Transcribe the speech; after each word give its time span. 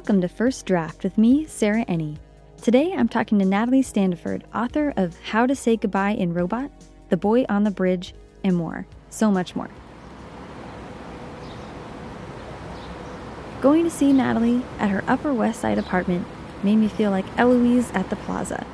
Welcome 0.00 0.22
to 0.22 0.28
First 0.28 0.64
Draft 0.64 1.04
with 1.04 1.18
me, 1.18 1.44
Sarah 1.44 1.84
Enni. 1.84 2.16
Today 2.62 2.94
I'm 2.96 3.06
talking 3.06 3.38
to 3.38 3.44
Natalie 3.44 3.82
Standiford, 3.82 4.44
author 4.54 4.94
of 4.96 5.14
How 5.20 5.44
to 5.44 5.54
Say 5.54 5.76
Goodbye 5.76 6.12
in 6.12 6.32
Robot, 6.32 6.70
The 7.10 7.18
Boy 7.18 7.44
on 7.50 7.64
the 7.64 7.70
Bridge, 7.70 8.14
and 8.42 8.56
more. 8.56 8.86
So 9.10 9.30
much 9.30 9.54
more. 9.54 9.68
Going 13.60 13.84
to 13.84 13.90
see 13.90 14.14
Natalie 14.14 14.62
at 14.78 14.88
her 14.88 15.04
Upper 15.06 15.34
West 15.34 15.60
Side 15.60 15.76
apartment 15.76 16.26
made 16.62 16.76
me 16.76 16.88
feel 16.88 17.10
like 17.10 17.26
Eloise 17.36 17.90
at 17.92 18.08
the 18.08 18.16
plaza. 18.16 18.66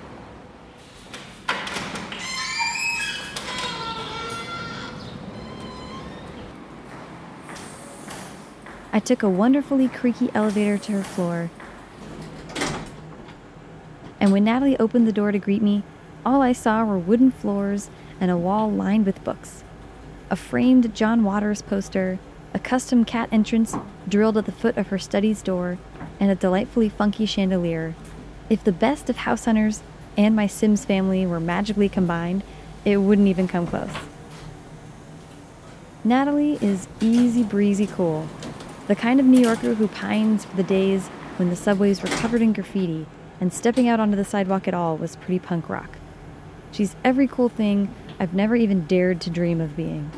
I 8.96 8.98
took 8.98 9.23
a 9.23 9.28
wonderfully 9.28 9.88
creaky 9.88 10.30
elevator 10.34 10.78
to 10.78 10.92
her 10.92 11.02
floor. 11.02 11.50
And 14.18 14.32
when 14.32 14.45
Natalie 14.45 14.78
opened 14.78 15.06
the 15.06 15.12
door 15.12 15.32
to 15.32 15.38
greet 15.38 15.60
me, 15.60 15.82
all 16.24 16.41
I 16.41 16.54
saw 16.54 16.82
were 16.82 16.96
wooden 16.96 17.30
floors 17.30 17.90
and 18.23 18.30
a 18.30 18.38
wall 18.38 18.73
lined 18.73 19.04
with 19.04 19.23
books. 19.23 19.64
A 20.30 20.34
framed 20.34 20.95
John 20.95 21.24
Waters 21.24 21.60
poster, 21.60 22.18
a 22.54 22.59
custom 22.59 23.04
cat 23.04 23.28
entrance 23.30 23.77
drilled 24.09 24.38
at 24.38 24.46
the 24.46 24.51
foot 24.51 24.78
of 24.78 24.87
her 24.87 24.98
study's 24.98 25.42
door, 25.42 25.76
and 26.18 26.30
a 26.30 26.34
delightfully 26.34 26.88
funky 26.88 27.26
chandelier. 27.26 27.95
If 28.48 28.65
the 28.65 28.73
best 28.73 29.10
of 29.10 29.18
house 29.18 29.45
hunters 29.45 29.82
and 30.16 30.34
my 30.34 30.46
Sims 30.46 30.87
family 30.87 31.26
were 31.26 31.38
magically 31.38 31.90
combined, 31.90 32.43
it 32.87 32.96
wouldn't 32.96 33.28
even 33.28 33.46
come 33.46 33.66
close. 33.66 33.90
Natalie 36.02 36.56
is 36.62 36.88
easy 37.02 37.43
breezy 37.43 37.87
cool, 37.87 38.26
the 38.87 38.95
kind 38.95 39.18
of 39.18 39.26
New 39.26 39.40
Yorker 39.40 39.74
who 39.74 39.88
pines 39.88 40.45
for 40.45 40.56
the 40.56 40.62
days 40.62 41.09
when 41.38 41.51
the 41.51 41.56
subways 41.56 42.02
were 42.02 42.09
covered 42.09 42.40
in 42.40 42.52
graffiti 42.52 43.06
and 43.40 43.52
stepping 43.52 43.88
out 43.88 44.01
onto 44.01 44.16
the 44.16 44.24
sidewalk 44.24 44.68
at 44.68 44.74
all 44.74 44.96
was 44.96 45.16
pretty 45.16 45.38
punk 45.38 45.68
rock. 45.68 45.98
She's 46.70 46.95
every 47.02 47.26
cool 47.26 47.48
thing 47.48 47.93
I've 48.20 48.34
never 48.34 48.54
even 48.54 48.87
dared 48.87 49.20
to 49.23 49.30
dream 49.30 49.60
of 49.60 49.76
being. 49.76 50.10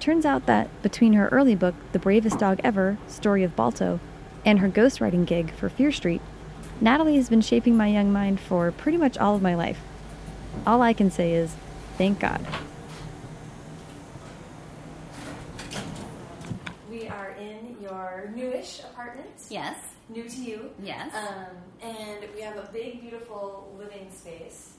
Turns 0.00 0.26
out 0.26 0.46
that 0.46 0.68
between 0.82 1.12
her 1.14 1.28
early 1.28 1.54
book, 1.54 1.74
The 1.92 1.98
Bravest 1.98 2.38
Dog 2.38 2.60
Ever 2.64 2.98
Story 3.06 3.44
of 3.44 3.56
Balto, 3.56 4.00
and 4.44 4.58
her 4.58 4.68
ghostwriting 4.68 5.24
gig 5.24 5.52
for 5.52 5.68
Fear 5.68 5.92
Street, 5.92 6.20
Natalie 6.80 7.16
has 7.16 7.28
been 7.30 7.40
shaping 7.40 7.76
my 7.76 7.86
young 7.86 8.12
mind 8.12 8.40
for 8.40 8.72
pretty 8.72 8.98
much 8.98 9.16
all 9.16 9.36
of 9.36 9.42
my 9.42 9.54
life. 9.54 9.80
All 10.66 10.82
I 10.82 10.92
can 10.92 11.10
say 11.10 11.32
is, 11.32 11.54
thank 11.96 12.18
God. 12.18 12.44
We 16.90 17.08
are 17.08 18.03
newish 18.34 18.80
apartment. 18.80 19.30
Yes. 19.48 19.76
New 20.08 20.28
to 20.28 20.36
you. 20.36 20.70
Yes. 20.82 21.12
Um, 21.14 21.56
and 21.82 22.24
we 22.34 22.40
have 22.42 22.56
a 22.56 22.68
big, 22.72 23.00
beautiful 23.00 23.74
living 23.78 24.10
space. 24.10 24.74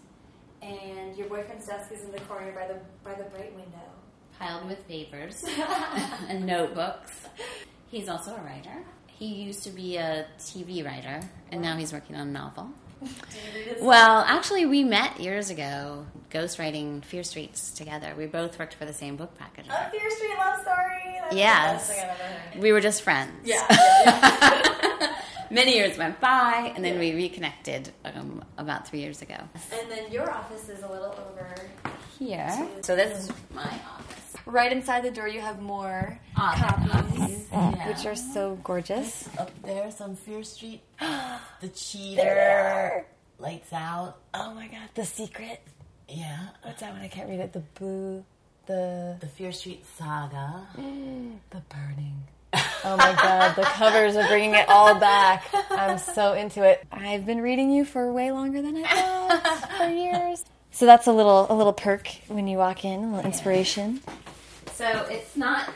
And 0.62 1.16
your 1.16 1.28
boyfriend's 1.28 1.68
desk 1.68 1.92
is 1.92 2.04
in 2.04 2.12
the 2.12 2.22
corner 2.22 2.52
by 2.52 2.68
the 2.68 2.80
by 3.04 3.14
the 3.16 3.30
bright 3.30 3.54
window. 3.56 3.88
Piled 4.40 4.68
with 4.68 4.88
papers 4.88 5.44
and 6.30 6.46
notebooks. 6.46 7.12
He's 7.88 8.10
also 8.10 8.36
a 8.36 8.42
writer. 8.42 8.84
He 9.08 9.28
used 9.28 9.64
to 9.64 9.70
be 9.70 9.98
a 9.98 10.26
TV 10.40 10.84
writer, 10.86 11.22
and 11.52 11.62
now 11.62 11.78
he's 11.78 11.94
working 11.94 12.16
on 12.16 12.28
a 12.28 12.32
novel. 12.32 12.70
Do 13.02 13.08
you 13.08 13.12
read 13.56 13.68
his 13.76 13.82
Well, 13.84 14.20
actually, 14.28 14.66
we 14.66 14.84
met 14.84 15.20
years 15.20 15.50
ago, 15.50 16.06
ghostwriting 16.32 17.04
Fear 17.04 17.24
Streets 17.24 17.72
together. 17.72 18.14
We 18.18 18.26
both 18.26 18.58
worked 18.58 18.74
for 18.76 18.86
the 18.86 18.94
same 18.94 19.16
book 19.16 19.38
package. 19.38 19.66
A 19.70 19.90
Fear 19.92 20.10
Street 20.12 20.36
love 20.38 20.62
story. 20.62 21.20
That's 21.22 21.36
Yes. 21.36 21.88
the 21.88 21.94
best 21.94 22.00
thing 22.00 22.10
I've 22.10 22.20
ever 22.20 22.40
heard. 22.54 22.62
We 22.64 22.72
were 22.72 22.82
just 22.82 23.02
friends. 23.02 23.32
Yeah. 23.44 23.66
yeah, 23.70 24.62
yeah. 25.02 25.16
Many 25.52 25.76
years 25.76 25.98
went 25.98 26.20
by, 26.20 26.74
and 26.76 26.84
then 26.84 26.98
we 27.00 27.14
reconnected 27.14 27.92
um, 28.04 28.44
about 28.58 28.88
three 28.88 29.00
years 29.00 29.22
ago. 29.22 29.36
and 29.72 29.92
then 29.92 30.12
your 30.12 30.32
office 30.32 30.68
is 30.70 30.82
a 30.84 30.88
little 30.88 31.12
over 31.12 31.56
Here. 32.18 32.68
So 32.82 32.96
this 32.96 33.20
is 33.26 33.32
my 33.54 33.62
office. 33.64 34.25
Right 34.46 34.72
inside 34.72 35.04
the 35.04 35.12
door. 35.12 35.28
You 35.28 35.42
have 35.42 35.62
more 35.62 36.20
Ah, 36.36 36.76
copies, 36.92 37.46
yeah. 37.52 37.88
which 37.88 38.06
are 38.06 38.16
so 38.16 38.58
gorgeous. 38.64 39.28
Up 39.38 39.52
there's 39.64 40.02
on 40.02 40.16
Fear 40.16 40.44
Street. 40.44 40.82
The 41.62 41.68
cheater. 41.70 43.06
Lights 43.40 43.74
out. 43.74 44.18
Oh 44.34 44.54
my 44.54 44.68
god, 44.68 44.90
the 44.96 45.06
secret. 45.06 45.62
Yeah. 46.08 46.50
What's 46.64 46.82
that 46.82 46.94
one? 46.94 47.02
I 47.02 47.08
can't 47.08 47.30
read 47.30 47.40
it. 47.40 47.54
The 47.54 47.64
boo, 47.80 48.24
the 48.68 49.18
The 49.20 49.28
Fear 49.28 49.52
Street 49.52 49.86
saga. 49.98 50.68
the 50.76 51.62
burning. 51.70 52.24
Oh 52.86 52.96
my 52.98 53.14
god, 53.22 53.56
the 53.56 53.64
covers 53.64 54.16
are 54.16 54.28
bringing 54.28 54.54
it 54.54 54.70
all 54.70 54.96
back. 54.96 55.44
I'm 55.72 55.98
so 55.98 56.34
into 56.34 56.64
it. 56.64 56.86
I've 56.92 57.26
been 57.26 57.42
reading 57.42 57.72
you 57.72 57.84
for 57.84 58.12
way 58.14 58.32
longer 58.32 58.62
than 58.62 58.78
I 58.78 58.84
thought 58.88 59.72
for 59.78 59.90
years. 59.90 60.46
So 60.72 60.86
that's 60.86 61.08
a 61.08 61.12
little 61.12 61.48
a 61.50 61.56
little 61.56 61.74
perk 61.74 62.08
when 62.28 62.48
you 62.48 62.58
walk 62.58 62.86
in, 62.86 63.04
a 63.04 63.08
little 63.16 63.26
inspiration. 63.26 64.02
So 64.76 64.86
it's 65.10 65.36
not 65.38 65.70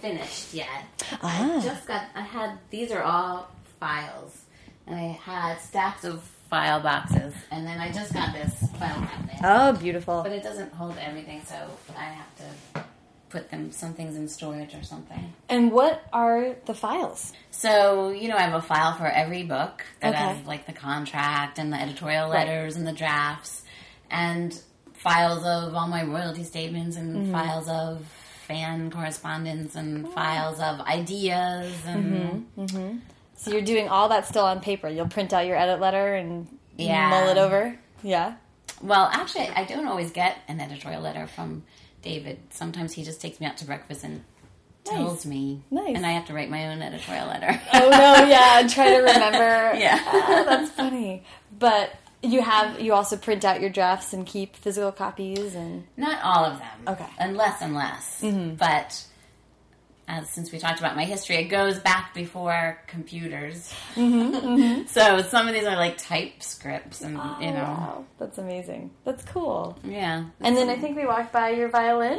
finished 0.00 0.54
yet. 0.54 0.84
Ah. 1.22 1.58
I 1.58 1.60
just 1.62 1.86
got. 1.86 2.04
I 2.14 2.20
had 2.22 2.58
these 2.70 2.92
are 2.92 3.02
all 3.02 3.50
files, 3.80 4.42
and 4.86 4.94
I 4.94 5.08
had 5.08 5.60
stacks 5.60 6.04
of 6.04 6.22
file 6.48 6.80
boxes, 6.80 7.34
and 7.50 7.66
then 7.66 7.80
I 7.80 7.90
just 7.92 8.12
got 8.14 8.32
this 8.32 8.54
file 8.78 8.94
cabinet. 9.06 9.36
Oh, 9.42 9.72
beautiful. 9.72 10.22
But 10.22 10.32
it 10.32 10.42
doesn't 10.42 10.72
hold 10.72 10.96
everything, 10.98 11.42
so 11.44 11.56
I 11.96 12.04
have 12.04 12.36
to 12.36 12.84
put 13.28 13.50
them 13.50 13.70
some 13.72 13.92
things 13.92 14.16
in 14.16 14.26
storage 14.28 14.74
or 14.74 14.82
something. 14.82 15.34
And 15.50 15.70
what 15.72 16.02
are 16.12 16.54
the 16.64 16.74
files? 16.74 17.32
So 17.50 18.10
you 18.10 18.28
know, 18.28 18.36
I 18.36 18.42
have 18.42 18.54
a 18.54 18.62
file 18.62 18.94
for 18.94 19.06
every 19.06 19.42
book 19.42 19.84
that 20.00 20.14
Okay. 20.14 20.22
has 20.22 20.46
like 20.46 20.64
the 20.66 20.72
contract 20.72 21.58
and 21.58 21.72
the 21.72 21.76
editorial 21.80 22.30
Right. 22.30 22.46
letters 22.46 22.76
and 22.76 22.86
the 22.86 22.92
drafts, 22.92 23.62
and 24.10 24.58
files 24.94 25.44
of 25.44 25.74
all 25.74 25.88
my 25.88 26.02
royalty 26.04 26.44
statements 26.44 26.96
and 26.96 27.16
Mm-hmm. 27.16 27.32
files 27.32 27.68
of 27.68 28.06
fan 28.48 28.90
correspondence 28.90 29.76
and 29.76 30.08
files 30.12 30.58
of 30.58 30.80
ideas 30.80 31.72
and 31.86 32.46
Mm-hmm. 32.58 32.96
So 33.36 33.52
you're 33.52 33.62
doing 33.62 33.88
all 33.88 34.08
that 34.08 34.26
still 34.26 34.44
on 34.44 34.58
paper. 34.60 34.88
You'll 34.88 35.06
print 35.06 35.32
out 35.32 35.46
your 35.46 35.56
edit 35.56 35.78
letter 35.80 36.14
and 36.16 36.48
Yeah. 36.76 37.08
mull 37.10 37.28
it 37.28 37.38
over. 37.38 37.78
Yeah. 38.02 38.34
well, 38.82 39.08
actually, 39.12 39.48
I 39.48 39.64
don't 39.64 39.86
always 39.86 40.10
get 40.10 40.38
an 40.48 40.60
editorial 40.60 41.02
letter 41.02 41.26
from 41.28 41.62
David. 42.02 42.38
Sometimes 42.50 42.92
he 42.94 43.04
just 43.04 43.20
takes 43.20 43.38
me 43.40 43.46
out 43.46 43.56
to 43.58 43.64
breakfast 43.64 44.02
and 44.02 44.24
tells 44.84 45.24
me, 45.26 45.62
Nice. 45.70 45.94
and 45.96 46.04
I 46.06 46.12
have 46.12 46.26
to 46.26 46.32
write 46.34 46.48
my 46.50 46.68
own 46.68 46.80
editorial 46.82 47.26
letter. 47.28 47.60
Oh 47.74 47.90
no, 47.90 48.26
yeah. 48.26 48.58
and 48.60 48.70
Try 48.70 48.90
to 48.90 48.96
remember. 49.12 49.78
Yeah. 49.78 50.00
Ah, 50.04 50.44
that's 50.46 50.70
funny. 50.70 51.22
But 51.58 51.92
you 52.22 52.42
have 52.42 52.80
you 52.80 52.92
also 52.94 53.16
print 53.16 53.44
out 53.44 53.60
your 53.60 53.70
drafts 53.70 54.12
and 54.12 54.26
keep 54.26 54.56
physical 54.56 54.92
copies 54.92 55.54
and 55.54 55.84
Not 55.96 56.22
all 56.22 56.44
of 56.44 56.58
them. 56.58 56.78
Okay. 56.94 57.06
And 57.18 57.36
less 57.36 57.62
and 57.62 57.74
less. 57.74 58.20
Mm-hmm. 58.22 58.54
But 58.56 59.04
as 60.08 60.28
since 60.30 60.50
we 60.50 60.58
talked 60.58 60.78
about 60.80 60.96
my 60.96 61.04
history, 61.04 61.36
it 61.36 61.44
goes 61.44 61.78
back 61.78 62.14
before 62.14 62.78
computers. 62.86 63.72
Mm-hmm, 63.94 64.34
mm-hmm. 64.34 64.86
so 64.86 65.20
some 65.22 65.46
of 65.48 65.54
these 65.54 65.64
are 65.66 65.76
like 65.76 65.98
typescripts, 65.98 67.02
and 67.02 67.18
oh, 67.20 67.36
you 67.40 67.50
know, 67.50 67.56
Wow, 67.62 68.04
that's 68.18 68.38
amazing. 68.38 68.90
That's 69.04 69.22
cool. 69.26 69.78
yeah. 69.84 70.24
And 70.40 70.56
then 70.56 70.68
I 70.70 70.76
think 70.76 70.96
we 70.96 71.04
walked 71.06 71.32
by 71.32 71.50
your 71.50 71.68
violin. 71.68 72.18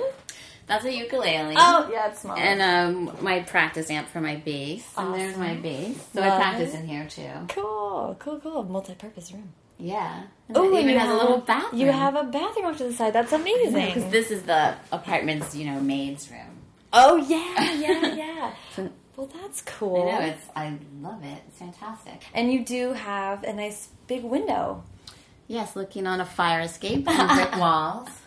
That's 0.67 0.85
a 0.85 0.93
ukulele. 0.95 1.55
Oh 1.57 1.89
yeah, 1.91 2.09
it's 2.09 2.19
small. 2.19 2.37
And 2.37 2.61
um, 2.61 3.17
my 3.21 3.39
practice 3.41 3.89
amp 3.89 4.07
for 4.09 4.21
my 4.21 4.35
bass, 4.35 4.87
and 4.95 5.15
there's 5.15 5.35
my 5.35 5.55
bass. 5.55 5.97
So 6.13 6.21
I 6.21 6.27
Love 6.29 6.39
practice 6.39 6.75
it. 6.75 6.81
in 6.81 6.87
here 6.87 7.07
too. 7.07 7.27
cool, 7.49 8.15
cool, 8.19 8.39
cool. 8.39 8.63
Multi-purpose 8.63 9.31
room. 9.33 9.51
Yeah. 9.79 10.23
Oh, 10.53 10.65
and 10.65 10.73
even 10.73 10.89
you 10.89 10.99
has 10.99 11.07
have, 11.07 11.15
a 11.15 11.21
little 11.21 11.37
bathroom. 11.39 11.81
You 11.81 11.91
have 11.91 12.15
a 12.15 12.23
bathroom 12.23 12.65
off 12.65 12.77
to 12.77 12.83
the 12.85 12.93
side. 12.93 13.13
That's 13.13 13.31
because 13.31 13.73
amazing. 13.73 14.09
this 14.11 14.29
is 14.29 14.43
the 14.43 14.75
apartment's, 14.91 15.55
you 15.55 15.65
know, 15.65 15.79
maid's 15.79 16.29
room. 16.29 16.59
Oh 16.91 17.17
yeah, 17.17 17.73
yeah, 17.73 18.15
yeah. 18.77 18.87
well, 19.15 19.29
that's 19.41 19.61
cool. 19.61 20.09
I 20.09 20.11
know 20.11 20.25
it's. 20.25 20.45
I 20.55 20.77
love 21.01 21.23
it. 21.23 21.43
It's 21.47 21.59
fantastic. 21.59 22.23
And 22.33 22.51
you 22.51 22.65
do 22.65 22.93
have 22.93 23.43
a 23.43 23.53
nice 23.53 23.89
big 24.07 24.23
window. 24.23 24.83
Yes, 25.47 25.75
looking 25.75 26.05
on 26.07 26.19
a 26.19 26.25
fire 26.25 26.61
escape 26.61 27.07
and 27.09 27.29
brick 27.29 27.57
walls. 27.57 28.09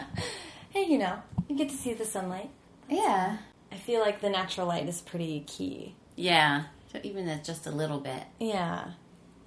Hey, 0.70 0.86
you 0.86 0.96
know, 0.96 1.20
you 1.50 1.56
get 1.58 1.68
to 1.68 1.76
see 1.76 1.92
the 1.92 2.06
sunlight. 2.06 2.48
Yeah. 2.88 3.36
I 3.70 3.76
feel 3.76 4.00
like 4.00 4.22
the 4.22 4.30
natural 4.30 4.66
light 4.66 4.88
is 4.88 5.02
pretty 5.02 5.40
key. 5.46 5.94
Yeah. 6.16 6.64
So 6.90 6.98
even 7.02 7.28
if 7.28 7.44
just 7.44 7.66
a 7.66 7.70
little 7.70 8.00
bit. 8.00 8.22
Yeah. 8.40 8.92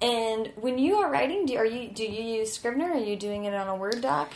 And 0.02 0.52
when 0.56 0.78
you 0.78 0.96
are 0.96 1.10
writing, 1.10 1.46
do 1.46 1.56
are 1.56 1.64
you 1.66 1.88
do 1.90 2.04
you 2.04 2.22
use 2.38 2.52
Scrivener? 2.52 2.92
Are 2.92 2.96
you 2.98 3.16
doing 3.16 3.44
it 3.44 3.54
on 3.54 3.68
a 3.68 3.74
Word 3.76 4.00
doc? 4.02 4.30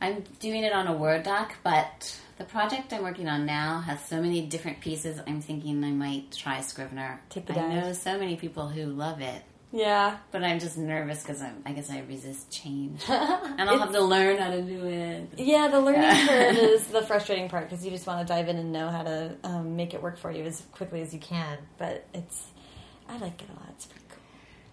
I'm 0.00 0.24
doing 0.40 0.62
it 0.64 0.72
on 0.72 0.86
a 0.88 0.92
Word 0.92 1.22
doc, 1.22 1.54
but 1.62 2.18
the 2.38 2.44
project 2.44 2.92
I'm 2.92 3.02
working 3.02 3.28
on 3.28 3.46
now 3.46 3.80
has 3.80 4.04
so 4.04 4.20
many 4.20 4.42
different 4.42 4.80
pieces. 4.80 5.20
I'm 5.26 5.40
thinking 5.40 5.82
I 5.84 5.90
might 5.90 6.32
try 6.32 6.60
Scrivener. 6.60 7.20
Take 7.30 7.46
the 7.46 7.58
I 7.58 7.74
know 7.74 7.92
so 7.92 8.18
many 8.18 8.36
people 8.36 8.68
who 8.68 8.84
love 8.86 9.20
it, 9.22 9.42
Yeah. 9.72 10.18
but 10.32 10.44
I'm 10.44 10.58
just 10.58 10.76
nervous 10.76 11.22
because 11.22 11.40
I 11.40 11.72
guess 11.72 11.88
I 11.88 12.00
resist 12.00 12.50
change, 12.50 13.02
and 13.08 13.70
I'll 13.70 13.78
have 13.78 13.92
to 13.92 14.02
learn 14.02 14.36
how 14.38 14.50
to 14.50 14.60
do 14.60 14.84
it. 14.86 15.30
Yeah, 15.38 15.68
the 15.68 15.80
learning 15.80 16.02
Yeah. 16.02 16.26
curve 16.26 16.56
is 16.58 16.86
the 16.88 17.00
frustrating 17.02 17.48
part 17.48 17.70
because 17.70 17.82
you 17.84 17.90
just 17.90 18.06
want 18.06 18.26
to 18.26 18.30
dive 18.30 18.48
in 18.48 18.56
and 18.58 18.72
know 18.72 18.90
how 18.90 19.02
to 19.04 19.36
um, 19.44 19.76
make 19.76 19.94
it 19.94 20.02
work 20.02 20.18
for 20.18 20.30
you 20.30 20.44
as 20.44 20.62
quickly 20.72 21.00
as 21.00 21.14
you 21.14 21.20
can. 21.20 21.56
But 21.78 22.06
it's, 22.12 22.48
I 23.08 23.16
like 23.16 23.40
it 23.40 23.48
a 23.48 23.52
lot. 23.54 23.68
It's 23.70 23.86
pretty. 23.86 24.02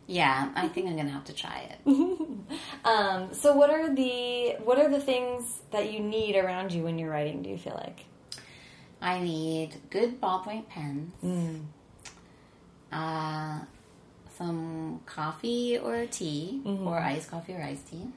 Yeah, 0.07 0.49
I 0.55 0.67
think 0.67 0.87
I'm 0.89 0.97
gonna 0.97 1.09
have 1.09 1.25
to 1.25 1.33
try 1.33 1.69
it. 1.71 1.79
Um, 2.85 3.33
so 3.33 3.55
what 3.55 3.69
are 3.69 3.95
the 3.95 4.55
what 4.63 4.77
are 4.77 4.89
the 4.89 4.99
things 4.99 5.61
that 5.71 5.91
you 5.93 5.99
need 6.01 6.35
around 6.35 6.73
you 6.73 6.83
when 6.83 6.99
you're 6.99 7.09
writing? 7.09 7.41
Do 7.41 7.49
you 7.49 7.57
feel 7.57 7.75
like? 7.75 8.03
I 9.01 9.19
need 9.19 9.69
good 9.89 10.19
ballpoint 10.21 10.67
pens, 10.67 11.11
Mm. 11.23 11.61
uh, 12.91 13.59
some 14.37 14.99
coffee 15.05 15.77
or 15.77 16.05
tea, 16.07 16.61
Mm-hmm. 16.65 16.87
or 16.87 16.99
iced 16.99 17.31
coffee 17.31 17.53
or 17.53 17.61
iced 17.63 17.89
tea, 17.89 18.07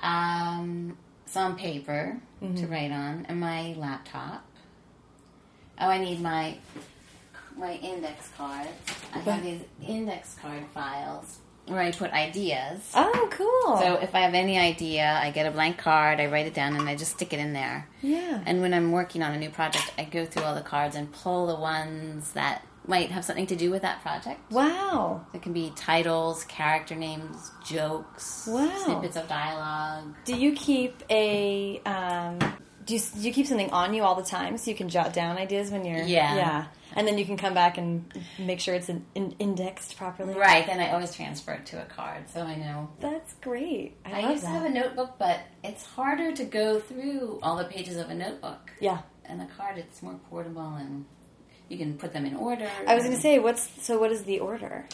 um, 0.00 0.96
some 1.26 1.56
paper 1.56 2.18
to 2.40 2.46
Mm-hmm. 2.46 2.72
write 2.72 2.90
on, 2.92 3.26
and 3.28 3.38
my 3.40 3.74
laptop. 3.76 4.44
Oh, 5.78 5.88
I 5.88 5.98
need 5.98 6.20
my 6.20 6.56
my 7.60 7.74
index 7.74 8.28
cards. 8.36 8.68
I 9.14 9.18
have 9.18 9.42
these 9.42 9.60
index 9.86 10.34
card 10.40 10.62
files 10.74 11.38
where 11.66 11.80
I 11.82 11.92
put 11.92 12.10
ideas. 12.12 12.90
Oh, 12.94 13.28
cool. 13.30 13.78
So 13.78 13.94
if 14.02 14.14
I 14.14 14.20
have 14.20 14.34
any 14.34 14.58
idea, 14.58 15.20
I 15.22 15.30
get 15.30 15.46
a 15.46 15.50
blank 15.52 15.78
card, 15.78 16.18
I 16.20 16.26
write 16.26 16.46
it 16.46 16.54
down, 16.54 16.74
and 16.74 16.88
I 16.88 16.96
just 16.96 17.12
stick 17.12 17.32
it 17.32 17.38
in 17.38 17.52
there. 17.52 17.86
yeah. 18.02 18.42
And 18.46 18.60
when 18.60 18.74
I'm 18.74 18.90
working 18.90 19.22
on 19.22 19.32
a 19.34 19.38
new 19.38 19.50
project, 19.50 19.92
I 19.98 20.04
go 20.04 20.24
through 20.26 20.42
all 20.44 20.54
the 20.54 20.62
cards 20.62 20.96
and 20.96 21.12
pull 21.12 21.46
the 21.46 21.54
ones 21.56 22.32
that 22.32 22.62
might 22.86 23.10
have 23.12 23.24
something 23.24 23.46
to 23.46 23.54
do 23.56 23.70
with 23.70 23.82
that 23.82 24.00
project. 24.02 24.40
wow. 24.50 25.24
It 25.34 25.42
can 25.42 25.52
be 25.52 25.70
titles, 25.76 26.44
character 26.44 26.96
names, 26.96 27.52
jokes, 27.64 28.48
Wow. 28.50 28.76
snippets 28.84 29.16
of 29.16 29.28
dialogue. 29.28 30.14
Do 30.24 30.34
you 30.36 30.52
keep 30.54 31.02
a 31.10 31.78
um, 31.86 32.38
do 32.86 32.94
you, 32.94 33.00
do 33.00 33.20
you 33.20 33.32
keep 33.32 33.46
something 33.46 33.70
on 33.70 33.94
you 33.94 34.02
all 34.02 34.16
the 34.16 34.24
time 34.24 34.56
so 34.56 34.70
you 34.70 34.76
can 34.76 34.88
jot 34.88 35.12
down 35.12 35.36
ideas 35.36 35.70
when 35.70 35.84
you're 35.84 35.98
Yeah. 36.02 36.34
yeah 36.34 36.64
and 36.96 37.06
then 37.06 37.18
you 37.18 37.24
can 37.24 37.36
come 37.36 37.54
back 37.54 37.78
and 37.78 38.12
make 38.38 38.60
sure 38.60 38.74
it's 38.74 38.88
in, 38.88 39.04
in, 39.14 39.32
indexed 39.38 39.96
properly. 39.96 40.34
Right, 40.34 40.66
then 40.66 40.80
I 40.80 40.92
always 40.92 41.14
transfer 41.14 41.52
it 41.52 41.66
to 41.66 41.82
a 41.82 41.86
card, 41.86 42.28
so 42.30 42.42
I 42.42 42.56
know. 42.56 42.88
That's 43.00 43.34
great. 43.34 43.96
I, 44.04 44.10
I 44.10 44.20
love 44.22 44.30
used 44.32 44.44
that. 44.44 44.48
to 44.48 44.54
have 44.54 44.64
a 44.64 44.70
notebook, 44.70 45.14
but 45.18 45.40
it's 45.64 45.84
harder 45.84 46.32
to 46.32 46.44
go 46.44 46.80
through 46.80 47.38
all 47.42 47.56
the 47.56 47.64
pages 47.64 47.96
of 47.96 48.10
a 48.10 48.14
notebook. 48.14 48.70
yeah. 48.80 49.00
And 49.24 49.40
a 49.42 49.46
card, 49.46 49.78
it's 49.78 50.02
more 50.02 50.18
portable 50.28 50.74
and 50.74 51.04
you 51.68 51.78
can 51.78 51.96
put 51.96 52.12
them 52.12 52.26
in 52.26 52.34
order. 52.34 52.68
I 52.84 52.96
was 52.96 53.04
going 53.04 53.14
to 53.14 53.22
say, 53.22 53.38
what's 53.38 53.68
so? 53.84 53.96
What 54.00 54.10
is 54.10 54.24
the 54.24 54.40
order? 54.40 54.86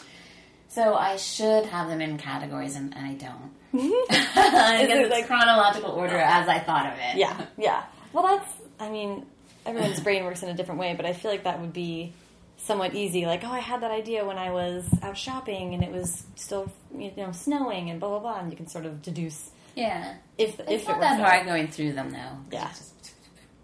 So 0.69 0.95
I 0.95 1.17
should 1.17 1.65
have 1.65 1.89
them 1.89 2.03
in 2.03 2.19
categories, 2.19 2.77
and, 2.77 2.95
and 2.95 3.07
I 3.07 3.15
don't. 3.15 3.51
I 4.11 4.85
guess 4.87 4.99
it 4.99 5.03
it's 5.07 5.11
like- 5.11 5.27
chronological 5.27 5.91
order 5.93 6.19
as 6.19 6.49
I 6.49 6.59
thought 6.59 6.93
of 6.93 6.99
it. 6.99 7.17
Yeah, 7.17 7.47
yeah. 7.57 7.85
Well, 8.13 8.25
that's. 8.25 8.53
I 8.79 8.91
mean, 8.91 9.25
everyone's 9.67 10.01
brain 10.01 10.25
works 10.25 10.43
in 10.43 10.49
a 10.49 10.55
different 10.55 10.81
way, 10.81 10.95
but 10.97 11.05
I 11.07 11.13
feel 11.13 11.31
like 11.31 11.45
that 11.45 11.61
would 11.61 11.73
be 11.73 12.13
somewhat 12.59 12.95
easy. 12.95 13.27
Like, 13.27 13.43
oh, 13.45 13.51
I 13.51 13.59
had 13.61 13.83
that 13.83 13.91
idea 13.91 14.25
when 14.25 14.39
I 14.39 14.51
was 14.51 14.87
out 15.03 15.17
shopping, 15.19 15.75
and 15.75 15.83
it 15.83 15.91
was 15.93 16.25
still 16.37 16.71
you 16.97 17.13
know 17.17 17.33
snowing, 17.33 17.91
and 17.91 18.01
blah 18.01 18.09
blah 18.09 18.19
blah, 18.21 18.41
and 18.41 18.51
you 18.51 18.57
can 18.57 18.67
sort 18.69 18.87
of 18.87 19.03
deduce 19.03 19.51
Yeah. 19.75 20.15
if 20.39 20.59
It's 20.61 20.71
if 20.71 20.83
it 20.83 20.89
not 20.89 20.99
works 20.99 21.01
that 21.11 21.21
out. 21.21 21.29
hard 21.31 21.47
going 21.47 21.69
through 21.69 21.93
them, 21.93 22.11
though. 22.11 22.39
Yeah. 22.57 22.69
Just- 22.69 22.93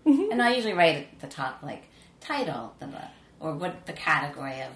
and 0.05 0.43
I 0.43 0.55
usually 0.55 0.75
write 0.75 0.97
at 1.13 1.21
the 1.21 1.29
top, 1.29 1.63
like, 1.63 1.85
title, 2.21 2.75
the, 2.81 2.87
book 2.89 3.01
or 3.39 3.55
what 3.55 3.87
the 3.87 3.93
category 3.93 4.61
of 4.63 4.73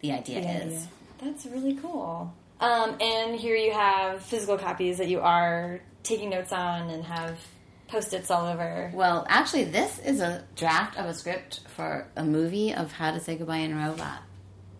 the 0.00 0.12
idea 0.12 0.40
The 0.40 0.48
is. 0.48 0.62
idea. 0.64 0.80
That's 1.22 1.46
really 1.46 1.74
cool. 1.74 2.32
Um, 2.58 2.96
and 3.00 3.36
here 3.38 3.54
you 3.54 3.72
have 3.72 4.22
physical 4.22 4.56
copies 4.56 4.96
that 4.98 5.08
you 5.08 5.20
are 5.20 5.80
taking 6.02 6.30
notes 6.30 6.52
on 6.52 6.88
and 6.88 7.04
have 7.04 7.38
post-its 7.88 8.30
all 8.30 8.46
over. 8.46 8.90
Well, 8.94 9.26
actually, 9.28 9.64
this 9.64 9.98
is 10.00 10.20
a 10.20 10.44
draft 10.56 10.98
of 10.98 11.06
a 11.06 11.14
script 11.14 11.60
for 11.76 12.06
a 12.16 12.24
movie 12.24 12.74
of 12.74 12.92
How 12.92 13.12
to 13.12 13.20
Say 13.20 13.36
Goodbye 13.36 13.58
in 13.58 13.72
a 13.72 13.88
Robot. 13.88 14.18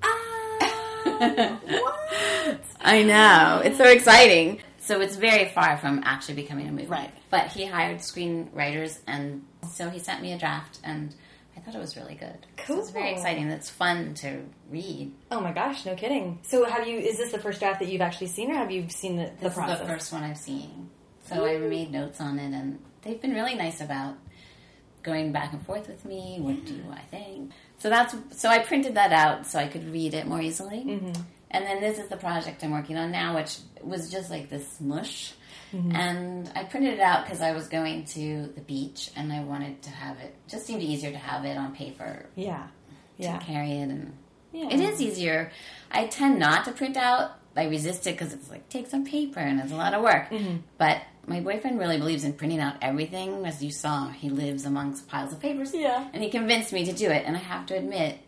Ah, 0.02 1.58
what? 1.68 2.60
I 2.80 3.02
know. 3.02 3.62
It's 3.64 3.78
so 3.78 3.84
exciting. 3.84 4.60
So 4.78 5.00
it's 5.00 5.16
very 5.16 5.48
far 5.48 5.76
from 5.78 6.02
actually 6.04 6.34
becoming 6.36 6.68
a 6.68 6.72
movie. 6.72 6.86
Right. 6.86 7.10
But 7.30 7.48
he 7.48 7.66
hired 7.66 7.98
screenwriters, 7.98 8.98
and 9.06 9.44
so 9.68 9.90
he 9.90 9.98
sent 9.98 10.22
me 10.22 10.32
a 10.32 10.38
draft, 10.38 10.78
and 10.84 11.12
I 11.56 11.60
thought 11.60 11.74
it 11.74 11.78
was 11.80 11.96
really 11.96 12.14
good. 12.14 12.46
So 12.66 12.78
it's 12.78 12.90
very 12.90 13.12
exciting. 13.12 13.48
It's 13.48 13.68
fun 13.68 14.14
to 14.16 14.42
read. 14.70 15.12
Oh 15.32 15.40
my 15.40 15.52
gosh, 15.52 15.84
no 15.86 15.96
kidding. 15.96 16.38
So 16.42 16.64
have 16.64 16.86
you? 16.86 16.98
Is 16.98 17.16
this 17.18 17.32
the 17.32 17.38
first 17.38 17.58
draft 17.58 17.80
that 17.80 17.88
you've 17.88 18.00
actually 18.00 18.28
seen, 18.28 18.52
or 18.52 18.54
have 18.54 18.70
you 18.70 18.88
seen 18.88 19.16
the, 19.16 19.24
the 19.40 19.46
This 19.48 19.54
process? 19.54 19.80
is 19.80 19.86
the 19.86 19.92
first 19.92 20.12
one 20.12 20.22
I've 20.22 20.38
seen. 20.38 20.90
So 21.28 21.44
I 21.44 21.58
made 21.58 21.90
notes 21.90 22.20
on 22.20 22.38
it, 22.38 22.52
and 22.54 22.78
they've 23.06 23.20
been 23.20 23.34
really 23.34 23.54
nice 23.54 23.80
about 23.80 24.16
going 25.02 25.32
back 25.32 25.52
and 25.52 25.64
forth 25.64 25.88
with 25.88 26.04
me. 26.04 26.38
What 26.40 26.64
do 26.66 26.82
I 26.92 27.00
think? 27.00 27.52
So 27.78 27.88
that's 27.88 28.14
so 28.32 28.48
I 28.48 28.58
printed 28.58 28.94
that 28.94 29.12
out 29.12 29.46
so 29.46 29.58
I 29.58 29.68
could 29.68 29.90
read 29.92 30.14
it 30.14 30.26
more 30.26 30.42
easily. 30.42 30.78
Mm-hmm. 30.78 31.22
And 31.50 31.64
then 31.64 31.80
this 31.80 31.98
is 31.98 32.08
the 32.08 32.16
project 32.16 32.64
I'm 32.64 32.72
working 32.72 32.98
on 32.98 33.12
now, 33.12 33.36
which 33.36 33.58
was 33.80 34.10
just 34.10 34.30
like 34.30 34.50
this 34.50 34.80
mush. 34.80 35.32
Mm-hmm. 35.72 35.96
And 35.96 36.52
I 36.54 36.64
printed 36.64 36.94
it 36.94 37.00
out 37.00 37.24
because 37.24 37.40
I 37.40 37.52
was 37.52 37.68
going 37.68 38.04
to 38.06 38.52
the 38.54 38.60
beach, 38.60 39.10
and 39.16 39.32
I 39.32 39.42
wanted 39.42 39.82
to 39.82 39.90
have 39.90 40.18
it. 40.18 40.34
Just 40.48 40.66
seemed 40.66 40.82
easier 40.82 41.10
to 41.10 41.18
have 41.18 41.44
it 41.44 41.56
on 41.56 41.74
paper 41.74 42.26
Yeah, 42.34 42.66
to 43.18 43.22
yeah, 43.24 43.38
carry 43.38 43.72
it 43.72 43.88
and 43.88 44.16
yeah. 44.52 44.68
it 44.70 44.80
is 44.80 45.00
easier. 45.00 45.50
I 45.90 46.06
tend 46.06 46.38
not 46.38 46.64
to 46.66 46.72
print 46.72 46.96
out. 46.96 47.32
I 47.56 47.64
resist 47.64 48.06
it 48.06 48.18
because 48.18 48.34
it's 48.34 48.50
like 48.50 48.68
take 48.68 48.86
some 48.86 49.04
paper 49.04 49.40
and 49.40 49.60
it's 49.60 49.72
a 49.72 49.76
lot 49.76 49.94
of 49.94 50.02
work. 50.02 50.30
Mm-hmm. 50.30 50.58
But 50.78 51.00
my 51.26 51.40
boyfriend 51.40 51.78
really 51.78 51.98
believes 51.98 52.24
in 52.24 52.32
printing 52.34 52.60
out 52.60 52.76
everything. 52.82 53.44
As 53.46 53.62
you 53.62 53.70
saw, 53.70 54.08
he 54.08 54.28
lives 54.30 54.64
amongst 54.64 55.08
piles 55.08 55.32
of 55.32 55.40
papers. 55.40 55.74
Yeah. 55.74 56.08
and 56.12 56.22
he 56.22 56.30
convinced 56.30 56.72
me 56.72 56.84
to 56.84 56.92
do 56.92 57.10
it. 57.10 57.24
And 57.26 57.36
I 57.36 57.40
have 57.40 57.66
to 57.66 57.74
admit, 57.76 58.18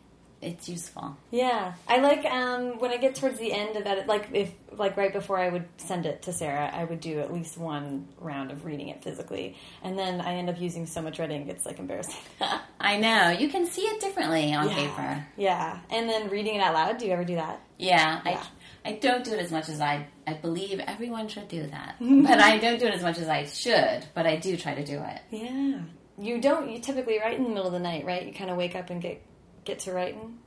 it's 0.41 0.69
useful. 0.69 1.17
Yeah, 1.33 1.75
I 1.89 1.99
like 1.99 2.25
um, 2.25 2.79
when 2.79 2.93
I 2.93 2.97
get 2.97 3.17
towards 3.17 3.39
the 3.41 3.53
end 3.53 3.77
of 3.77 3.83
that. 3.85 4.06
Like 4.06 4.29
if 4.33 4.53
like 4.77 4.97
right 4.97 5.12
before 5.12 5.37
I 5.37 5.49
would 5.49 5.65
send 5.79 6.06
it 6.06 6.23
to 6.23 6.33
Sarah, 6.33 6.71
I 6.73 6.85
would 6.85 7.00
do 7.00 7.19
at 7.19 7.33
least 7.33 7.59
one 7.59 8.06
round 8.21 8.53
of 8.53 8.65
reading 8.65 8.87
it 8.89 9.03
physically, 9.03 9.56
and 9.83 9.99
then 9.99 10.21
I 10.21 10.35
end 10.35 10.49
up 10.49 10.61
using 10.61 10.87
so 10.87 11.03
much 11.03 11.19
writing 11.19 11.49
it's 11.49 11.67
like 11.67 11.81
embarrassing. 11.81 12.21
I 12.81 12.99
know 12.99 13.31
you 13.31 13.49
can 13.49 13.67
see 13.67 13.83
it 13.83 14.01
differently 14.01 14.55
on 14.55 14.69
paper. 14.69 15.27
Yeah, 15.37 15.81
and 15.91 16.09
then 16.09 16.31
reading 16.31 16.55
it 16.55 16.61
out 16.61 16.75
loud. 16.75 16.99
Do 16.99 17.06
you 17.06 17.12
ever 17.15 17.25
do 17.25 17.35
that? 17.35 17.61
Yeah, 17.77 18.21
Yeah. 18.25 18.44
I 18.85 18.89
I 18.89 18.93
don't 18.93 19.25
do 19.25 19.32
it 19.35 19.41
as 19.41 19.51
much 19.51 19.69
as 19.69 19.81
I 19.81 20.06
I 20.27 20.35
believe 20.35 20.81
everyone 20.81 21.29
should 21.29 21.49
do 21.49 21.67
that. 21.67 21.97
Mm-hmm. 22.01 22.23
but 22.23 22.41
I 22.41 22.58
don't 22.58 22.79
do 22.79 22.87
it 22.87 22.94
as 22.94 23.03
much 23.03 23.19
as 23.19 23.29
I 23.29 23.44
should. 23.44 24.06
But 24.15 24.27
I 24.27 24.37
do 24.37 24.56
try 24.56 24.75
to 24.75 24.85
do 24.85 25.03
it. 25.03 25.20
Yeah. 25.31 25.81
You 26.19 26.41
don't. 26.41 26.70
You 26.70 26.81
typically 26.81 27.19
write 27.19 27.37
in 27.37 27.44
the 27.44 27.51
middle 27.51 27.67
of 27.67 27.73
the 27.73 27.79
night, 27.79 28.05
right? 28.05 28.27
You 28.27 28.32
kind 28.32 28.51
of 28.51 28.56
wake 28.56 28.75
up 28.75 28.91
and 28.91 29.01
get 29.03 29.23
get 29.65 29.81
to 29.81 29.93
writing. 29.93 30.39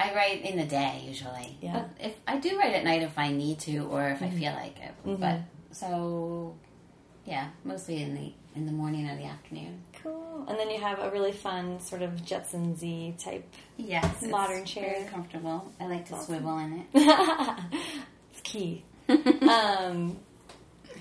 I 0.00 0.14
write 0.14 0.44
in 0.44 0.56
the 0.56 0.64
day 0.64 1.04
usually. 1.06 1.58
Yeah. 1.60 1.72
But 1.72 2.06
if 2.06 2.14
I 2.26 2.38
do 2.38 2.58
write 2.58 2.74
at 2.74 2.84
night 2.84 3.02
if 3.02 3.18
I 3.18 3.30
need 3.30 3.58
to 3.60 3.78
or 3.78 4.08
if 4.08 4.22
I 4.22 4.26
mm-hmm. 4.26 4.38
feel 4.38 4.52
like 4.52 4.78
it. 4.78 4.94
Mm-hmm. 5.06 5.20
But 5.20 5.40
so 5.72 6.56
yeah, 7.24 7.48
mostly 7.64 8.02
in 8.02 8.14
the 8.14 8.32
in 8.54 8.66
the 8.66 8.72
morning 8.72 9.08
or 9.08 9.16
the 9.16 9.24
afternoon. 9.24 9.82
Cool. 10.02 10.44
And 10.48 10.58
then 10.58 10.70
you 10.70 10.80
have 10.80 10.98
a 11.00 11.10
really 11.10 11.32
fun 11.32 11.80
sort 11.80 12.02
of 12.02 12.24
Jetson 12.24 12.76
Z 12.76 13.14
type. 13.18 13.44
Yes. 13.76 14.22
Modern 14.22 14.64
chair. 14.64 14.94
Very 14.98 15.04
comfortable. 15.08 15.72
I 15.80 15.86
like 15.86 16.06
to 16.08 16.20
swivel 16.22 16.58
in 16.58 16.84
it. 16.84 16.86
it's 18.30 18.40
key. 18.42 18.84
um, 19.08 20.18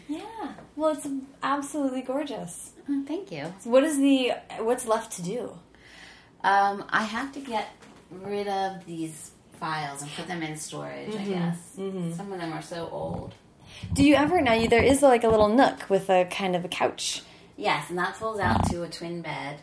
yeah. 0.07 0.53
Well, 0.75 0.93
it's 0.93 1.07
absolutely 1.43 2.01
gorgeous. 2.01 2.71
Oh, 2.89 3.03
thank 3.07 3.31
you. 3.31 3.53
What 3.63 3.83
is 3.83 3.97
the 3.97 4.33
what's 4.59 4.87
left 4.87 5.13
to 5.13 5.21
do? 5.21 5.57
Um, 6.43 6.85
I 6.89 7.03
have 7.03 7.33
to 7.33 7.39
get 7.39 7.69
rid 8.09 8.47
of 8.47 8.85
these 8.85 9.31
files 9.59 10.01
and 10.01 10.11
put 10.11 10.27
them 10.27 10.41
in 10.43 10.55
storage, 10.55 11.13
I 11.15 11.23
guess. 11.23 11.59
Some 11.75 12.31
of 12.31 12.39
them 12.39 12.53
are 12.53 12.61
so 12.61 12.87
old. 12.91 13.33
Do 13.93 14.03
you 14.03 14.15
ever 14.15 14.41
now? 14.41 14.53
You, 14.53 14.69
there 14.69 14.83
is 14.83 15.01
like 15.01 15.23
a 15.23 15.29
little 15.29 15.49
nook 15.49 15.89
with 15.89 16.09
a 16.09 16.25
kind 16.25 16.55
of 16.55 16.63
a 16.63 16.67
couch. 16.67 17.21
Yes, 17.57 17.89
and 17.89 17.97
that 17.97 18.15
folds 18.15 18.39
out 18.39 18.69
to 18.69 18.83
a 18.83 18.87
twin 18.89 19.21
bed. 19.21 19.61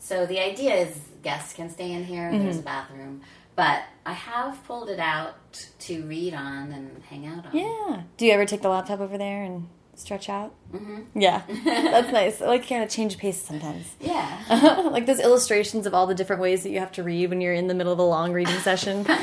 So 0.00 0.26
the 0.26 0.40
idea 0.40 0.74
is 0.74 0.98
guests 1.22 1.54
can 1.54 1.70
stay 1.70 1.92
in 1.92 2.04
here. 2.04 2.30
There's 2.30 2.58
a 2.58 2.62
bathroom, 2.62 3.22
but 3.56 3.82
I 4.04 4.12
have 4.12 4.62
pulled 4.66 4.90
it 4.90 4.98
out 5.00 5.34
to 5.80 6.02
read 6.04 6.34
on 6.34 6.72
and 6.72 7.02
hang 7.04 7.26
out 7.26 7.46
on. 7.46 7.56
Yeah. 7.56 8.02
Do 8.16 8.26
you 8.26 8.32
ever 8.32 8.44
take 8.44 8.62
the 8.62 8.68
laptop 8.68 9.00
over 9.00 9.16
there 9.18 9.42
and 9.42 9.68
stretch 9.96 10.28
out? 10.28 10.54
Mm-hmm. 10.72 11.20
Yeah, 11.20 11.42
that's 11.64 12.12
nice. 12.12 12.40
I 12.42 12.46
like 12.46 12.68
kind 12.68 12.82
of 12.84 12.90
change 12.90 13.18
pace 13.18 13.40
sometimes. 13.42 13.86
Yeah. 14.00 14.88
like 14.92 15.06
those 15.06 15.18
illustrations 15.20 15.86
of 15.86 15.94
all 15.94 16.06
the 16.06 16.14
different 16.14 16.42
ways 16.42 16.62
that 16.62 16.70
you 16.70 16.78
have 16.78 16.92
to 16.92 17.02
read 17.02 17.30
when 17.30 17.40
you're 17.40 17.54
in 17.54 17.66
the 17.66 17.74
middle 17.74 17.92
of 17.92 17.98
a 17.98 18.02
long 18.04 18.32
reading 18.32 18.58
session. 18.60 19.06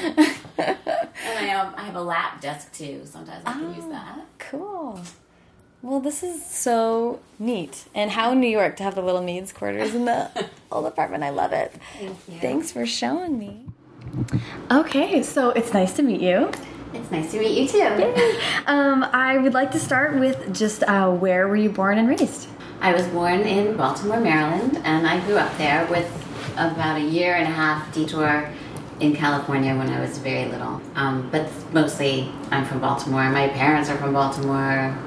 And 0.57 1.39
I 1.39 1.43
have, 1.50 1.74
I 1.75 1.81
have 1.84 1.95
a 1.95 2.01
lap 2.01 2.39
desk 2.39 2.72
too. 2.74 3.01
Sometimes 3.05 3.43
I 3.45 3.53
can 3.53 3.74
use 3.74 3.86
that. 3.88 4.19
cool. 4.38 5.00
Well, 5.86 6.00
this 6.00 6.24
is 6.24 6.44
so 6.44 7.20
neat. 7.38 7.86
And 7.94 8.10
how 8.10 8.32
in 8.32 8.39
New 8.39 8.50
York 8.50 8.75
to 8.77 8.84
have 8.84 8.96
the 8.96 9.04
little 9.04 9.22
maids' 9.22 9.54
quarters 9.54 9.94
in 9.94 10.06
the 10.06 10.32
old 10.72 10.88
apartment. 10.88 11.24
I 11.24 11.30
love 11.30 11.54
it. 11.54 11.75
Thank 12.00 12.18
you. 12.27 12.39
Thanks 12.39 12.72
for 12.72 12.88
showing 12.88 13.38
me. 13.38 13.65
Okay, 14.72 15.22
so 15.22 15.51
it's 15.51 15.75
nice 15.75 15.94
to 15.94 16.01
meet 16.01 16.22
you. 16.22 16.51
It's 16.92 17.12
nice 17.12 17.30
to 17.34 17.39
meet 17.39 17.56
you 17.56 17.68
too. 17.68 18.15
Um, 18.65 19.04
I 19.04 19.38
would 19.38 19.54
like 19.54 19.70
to 19.74 19.80
start 19.80 20.15
with 20.15 20.56
just 20.56 20.82
uh, 20.82 21.12
where 21.12 21.48
were 21.48 21.56
you 21.56 21.70
born 21.70 22.00
and 22.00 22.10
raised? 22.10 22.48
I 22.82 22.92
was 22.92 23.06
born 23.10 23.42
in 23.42 23.77
Baltimore, 23.77 24.20
Maryland, 24.20 24.82
and 24.86 25.06
I 25.06 25.24
grew 25.27 25.38
up 25.38 25.56
there 25.60 25.86
with 25.92 26.10
about 26.54 26.98
a 27.00 27.04
year 27.04 27.36
and 27.36 27.44
a 27.44 27.51
half 27.51 27.94
detour 27.94 28.50
in 29.01 29.15
California 29.15 29.75
when 29.75 29.89
I 29.89 30.01
was 30.01 30.18
very 30.18 30.46
little. 30.50 30.82
Um, 30.96 31.30
but 31.30 31.48
mostly 31.74 32.32
I'm 32.50 32.65
from 32.65 32.80
Baltimore. 32.80 33.30
My 33.30 33.50
parents 33.50 33.88
are 33.88 33.98
from 33.98 34.13
Baltimore. 34.13 34.98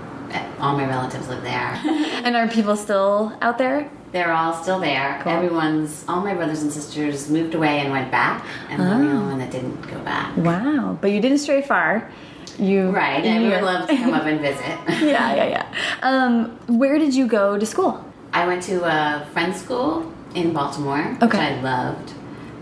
All 0.61 0.77
my 0.77 0.87
relatives 0.87 1.29
live 1.29 1.43
there. 1.43 1.81
And 2.25 2.37
are 2.37 2.49
people 2.49 2.77
still 2.77 3.33
out 3.41 3.59
there? 3.59 3.91
They're 4.13 4.33
all 4.33 4.53
still 4.63 4.81
there. 4.81 5.21
Cool. 5.23 5.33
Everyone's, 5.33 6.05
all 6.09 6.21
my 6.21 6.35
brothers 6.35 6.63
and 6.63 6.73
sisters 6.73 7.31
moved 7.31 7.55
away 7.55 7.81
and 7.81 7.91
went 7.93 8.11
back, 8.11 8.45
and 8.69 8.83
I'm 8.83 9.05
the 9.05 9.11
only 9.13 9.27
one 9.31 9.39
that 9.39 9.51
didn't 9.51 9.81
go 9.83 9.99
back. 10.01 10.37
Wow. 10.37 10.99
But 11.01 11.13
you 11.13 11.21
didn't 11.21 11.39
stray 11.39 11.63
far. 11.63 12.11
You 12.59 12.91
Right, 12.91 13.25
in 13.25 13.47
I 13.47 13.55
would 13.55 13.63
love 13.65 13.89
to 13.89 13.97
come 13.97 14.13
up 14.15 14.25
and 14.25 14.41
visit. 14.49 14.79
yeah, 15.01 15.35
yeah, 15.35 15.45
yeah. 15.47 15.67
Um, 16.03 16.59
where 16.79 16.99
did 16.99 17.15
you 17.15 17.27
go 17.27 17.57
to 17.59 17.65
school? 17.65 18.05
I 18.33 18.47
went 18.47 18.63
to 18.65 18.83
a 18.85 19.27
Friends 19.33 19.61
school 19.63 20.13
in 20.35 20.53
Baltimore, 20.53 21.17
Okay. 21.23 21.27
which 21.27 21.35
I 21.37 21.61
loved. 21.63 22.13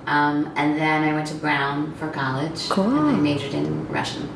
Um, 0.06 0.52
and 0.56 0.78
then 0.78 1.02
I 1.02 1.12
went 1.14 1.26
to 1.28 1.34
Brown 1.34 1.94
for 1.94 2.08
college. 2.10 2.68
Cool. 2.68 2.84
And 2.84 3.16
I 3.16 3.18
majored 3.18 3.54
in 3.54 3.88
Russian. 3.88 4.28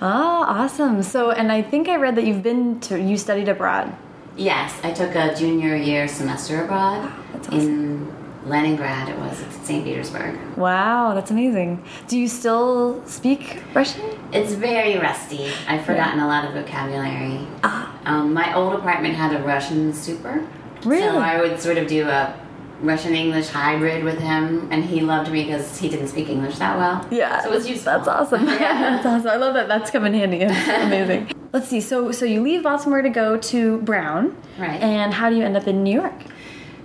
Oh, 0.00 0.44
awesome. 0.46 1.02
So, 1.02 1.30
and 1.30 1.50
I 1.52 1.62
think 1.62 1.88
I 1.88 1.96
read 1.96 2.16
that 2.16 2.24
you've 2.24 2.42
been 2.42 2.80
to, 2.80 3.00
you 3.00 3.16
studied 3.16 3.48
abroad. 3.48 3.94
Yes, 4.36 4.78
I 4.84 4.92
took 4.92 5.14
a 5.14 5.34
junior 5.34 5.74
year 5.74 6.06
semester 6.06 6.64
abroad 6.64 7.10
that's 7.32 7.48
awesome. 7.48 7.60
in 7.60 8.48
Leningrad. 8.48 9.08
It 9.08 9.18
was 9.18 9.42
at 9.42 9.52
St. 9.64 9.84
Petersburg. 9.84 10.38
Wow, 10.56 11.14
that's 11.14 11.30
amazing. 11.30 11.82
Do 12.06 12.18
you 12.18 12.28
still 12.28 13.04
speak 13.04 13.62
Russian? 13.74 14.02
It's 14.32 14.52
very 14.52 14.96
rusty. 14.98 15.50
I've 15.66 15.84
forgotten 15.84 16.20
a 16.20 16.26
lot 16.26 16.44
of 16.44 16.52
vocabulary. 16.54 17.46
Ah. 17.64 17.98
Um, 18.04 18.32
my 18.32 18.54
old 18.54 18.74
apartment 18.74 19.14
had 19.14 19.34
a 19.34 19.42
Russian 19.42 19.92
super. 19.92 20.46
Really? 20.84 21.02
So 21.02 21.18
I 21.18 21.40
would 21.40 21.60
sort 21.60 21.76
of 21.76 21.88
do 21.88 22.08
a 22.08 22.34
Russian 22.80 23.14
English 23.14 23.48
hybrid 23.48 24.04
with 24.04 24.18
him, 24.20 24.68
and 24.70 24.84
he 24.84 25.00
loved 25.00 25.30
me 25.32 25.44
because 25.44 25.78
he 25.78 25.88
didn't 25.88 26.08
speak 26.08 26.28
English 26.28 26.58
that 26.58 26.76
well. 26.78 27.06
Yeah. 27.10 27.42
So 27.42 27.50
it 27.50 27.54
was 27.54 27.68
useful. 27.68 27.92
That's 27.92 28.08
awesome. 28.08 28.46
Yeah. 28.48 29.00
that's 29.02 29.06
awesome. 29.06 29.30
I 29.30 29.36
love 29.36 29.54
that. 29.54 29.68
That's 29.68 29.90
come 29.90 30.04
in 30.04 30.14
handy. 30.14 30.38
It's 30.42 30.68
amazing. 30.68 31.32
Let's 31.52 31.68
see. 31.68 31.80
So, 31.80 32.12
so 32.12 32.24
you 32.24 32.40
leave 32.42 32.62
Baltimore 32.62 33.02
to 33.02 33.08
go 33.08 33.36
to 33.38 33.78
Brown, 33.80 34.36
Right. 34.58 34.80
And 34.80 35.14
how 35.14 35.30
do 35.30 35.36
you 35.36 35.44
end 35.44 35.56
up 35.56 35.66
in 35.66 35.82
New 35.82 35.94
York? 36.00 36.14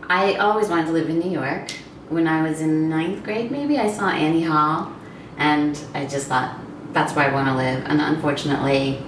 I 0.10 0.36
always 0.36 0.68
wanted 0.70 0.86
to 0.88 0.92
live 0.94 1.10
in 1.10 1.20
New 1.20 1.32
York. 1.32 1.72
When 2.10 2.28
I 2.28 2.42
was 2.48 2.62
in 2.62 2.90
ninth 2.90 3.24
grade, 3.24 3.52
maybe, 3.52 3.78
I 3.80 3.90
saw 3.92 4.10
Annie 4.10 4.44
Hall, 4.44 4.92
and 5.38 5.80
I 5.94 6.06
just 6.06 6.28
thought, 6.28 6.60
that's 6.92 7.16
where 7.16 7.30
I 7.30 7.34
want 7.34 7.48
to 7.48 7.56
live. 7.56 7.84
And 7.88 8.00
unfortunately, 8.02 9.02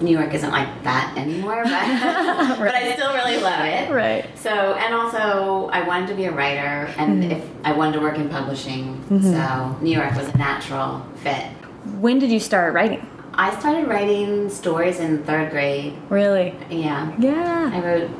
New 0.00 0.16
York 0.16 0.32
isn't 0.34 0.50
like 0.50 0.82
that 0.84 1.14
anymore, 1.16 1.62
but, 1.64 1.72
but 2.58 2.74
I 2.74 2.92
still 2.94 3.12
really 3.14 3.38
love 3.38 3.64
it. 3.64 3.90
Right. 3.90 4.26
So, 4.38 4.50
and 4.50 4.94
also, 4.94 5.68
I 5.72 5.86
wanted 5.86 6.06
to 6.08 6.14
be 6.14 6.26
a 6.26 6.32
writer, 6.32 6.92
and 6.96 7.22
Mm-hmm. 7.22 7.32
if 7.32 7.44
I 7.64 7.72
wanted 7.72 7.94
to 7.94 8.00
work 8.00 8.16
in 8.16 8.28
publishing, 8.28 9.02
so 9.08 9.76
New 9.80 9.90
York 9.96 10.14
was 10.14 10.28
a 10.28 10.36
natural 10.38 11.04
fit. 11.22 11.46
When 12.00 12.18
did 12.18 12.30
you 12.30 12.38
start 12.40 12.74
writing? 12.74 13.04
I 13.34 13.58
started 13.60 13.88
writing 13.88 14.50
stories 14.50 14.98
in 15.00 15.22
third 15.24 15.50
grade. 15.50 15.94
Really? 16.08 16.54
Yeah, 16.70 17.12
Yeah. 17.18 17.70
I 17.72 17.80
wrote 17.80 18.10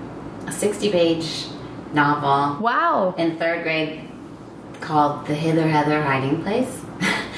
a 0.46 0.52
sixty-page 0.52 1.46
novel 1.92 2.62
Wow. 2.62 3.14
in 3.18 3.36
third 3.38 3.62
grade 3.62 4.00
called 4.80 5.26
The 5.26 5.34
Hither 5.34 5.66
Heather 5.66 6.02
Hiding 6.02 6.42
Place. 6.42 6.80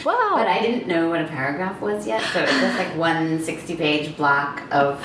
Wow. 0.05 0.33
but 0.35 0.47
I 0.47 0.61
didn't 0.61 0.87
know 0.87 1.09
what 1.11 1.21
a 1.21 1.27
paragraph 1.27 1.81
was 1.81 2.07
yet, 2.07 2.23
so 2.33 2.41
it 2.41 2.49
was 2.49 2.61
just 2.61 2.79
like 2.79 2.97
one 2.97 3.43
60 3.43 3.77
page 3.77 4.17
block 4.17 4.63
of 4.71 5.03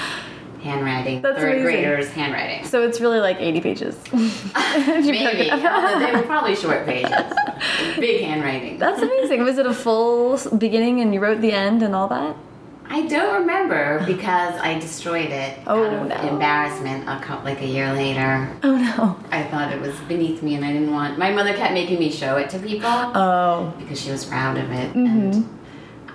handwriting, 0.62 1.22
That's 1.22 1.38
third 1.38 1.50
amazing. 1.60 1.64
graders' 1.66 2.10
handwriting. 2.12 2.66
So 2.66 2.82
it's 2.88 3.00
really 3.00 3.20
like 3.20 3.38
80 3.40 3.62
pages. 3.62 3.96
Maybe. 4.14 5.50
they 5.50 6.12
were 6.14 6.24
probably 6.26 6.56
short 6.56 6.86
pages. 6.86 7.12
Big 8.00 8.24
handwriting. 8.24 8.80
That's 8.80 9.02
amazing. 9.02 9.44
Was 9.44 9.58
it 9.60 9.68
a 9.68 9.74
full 9.74 10.40
beginning 10.58 11.02
and 11.02 11.14
you 11.14 11.20
wrote 11.20 11.42
the 11.42 11.52
end 11.52 11.84
and 11.84 11.96
all 11.96 12.08
that? 12.08 12.36
I 12.88 13.08
don't 13.08 13.42
remember 13.42 14.04
because 14.06 14.56
I 14.62 14.80
destroyed 14.80 15.30
it 15.32 15.60
Oh, 15.68 15.86
out 15.86 15.94
of 15.94 16.08
no. 16.24 16.30
embarrassment 16.30 17.10
a 17.10 17.20
couple, 17.20 17.46
like 17.46 17.62
a 17.62 17.66
year 17.68 17.92
later. 17.94 18.50
Oh 18.64 18.76
no. 18.78 19.20
I 19.32 19.44
thought 19.44 19.74
it 19.74 19.82
was 19.82 19.96
beneath 20.02 20.42
me 20.44 20.56
and 20.56 20.64
I 20.64 20.72
didn't 20.72 20.92
want. 20.92 21.18
My 21.18 21.32
mother 21.32 21.54
kept 21.54 21.74
making 21.74 22.00
me 22.00 22.12
show 22.12 22.38
it 22.38 22.50
to 22.52 22.60
people. 22.60 22.90
Oh. 22.90 23.74
because 23.80 24.00
she 24.00 24.12
was 24.12 24.24
proud 24.26 24.58
of 24.58 24.72
it. 24.72 24.94
Mm-hmm. 24.94 25.32
And 25.34 25.60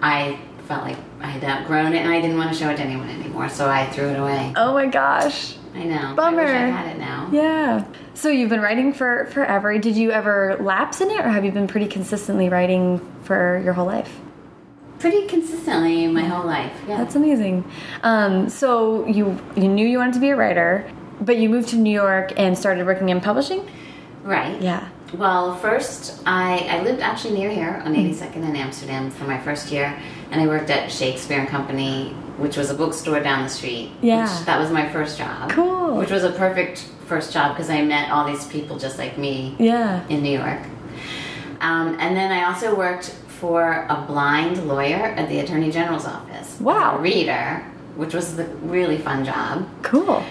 I 0.03 0.39
felt 0.69 0.85
like 0.85 0.97
I 1.21 1.27
had 1.27 1.45
outgrown 1.45 1.93
it 1.95 1.99
and 1.99 2.11
I 2.11 2.21
didn't 2.21 2.39
want 2.39 2.53
to 2.53 2.59
show 2.59 2.71
it 2.71 2.77
to 2.77 2.83
anyone 2.83 3.09
anymore, 3.11 3.49
so 3.49 3.69
I 3.69 3.87
threw 3.91 4.09
it 4.09 4.19
away. 4.19 4.53
Oh 4.57 4.73
my 4.73 4.87
gosh. 4.87 5.57
I 5.75 5.85
know. 5.85 6.15
Bummer. 6.17 6.41
I 6.41 6.45
wish 6.45 6.53
I 6.55 6.67
had 6.67 6.97
it 6.97 6.99
now. 6.99 7.29
Yeah. 7.33 7.85
So 8.15 8.29
you've 8.29 8.51
been 8.51 8.61
writing 8.61 8.93
for 8.93 9.27
forever. 9.27 9.77
Did 9.79 9.97
you 9.97 10.11
ever 10.13 10.57
lapse 10.61 11.01
in 11.01 11.11
it 11.11 11.21
or 11.21 11.29
have 11.29 11.45
you 11.45 11.53
been 11.53 11.67
pretty 11.69 11.87
consistently 11.87 12.49
writing 12.49 12.99
for 13.25 13.61
your 13.65 13.73
whole 13.73 13.87
life? 13.87 14.19
Pretty 15.01 15.27
consistently 15.27 16.07
my 16.07 16.23
whole 16.23 16.47
life. 16.47 16.73
Yeah. 16.87 16.99
That's 16.99 17.17
amazing. 17.17 17.65
Um, 18.03 18.49
so 18.49 19.07
you 19.07 19.39
you 19.57 19.67
knew 19.67 19.87
you 19.87 19.99
wanted 19.99 20.15
to 20.15 20.21
be 20.21 20.29
a 20.31 20.37
writer, 20.37 20.89
but 21.21 21.39
you 21.39 21.49
moved 21.49 21.69
to 21.71 21.77
New 21.77 21.93
York 21.93 22.33
and 22.39 22.57
started 22.57 22.87
working 22.87 23.09
in 23.09 23.21
publishing? 23.21 23.69
right. 24.23 24.61
Yeah. 24.61 24.87
Well, 25.15 25.57
first, 25.57 26.23
I, 26.25 26.59
I 26.71 26.83
lived 26.83 27.01
actually 27.01 27.35
near 27.37 27.51
here 27.51 27.83
on 27.85 27.95
82nd 27.97 28.37
in 28.49 28.55
Amsterdam 28.55 29.11
for 29.11 29.25
my 29.25 29.41
first 29.41 29.73
year, 29.73 29.99
and 30.31 30.41
I 30.41 30.47
worked 30.47 30.71
at 30.71 30.93
Shakespeare 30.93 31.41
and 31.41 31.49
Company, 31.49 32.11
which 32.37 32.57
was 32.57 32.71
a 32.71 32.75
bookstore 32.75 33.19
down 33.19 33.43
the 33.43 33.49
street. 33.49 33.91
Yeah. 34.03 34.23
Which, 34.33 34.47
that 34.47 34.61
was 34.61 34.71
my 34.71 34.89
first 34.93 35.19
job. 35.19 35.51
Cool. 35.51 35.97
Which 35.97 36.11
was 36.13 36.23
a 36.23 36.31
perfect 36.31 36.87
first 37.09 37.33
job 37.33 37.57
because 37.57 37.71
I 37.71 37.83
met 37.83 38.13
all 38.13 38.25
these 38.25 38.47
people 38.47 38.79
just 38.79 38.99
like 38.99 39.19
me 39.19 39.57
Yeah. 39.59 40.07
in 40.09 40.23
New 40.23 40.39
York. 40.39 40.61
Um, 41.61 41.97
and 41.99 42.17
then 42.17 42.31
I 42.31 42.45
also 42.45 42.77
worked 42.77 43.13
for 43.41 43.87
a 43.89 44.05
blind 44.07 44.69
lawyer 44.69 44.97
at 45.17 45.29
the 45.31 45.41
Attorney 45.41 45.71
General's 45.71 46.05
office. 46.05 46.61
Wow. 46.61 46.99
a 46.99 47.01
reader, 47.01 47.65
which 47.97 48.13
was 48.13 48.39
a 48.39 48.45
really 48.63 48.99
fun 48.99 49.25
job. 49.25 49.67
Cool. 49.83 50.23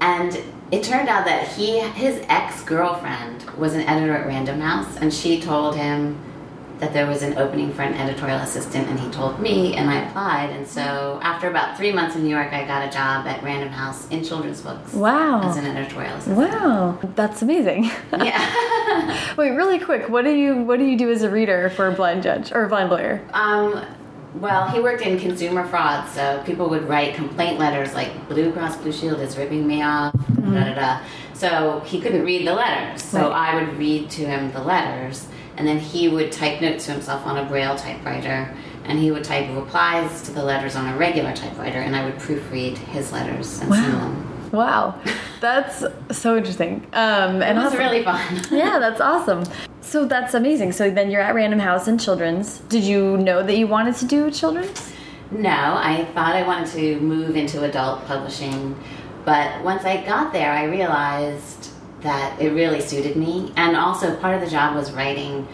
And 0.00 0.40
it 0.70 0.84
turned 0.84 1.08
out 1.08 1.24
that 1.26 1.48
he, 1.48 1.80
his 1.80 2.24
ex 2.28 2.62
girlfriend, 2.62 3.42
was 3.58 3.74
an 3.74 3.82
editor 3.82 4.14
at 4.16 4.26
Random 4.26 4.60
House, 4.60 4.96
and 4.96 5.12
she 5.12 5.40
told 5.40 5.76
him 5.76 6.18
that 6.82 6.92
there 6.92 7.06
was 7.06 7.22
an 7.22 7.38
opening 7.38 7.72
for 7.72 7.82
an 7.82 7.94
editorial 7.94 8.38
assistant, 8.38 8.88
and 8.88 8.98
he 8.98 9.08
told 9.10 9.38
me, 9.38 9.76
and 9.76 9.88
I 9.88 10.02
applied. 10.08 10.50
And 10.50 10.66
so, 10.66 11.20
after 11.22 11.48
about 11.48 11.76
three 11.76 11.92
months 11.92 12.16
in 12.16 12.24
New 12.24 12.28
York, 12.28 12.52
I 12.52 12.66
got 12.66 12.84
a 12.86 12.90
job 12.90 13.24
at 13.28 13.40
Random 13.40 13.68
House 13.68 14.08
in 14.08 14.24
children's 14.24 14.60
books 14.60 14.92
Wow. 14.92 15.48
as 15.48 15.56
an 15.56 15.64
editorial 15.64 16.12
assistant. 16.16 16.36
Wow. 16.38 16.98
That's 17.14 17.40
amazing. 17.40 17.84
Yeah. 18.12 18.40
Wait, 19.38 19.50
really 19.50 19.78
quick. 19.78 20.08
What 20.08 20.24
do 20.24 20.32
you 20.32 20.56
what 20.64 20.80
do 20.80 20.84
you 20.84 20.98
do 20.98 21.08
as 21.10 21.22
a 21.22 21.30
reader 21.30 21.70
for 21.70 21.86
a 21.86 21.92
blind 21.92 22.24
judge 22.24 22.50
or 22.52 22.64
a 22.64 22.68
blind 22.68 22.90
lawyer? 22.90 23.22
Um, 23.32 23.84
well, 24.34 24.66
he 24.68 24.80
worked 24.80 25.02
in 25.02 25.20
consumer 25.20 25.64
fraud, 25.68 26.08
so 26.08 26.42
people 26.44 26.68
would 26.70 26.88
write 26.88 27.14
complaint 27.14 27.60
letters 27.60 27.94
like 27.94 28.28
Blue 28.28 28.50
Cross 28.52 28.78
Blue 28.78 28.90
Shield 28.92 29.20
is 29.20 29.38
ripping 29.38 29.66
me 29.68 29.82
off, 29.82 30.12
da 30.36 30.64
da 30.64 30.74
da. 30.74 31.00
So 31.34 31.80
he 31.86 32.00
couldn't 32.00 32.24
read 32.24 32.44
the 32.46 32.54
letters. 32.54 33.02
So 33.04 33.30
Right. 33.30 33.52
I 33.52 33.62
would 33.62 33.78
read 33.78 34.10
to 34.10 34.24
him 34.26 34.50
the 34.52 34.62
letters, 34.62 35.26
and 35.56 35.66
then 35.66 35.78
he 35.78 36.08
would 36.08 36.32
type 36.32 36.60
notes 36.60 36.86
to 36.86 36.92
himself 36.92 37.26
on 37.26 37.36
a 37.38 37.44
Braille 37.44 37.76
typewriter, 37.76 38.54
and 38.84 38.98
he 38.98 39.10
would 39.10 39.24
type 39.24 39.48
replies 39.54 40.22
to 40.22 40.32
the 40.32 40.42
letters 40.42 40.74
on 40.76 40.86
a 40.92 40.96
regular 40.96 41.32
typewriter, 41.32 41.78
and 41.78 41.94
I 41.94 42.04
would 42.04 42.16
proofread 42.16 42.76
his 42.78 43.12
letters 43.12 43.60
and 43.60 43.72
send 43.72 43.92
Wow. 43.92 43.98
them. 44.00 44.28
Wow. 44.52 44.94
That's 45.40 45.84
so 46.10 46.36
interesting. 46.36 46.86
Um, 46.92 47.36
It 47.40 47.46
and 47.46 47.58
was 47.58 47.66
awesome. 47.68 47.78
really 47.78 48.02
fun. 48.04 48.42
yeah, 48.50 48.78
that's 48.78 49.00
awesome. 49.00 49.44
So 49.80 50.04
that's 50.04 50.34
amazing. 50.34 50.72
So 50.72 50.90
then 50.90 51.10
you're 51.10 51.20
at 51.22 51.34
Random 51.34 51.58
House 51.58 51.88
in 51.88 51.96
children's. 51.98 52.58
Did 52.68 52.82
you 52.84 53.16
know 53.18 53.42
that 53.42 53.56
you 53.56 53.66
wanted 53.66 53.96
to 53.96 54.04
do 54.04 54.30
children's? 54.30 54.92
No, 55.30 55.48
I 55.50 56.06
thought 56.14 56.34
I 56.36 56.46
wanted 56.46 56.68
to 56.72 57.00
move 57.00 57.36
into 57.36 57.62
adult 57.64 58.04
publishing, 58.06 58.76
but 59.24 59.62
once 59.64 59.84
I 59.84 60.04
got 60.04 60.32
there, 60.34 60.50
I 60.52 60.64
realized 60.64 61.70
that 62.02 62.40
it 62.40 62.50
really 62.50 62.80
suited 62.80 63.16
me. 63.16 63.52
And 63.56 63.76
also, 63.76 64.16
part 64.16 64.34
of 64.34 64.40
the 64.40 64.50
job 64.50 64.74
was 64.74 64.92
writing. 64.92 65.46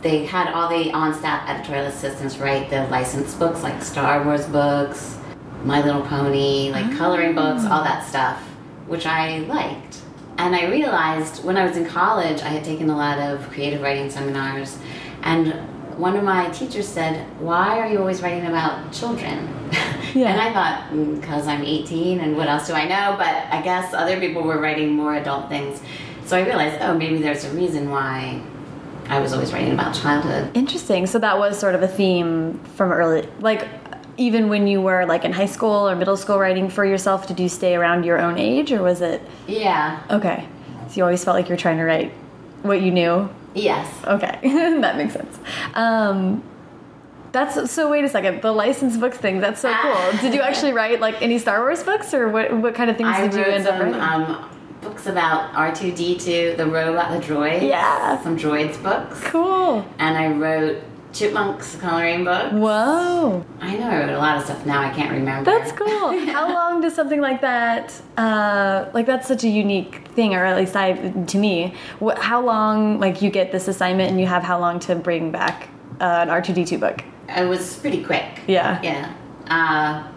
They 0.00 0.26
had 0.26 0.52
all 0.52 0.68
the 0.68 0.90
on 0.92 1.14
staff 1.14 1.48
editorial 1.48 1.86
assistants 1.86 2.38
write 2.38 2.70
the 2.70 2.86
licensed 2.88 3.38
books, 3.38 3.62
like 3.62 3.82
Star 3.82 4.24
Wars 4.24 4.46
books, 4.46 5.18
My 5.64 5.82
Little 5.82 6.02
Pony, 6.02 6.70
like 6.70 6.86
ah. 6.86 6.96
coloring 6.96 7.34
books, 7.34 7.64
all 7.64 7.84
that 7.84 8.06
stuff, 8.08 8.40
which 8.86 9.06
I 9.06 9.38
liked. 9.40 10.00
And 10.38 10.56
I 10.56 10.66
realized 10.66 11.44
when 11.44 11.56
I 11.56 11.64
was 11.64 11.76
in 11.76 11.86
college, 11.86 12.40
I 12.42 12.48
had 12.48 12.64
taken 12.64 12.90
a 12.90 12.96
lot 12.96 13.18
of 13.18 13.48
creative 13.50 13.80
writing 13.80 14.10
seminars, 14.10 14.78
and 15.22 15.54
one 15.98 16.16
of 16.16 16.24
my 16.24 16.48
teachers 16.50 16.86
said, 16.88 17.26
Why 17.40 17.78
are 17.78 17.88
you 17.90 17.98
always 17.98 18.22
writing 18.22 18.46
about 18.46 18.92
children? 18.92 19.48
Yeah. 20.14 20.28
and 20.32 20.40
I 20.42 20.52
thought, 20.52 20.90
mm, 20.90 21.18
because 21.18 21.46
I'm 21.46 21.62
18 21.62 22.20
and 22.20 22.36
what 22.36 22.46
else 22.46 22.66
do 22.66 22.74
I 22.74 22.84
know? 22.86 23.14
But 23.16 23.28
I 23.50 23.62
guess 23.62 23.94
other 23.94 24.20
people 24.20 24.42
were 24.42 24.60
writing 24.60 24.94
more 24.94 25.14
adult 25.14 25.48
things. 25.48 25.80
So 26.26 26.36
I 26.36 26.44
realized, 26.44 26.82
oh, 26.82 26.92
maybe 26.94 27.16
there's 27.22 27.44
a 27.46 27.50
reason 27.52 27.88
why 27.88 28.42
I 29.08 29.20
was 29.20 29.32
always 29.32 29.54
writing 29.54 29.72
about 29.72 29.94
childhood. 29.94 30.54
Interesting. 30.54 31.06
So 31.06 31.18
that 31.20 31.38
was 31.38 31.58
sort 31.58 31.74
of 31.74 31.82
a 31.82 31.88
theme 31.88 32.58
from 32.76 32.92
early, 32.92 33.26
like 33.40 33.66
even 34.18 34.50
when 34.50 34.66
you 34.66 34.82
were 34.82 35.06
like 35.06 35.24
in 35.24 35.32
high 35.32 35.46
school 35.46 35.88
or 35.88 35.96
middle 35.96 36.18
school 36.18 36.38
writing 36.38 36.68
for 36.68 36.84
yourself. 36.84 37.26
Did 37.26 37.40
you 37.40 37.48
stay 37.48 37.74
around 37.74 38.04
your 38.04 38.18
own 38.20 38.36
age, 38.36 38.70
or 38.70 38.82
was 38.82 39.00
it 39.00 39.22
Yeah. 39.46 40.02
okay? 40.10 40.46
So 40.88 40.96
you 40.96 41.04
always 41.04 41.24
felt 41.24 41.36
like 41.36 41.48
you 41.48 41.54
were 41.54 41.60
trying 41.60 41.78
to 41.78 41.84
write 41.84 42.12
what 42.60 42.82
you 42.82 42.90
knew. 42.90 43.30
Yes. 43.54 43.88
Okay, 44.04 44.38
that 44.80 44.96
makes 44.96 45.12
sense. 45.12 45.38
Um, 45.74 46.42
that's 47.32 47.70
so. 47.70 47.90
Wait 47.90 48.04
a 48.04 48.08
second. 48.08 48.42
The 48.42 48.52
licensed 48.52 49.00
books 49.00 49.16
thing. 49.16 49.40
That's 49.40 49.60
so 49.60 49.72
cool. 49.74 50.20
Did 50.20 50.34
you 50.34 50.40
actually 50.42 50.72
write 50.72 51.00
like 51.00 51.20
any 51.22 51.38
Star 51.38 51.60
Wars 51.60 51.82
books, 51.82 52.12
or 52.14 52.28
what? 52.28 52.52
What 52.52 52.74
kind 52.74 52.90
of 52.90 52.96
things 52.96 53.08
I 53.08 53.26
did 53.26 53.34
you 53.34 53.44
end 53.44 53.66
up 53.66 53.78
some 53.78 53.92
writing? 53.92 54.00
um, 54.00 54.50
books 54.82 55.06
about 55.06 55.52
R2D2, 55.52 56.56
the 56.56 56.66
robot, 56.66 57.10
the 57.18 57.26
droid. 57.26 57.62
Yeah. 57.66 58.22
Some 58.22 58.36
droids 58.36 58.82
books. 58.82 59.20
cool. 59.24 59.84
And 59.98 60.18
I 60.18 60.28
wrote 60.32 60.82
Chipmunks 61.12 61.76
coloring 61.76 62.24
book. 62.24 62.52
Whoa, 62.52 63.44
I 63.60 63.76
know 63.76 63.88
I 63.90 64.00
wrote 64.00 64.08
a 64.08 64.18
lot 64.18 64.38
of 64.38 64.44
stuff. 64.44 64.64
Now 64.64 64.80
I 64.80 64.90
can't 64.90 65.12
remember. 65.12 65.50
that's 65.50 65.70
cool. 65.72 66.18
How 66.32 66.52
long 66.52 66.80
does 66.80 66.94
something 66.94 67.20
like 67.20 67.40
that? 67.42 67.92
Uh, 68.16 68.88
like 68.94 69.06
that's 69.06 69.28
such 69.28 69.44
a 69.44 69.48
unique 69.48 70.08
thing, 70.08 70.34
or 70.34 70.44
at 70.44 70.56
least 70.56 70.74
I, 70.74 70.94
to 70.94 71.38
me. 71.38 71.74
How 72.18 72.40
long? 72.42 72.98
Like 72.98 73.20
you 73.20 73.30
get 73.30 73.52
this 73.52 73.68
assignment, 73.68 74.10
and 74.10 74.20
you 74.20 74.26
have 74.26 74.42
how 74.42 74.58
long 74.58 74.80
to 74.80 74.94
bring 74.94 75.30
back 75.30 75.68
uh, 76.00 76.04
an 76.22 76.30
R 76.30 76.40
two 76.40 76.54
D 76.54 76.64
two 76.64 76.78
book? 76.78 77.04
It 77.28 77.46
was 77.46 77.76
pretty 77.76 78.02
quick. 78.02 78.40
Yeah. 78.46 78.80
Yeah. 78.82 79.14
Uh, 79.48 80.08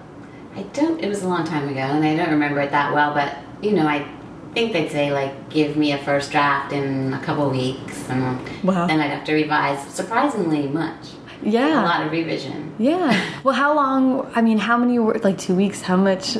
I 0.56 0.64
don't. 0.74 1.04
It 1.04 1.10
was 1.10 1.24
a 1.24 1.28
long 1.28 1.46
time 1.46 1.68
ago, 1.68 1.80
and 1.80 2.06
I 2.06 2.16
don't 2.16 2.32
remember 2.32 2.62
it 2.62 2.72
that 2.72 2.94
well. 2.94 3.14
But 3.14 3.36
you 3.62 3.72
know, 3.74 3.86
I 3.86 4.08
think 4.56 4.74
they'd 4.74 4.90
say 4.90 5.12
like, 5.14 5.50
give 5.52 5.78
me 5.78 5.92
a 5.92 5.98
first 6.00 6.32
draft 6.32 6.74
in 6.74 7.14
a 7.14 7.20
couple 7.20 7.48
weeks, 7.52 8.10
and 8.10 8.40
Wow. 8.64 8.88
then 8.88 9.00
I'd 9.00 9.12
have 9.12 9.24
to 9.26 9.34
revise 9.34 9.80
surprisingly 9.94 10.68
much. 10.68 11.10
Yeah. 11.44 11.84
A 11.84 11.86
lot 11.86 12.04
of 12.06 12.12
revision. 12.12 12.74
Yeah. 12.80 13.22
Well, 13.44 13.54
how 13.54 13.76
long? 13.76 14.32
I 14.34 14.42
mean, 14.42 14.58
how 14.58 14.78
many 14.78 14.98
were 14.98 15.20
like 15.24 15.38
two 15.38 15.54
weeks? 15.56 15.82
How 15.84 15.98
much? 15.98 16.38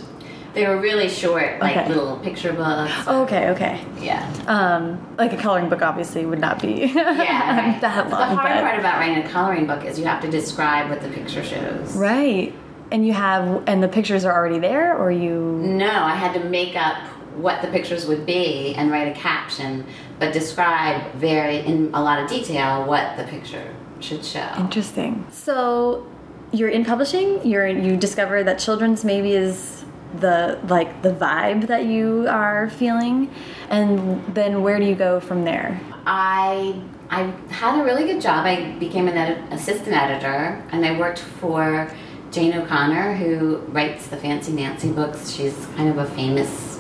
They 0.56 0.66
were 0.66 0.80
really 0.80 1.10
short, 1.10 1.60
like 1.60 1.76
Okay. 1.76 1.90
little 1.90 2.16
picture 2.20 2.54
books. 2.54 2.94
Oh, 3.06 3.24
okay, 3.24 3.50
okay. 3.50 3.82
Yeah. 4.00 4.26
Um, 4.48 5.06
like 5.18 5.34
a 5.34 5.38
coloring 5.38 5.68
book, 5.68 5.82
obviously, 5.82 6.26
would 6.26 6.40
not 6.40 6.62
be 6.62 6.70
Yeah. 6.96 7.72
Right. 7.74 7.82
that 7.82 8.10
the 8.10 8.16
hard 8.16 8.38
but- 8.38 8.62
part 8.62 8.80
about 8.80 8.98
writing 9.00 9.18
a 9.24 9.28
coloring 9.28 9.68
book 9.68 9.84
is 9.84 10.00
you 10.00 10.06
have 10.06 10.22
to 10.22 10.32
describe 10.32 10.90
what 10.90 11.02
the 11.02 11.10
picture 11.10 11.44
shows. 11.44 11.96
right. 11.98 12.54
And 12.92 13.06
you 13.06 13.14
have, 13.14 13.64
and 13.68 13.84
the 13.84 13.88
pictures 13.90 14.24
are 14.26 14.34
already 14.34 14.60
there, 14.60 14.96
or 14.96 15.12
you. 15.12 15.34
No, 15.62 15.90
I 15.92 16.16
had 16.16 16.34
to 16.40 16.48
make 16.50 16.76
up 16.78 16.98
what 17.38 17.62
the 17.62 17.68
pictures 17.68 18.06
would 18.06 18.26
be 18.26 18.76
and 18.76 18.92
write 18.92 19.08
a 19.08 19.20
caption, 19.20 19.86
but 20.20 20.34
describe 20.34 21.14
very 21.14 21.58
in 21.60 21.92
a 21.94 22.02
lot 22.02 22.22
of 22.22 22.30
detail 22.30 22.86
what 22.86 23.18
the 23.18 23.24
picture 23.26 23.74
should 24.00 24.24
show. 24.24 24.48
Interesting. 24.58 25.26
So, 25.32 26.08
you're 26.52 26.70
in 26.70 26.86
publishing. 26.86 27.46
You're 27.46 27.68
you 27.68 27.98
discover 27.98 28.44
that 28.44 28.60
children's 28.60 29.04
maybe 29.04 29.34
is 29.34 29.84
the 30.18 30.60
like 30.68 31.02
the 31.02 31.12
vibe 31.12 31.68
that 31.68 31.86
you 31.86 32.28
are 32.30 32.70
feeling, 32.70 33.34
and 33.70 34.24
then 34.34 34.64
where 34.64 34.80
do 34.80 34.86
you 34.86 34.96
go 34.96 35.20
from 35.20 35.44
there? 35.44 35.80
I 36.06 36.82
I 37.10 37.24
had 37.50 37.82
a 37.82 37.84
really 37.84 38.06
good 38.06 38.22
job. 38.22 38.46
I 38.46 38.72
became 38.80 39.08
an 39.08 39.18
edit- 39.18 39.52
assistant 39.52 39.96
editor, 39.96 40.64
and 40.72 40.86
I 40.86 40.98
worked 40.98 41.20
for 41.20 41.92
Jane 42.32 42.54
O'Connor, 42.54 43.16
who 43.16 43.58
writes 43.70 44.08
the 44.08 44.18
Fancy 44.18 44.52
Nancy 44.52 44.92
books. 44.92 45.32
She's 45.32 45.66
kind 45.76 45.90
of 45.90 45.98
a 45.98 46.06
famous 46.06 46.75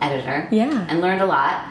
editor. 0.00 0.48
Yeah. 0.50 0.86
And 0.88 1.00
learned 1.00 1.22
a 1.22 1.26
lot. 1.26 1.64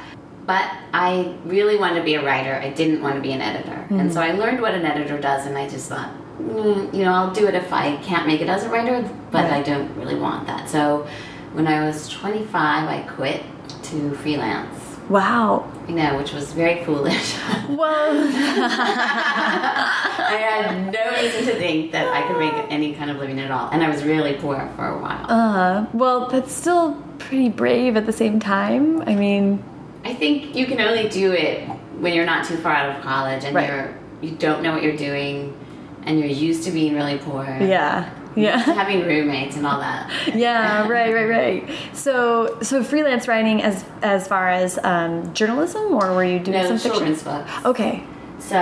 But 0.46 0.72
I 0.94 1.36
really 1.46 1.78
wanted 1.78 2.00
to 2.00 2.04
be 2.04 2.16
a 2.16 2.26
writer. 2.26 2.56
I 2.56 2.72
didn't 2.72 3.02
want 3.02 3.16
to 3.16 3.22
be 3.22 3.32
an 3.34 3.42
editor. 3.42 3.86
And 3.92 4.12
so 4.12 4.20
I 4.22 4.32
learned 4.32 4.62
what 4.62 4.74
an 4.74 4.84
editor 4.84 5.20
does, 5.20 5.46
and 5.46 5.56
I 5.56 5.70
just 5.70 5.90
thought, 5.90 6.10
mm, 6.40 6.92
you 6.94 7.04
know, 7.04 7.14
I'll 7.14 7.32
do 7.34 7.48
it 7.48 7.54
if 7.54 7.72
I 7.72 7.98
can't 7.98 8.26
make 8.26 8.42
it 8.42 8.50
as 8.50 8.64
a 8.64 8.70
writer, 8.70 9.02
but 9.32 9.44
Right. 9.44 9.54
I 9.54 9.62
don't 9.62 9.96
really 9.96 10.16
want 10.16 10.48
that. 10.48 10.68
So 10.68 11.08
when 11.54 11.68
I 11.68 11.86
was 11.86 12.10
25, 12.10 12.90
I 12.90 13.02
quit 13.02 13.44
to 13.84 14.12
freelance. 14.16 14.98
Wow. 15.08 15.66
You 15.90 15.96
know, 15.96 16.18
which 16.18 16.34
was 16.34 16.54
very 16.54 16.84
foolish. 16.86 17.36
Well, 17.70 18.28
I 19.14 20.38
had 20.40 20.92
no 20.92 21.12
reason 21.22 21.46
to 21.46 21.56
think 21.60 21.92
that 21.92 22.08
I 22.08 22.28
could 22.28 22.38
make 22.40 22.54
any 22.72 22.94
kind 22.94 23.12
of 23.12 23.18
living 23.18 23.40
at 23.40 23.52
all, 23.52 23.70
and 23.72 23.84
I 23.84 23.90
was 23.90 24.04
really 24.04 24.34
poor 24.34 24.70
for 24.76 24.88
a 24.88 24.98
while. 25.00 25.26
uh, 25.30 25.86
well, 25.94 26.28
that's 26.28 26.52
still 26.52 26.96
pretty 27.20 27.50
brave 27.50 27.96
at 27.96 28.06
the 28.08 28.12
same 28.14 28.40
time. 28.40 29.02
I 29.04 29.14
mean, 29.16 29.64
I 30.04 30.14
think 30.16 30.56
you 30.56 30.66
can 30.66 30.82
only 30.82 31.10
do 31.10 31.32
it 31.32 31.68
when 32.00 32.14
you're 32.16 32.26
not 32.26 32.46
too 32.46 32.58
far 32.58 32.74
out 32.74 32.96
of 32.98 33.04
college 33.04 33.44
and 33.44 33.56
Right. 33.56 33.70
you're 33.70 33.94
you 34.22 34.32
don't 34.32 34.62
know 34.64 34.74
what 34.74 34.82
you're 34.84 34.98
doing, 34.98 35.54
and 36.06 36.20
you're 36.20 36.28
used 36.28 36.64
to 36.64 36.72
being 36.72 36.96
really 36.96 37.18
poor. 37.20 37.46
yeah, 37.46 38.10
yeah. 38.40 38.58
having 38.82 39.02
roommates 39.06 39.56
and 39.58 39.66
all 39.68 39.80
that. 39.80 40.10
yeah 40.36 40.88
right 40.88 41.14
right 41.14 41.30
right 41.30 41.70
so 41.94 42.58
so 42.62 42.84
freelance 42.84 43.28
writing 43.28 43.62
as 43.62 43.84
as 44.02 44.28
far 44.28 44.50
as 44.50 44.78
um, 44.84 45.34
journalism 45.34 45.94
or 45.94 46.14
were 46.16 46.24
you 46.24 46.40
doing 46.40 46.58
No 46.62 46.68
some 46.68 46.78
fiction 46.78 46.92
children's 46.92 47.24
books. 47.24 47.52
okay 47.66 48.04
So 48.40 48.58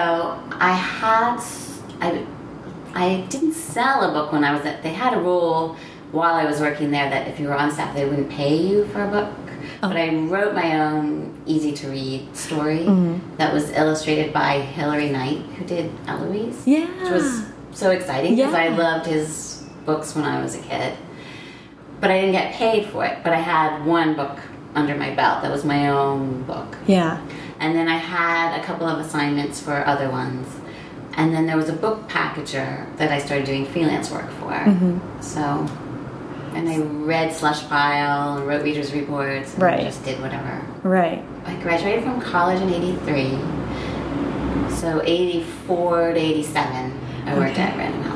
I 0.52 0.72
had 0.74 1.38
I 2.02 2.26
I 2.96 3.26
didn't 3.30 3.54
sell 3.54 4.10
a 4.10 4.12
book 4.12 4.32
when 4.32 4.44
I 4.44 4.52
was 4.56 4.66
at. 4.66 4.82
They 4.82 4.94
had 4.94 5.14
a 5.14 5.20
rule 5.20 5.76
while 6.12 6.34
I 6.36 6.46
was 6.46 6.60
working 6.62 6.90
there 6.92 7.10
that 7.10 7.28
if 7.28 7.40
you 7.40 7.48
were 7.48 7.54
on 7.56 7.70
staff, 7.72 7.94
they 7.94 8.06
wouldn't 8.10 8.30
pay 8.30 8.56
you 8.56 8.86
for 8.88 9.04
a 9.04 9.08
book. 9.08 9.30
Oh. 9.84 9.90
But 9.90 9.98
I 9.98 10.16
wrote 10.16 10.56
my 10.56 10.80
own 10.80 11.40
easy 11.46 11.74
to 11.74 11.90
read 11.90 12.36
story 12.36 12.80
Mm-hmm. 12.80 13.36
that 13.38 13.54
was 13.54 13.70
illustrated 13.72 14.34
by 14.34 14.62
Hilary 14.62 15.10
Knight, 15.10 15.40
who 15.58 15.66
did 15.66 15.92
Eloise. 16.08 16.66
Yeah. 16.66 16.88
which 17.04 17.12
was 17.12 17.44
so 17.74 17.92
exciting 17.92 18.36
because 18.36 18.54
I 18.56 18.70
loved 18.70 19.06
his 19.06 19.57
books 19.88 20.14
when 20.16 20.26
I 20.26 20.40
was 20.44 20.54
a 20.54 20.60
kid. 20.60 20.96
But 22.00 22.12
I 22.12 22.20
didn't 22.22 22.34
get 22.34 22.54
paid 22.54 22.86
for 22.88 23.04
it. 23.06 23.18
But 23.24 23.34
I 23.34 23.38
had 23.40 23.84
one 23.86 24.14
book 24.16 24.38
under 24.76 24.96
my 24.96 25.16
belt 25.16 25.42
that 25.42 25.52
was 25.52 25.66
my 25.66 25.90
own 25.90 26.44
book. 26.44 26.78
yeah 26.86 27.20
And 27.60 27.76
then 27.76 27.88
I 27.88 27.98
had 27.98 28.60
a 28.60 28.64
couple 28.64 28.86
of 28.86 29.00
assignments 29.00 29.60
for 29.60 29.84
other 29.88 30.10
ones. 30.12 30.48
And 31.16 31.34
then 31.34 31.48
there 31.48 31.58
was 31.58 31.70
a 31.70 31.74
book 31.74 32.08
packager 32.08 32.96
that 32.98 33.12
I 33.12 33.18
started 33.18 33.48
doing 33.48 33.66
freelance 33.66 34.12
work 34.12 34.30
for. 34.40 34.52
Mm-hmm. 34.52 35.00
So, 35.22 35.42
and 36.54 36.70
I 36.70 36.78
read 36.78 37.34
Slush 37.34 37.68
Pile 37.68 38.38
and 38.38 38.48
wrote 38.48 38.62
readers' 38.64 38.94
reports 38.94 39.54
and 39.56 39.64
Right. 39.64 39.82
just 39.82 40.04
did 40.06 40.22
whatever. 40.22 40.62
right 40.84 41.24
I 41.46 41.56
graduated 41.56 42.04
from 42.04 42.22
college 42.22 42.62
in 42.62 42.70
83. 42.70 43.40
So 44.76 45.02
84 45.04 46.14
to 46.14 46.20
87, 46.20 47.00
I 47.26 47.34
worked 47.38 47.54
Okay. 47.54 47.62
at 47.64 47.78
Random 47.78 48.04
House. 48.04 48.07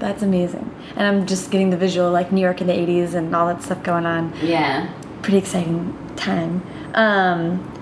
That's 0.00 0.22
amazing. 0.22 0.74
And 0.96 1.06
i'm 1.06 1.26
just 1.26 1.50
getting 1.50 1.70
the 1.70 1.76
visual 1.76 2.10
like 2.10 2.32
new 2.32 2.40
york 2.40 2.60
in 2.60 2.66
the 2.66 2.72
80s 2.72 3.14
and 3.14 3.34
all 3.36 3.46
that 3.46 3.62
stuff 3.62 3.82
going 3.82 4.06
on. 4.06 4.32
Yeah. 4.42 4.92
pretty 5.22 5.38
exciting 5.38 5.96
time. 6.16 6.62
Um 6.94 7.76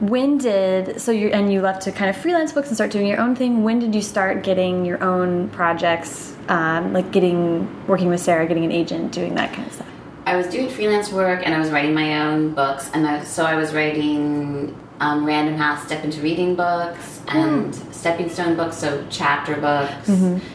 when 0.00 0.38
did 0.38 1.00
so 1.00 1.12
you 1.12 1.28
and 1.28 1.52
you 1.52 1.60
left 1.60 1.82
to 1.82 1.92
kind 1.92 2.08
of 2.08 2.16
freelance 2.16 2.52
books 2.52 2.68
and 2.68 2.76
start 2.76 2.90
doing 2.90 3.06
your 3.06 3.20
own 3.20 3.36
thing. 3.36 3.62
When 3.62 3.78
did 3.78 3.94
you 3.94 4.00
start 4.00 4.42
getting 4.42 4.84
your 4.86 5.02
own 5.04 5.48
projects 5.50 6.34
um, 6.48 6.92
like 6.92 7.12
getting 7.12 7.68
working 7.86 8.08
with 8.08 8.20
sarah 8.20 8.46
getting 8.48 8.64
an 8.64 8.72
agent 8.72 9.12
doing 9.12 9.34
that 9.34 9.52
kind 9.52 9.66
of 9.66 9.74
stuff? 9.74 9.86
I 10.26 10.36
was 10.36 10.46
doing 10.46 10.68
freelance 10.70 11.10
work 11.12 11.42
and 11.44 11.54
I 11.54 11.58
was 11.58 11.70
writing 11.70 11.92
my 11.94 12.22
own 12.26 12.54
books, 12.54 12.90
and 12.94 13.06
I, 13.06 13.24
so 13.24 13.44
I 13.44 13.56
was 13.56 13.74
writing 13.74 14.74
um, 15.00 15.24
Random 15.24 15.56
House 15.56 15.84
Step 15.84 16.04
into 16.04 16.20
Reading 16.20 16.54
books 16.54 17.20
and 17.28 17.74
Stepping 17.92 18.28
Stone 18.28 18.56
books, 18.56 18.76
so 18.76 19.04
chapter 19.10 19.56
books, 19.56 20.08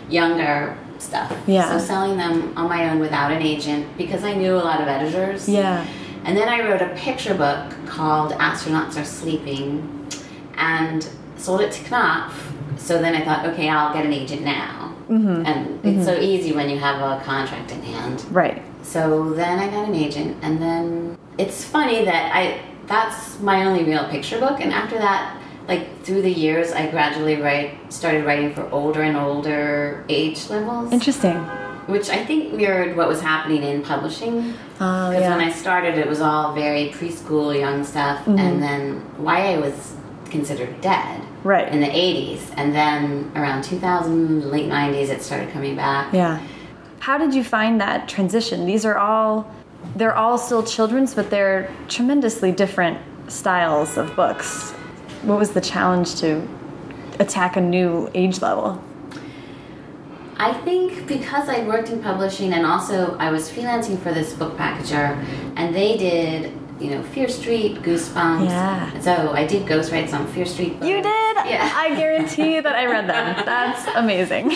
younger 0.09 0.77
stuff. 1.05 1.29
Yeah. 1.47 1.69
So 1.69 1.85
selling 1.85 2.17
them 2.17 2.35
on 2.57 2.67
my 2.67 2.89
own 2.89 2.99
without 2.99 3.31
an 3.31 3.41
agent 3.41 3.97
because 3.97 4.23
I 4.23 4.33
knew 4.33 4.55
a 4.55 4.65
lot 4.69 4.81
of 4.81 4.87
editors. 4.87 5.47
yeah 5.47 5.85
And 6.25 6.35
then 6.35 6.49
I 6.49 6.57
wrote 6.67 6.81
a 6.81 6.91
picture 6.95 7.35
book 7.35 7.61
called 7.85 8.31
Astronauts 8.47 8.95
Are 8.99 9.05
Sleeping 9.05 9.67
and 10.57 11.07
sold 11.37 11.61
it 11.61 11.71
to 11.77 11.83
Knopf. 11.89 12.33
So 12.77 12.99
then 13.03 13.13
I 13.15 13.21
thought, 13.23 13.45
okay, 13.49 13.69
I'll 13.69 13.93
get 13.93 14.05
an 14.05 14.13
agent 14.13 14.41
now. 14.43 14.95
Mm-hmm. 15.09 15.45
And 15.45 15.85
it's 15.85 16.05
so 16.05 16.19
easy 16.19 16.51
when 16.51 16.67
you 16.69 16.79
have 16.79 16.97
a 16.99 17.23
contract 17.23 17.71
in 17.71 17.81
hand. 17.83 18.25
right 18.31 18.61
So 18.81 19.33
then 19.33 19.59
I 19.59 19.67
got 19.69 19.87
an 19.87 19.95
agent, 19.95 20.37
and 20.41 20.59
then 20.59 21.17
it's 21.37 21.63
funny 21.63 22.03
that 22.05 22.35
I 22.35 22.61
that's 22.87 23.39
my 23.39 23.65
only 23.65 23.83
real 23.83 24.07
picture 24.09 24.39
book, 24.39 24.57
and 24.61 24.71
after 24.73 24.97
that, 24.97 25.23
like 25.67 26.03
through 26.03 26.21
the 26.21 26.31
years, 26.31 26.71
I 26.71 26.89
gradually 26.89 27.41
write 27.41 27.91
started 27.91 28.25
writing 28.25 28.53
for 28.53 28.69
older 28.71 29.01
and 29.01 29.17
older 29.17 30.03
age 30.09 30.49
levels, 30.49 30.91
interesting 30.91 31.35
which 31.87 32.09
I 32.09 32.25
think 32.25 32.53
mirrored 32.53 32.97
what 32.97 33.07
was 33.07 33.21
happening 33.21 33.61
in 33.61 33.83
publishing. 33.83 34.55
Oh, 34.81 35.09
Because 35.11 35.21
yeah. 35.21 35.37
when 35.37 35.47
I 35.47 35.51
started, 35.51 35.99
it 35.99 36.07
was 36.07 36.19
all 36.19 36.53
very 36.55 36.89
preschool, 36.89 37.57
young 37.57 37.83
stuff, 37.83 38.21
Mm-hmm. 38.21 38.39
and 38.39 38.63
then 38.63 39.05
YA 39.19 39.59
was 39.59 39.93
considered 40.31 40.81
dead. 40.81 41.21
Right. 41.43 41.71
In 41.71 41.79
the 41.81 41.87
80s. 41.87 42.41
And 42.57 42.73
then 42.73 43.31
around 43.35 43.63
2000, 43.65 44.49
late 44.49 44.67
90s, 44.67 45.09
it 45.09 45.21
started 45.21 45.51
coming 45.51 45.75
back. 45.75 46.11
Yeah. 46.11 46.41
How 47.01 47.19
did 47.19 47.35
you 47.35 47.43
find 47.43 47.79
that 47.79 48.09
transition? 48.09 48.65
These 48.65 48.83
are 48.83 48.97
all 48.97 49.45
they're 49.95 50.15
all 50.15 50.39
still 50.39 50.63
children's, 50.63 51.13
but 51.13 51.29
they're 51.29 51.71
tremendously 51.87 52.51
different 52.51 52.97
styles 53.27 53.95
of 53.97 54.15
books. 54.15 54.73
What 55.25 55.39
was 55.39 55.51
the 55.51 55.61
challenge 55.61 56.15
to 56.21 56.47
attack 57.19 57.55
a 57.55 57.61
new 57.61 58.09
age 58.13 58.41
level? 58.41 58.81
I 60.37 60.53
think 60.53 61.07
because 61.07 61.49
I 61.49 61.65
worked 61.65 61.89
in 61.89 62.01
publishing 62.03 62.53
and 62.53 62.65
also 62.65 63.17
I 63.17 63.31
was 63.31 63.49
freelancing 63.49 63.97
for 63.99 64.13
this 64.13 64.33
book 64.33 64.55
packager, 64.57 65.17
and 65.55 65.73
they 65.73 65.97
did, 65.97 66.51
you 66.79 66.91
know, 66.91 67.01
Fear 67.03 67.29
Street, 67.29 67.81
Goosebumps. 67.81 68.49
Yeah. 68.49 68.99
So 68.99 69.31
I 69.31 69.47
did 69.47 69.65
ghostwrite 69.65 70.09
some 70.09 70.27
Fear 70.27 70.45
Street 70.45 70.73
books. 70.73 70.85
You 70.85 70.97
did? 70.97 71.35
Yeah. 71.47 71.71
I 71.73 71.95
guarantee 71.95 72.59
that 72.59 72.75
I 72.75 72.85
read 72.85 73.07
them. 73.09 73.45
That's 73.45 73.87
amazing. 73.95 74.49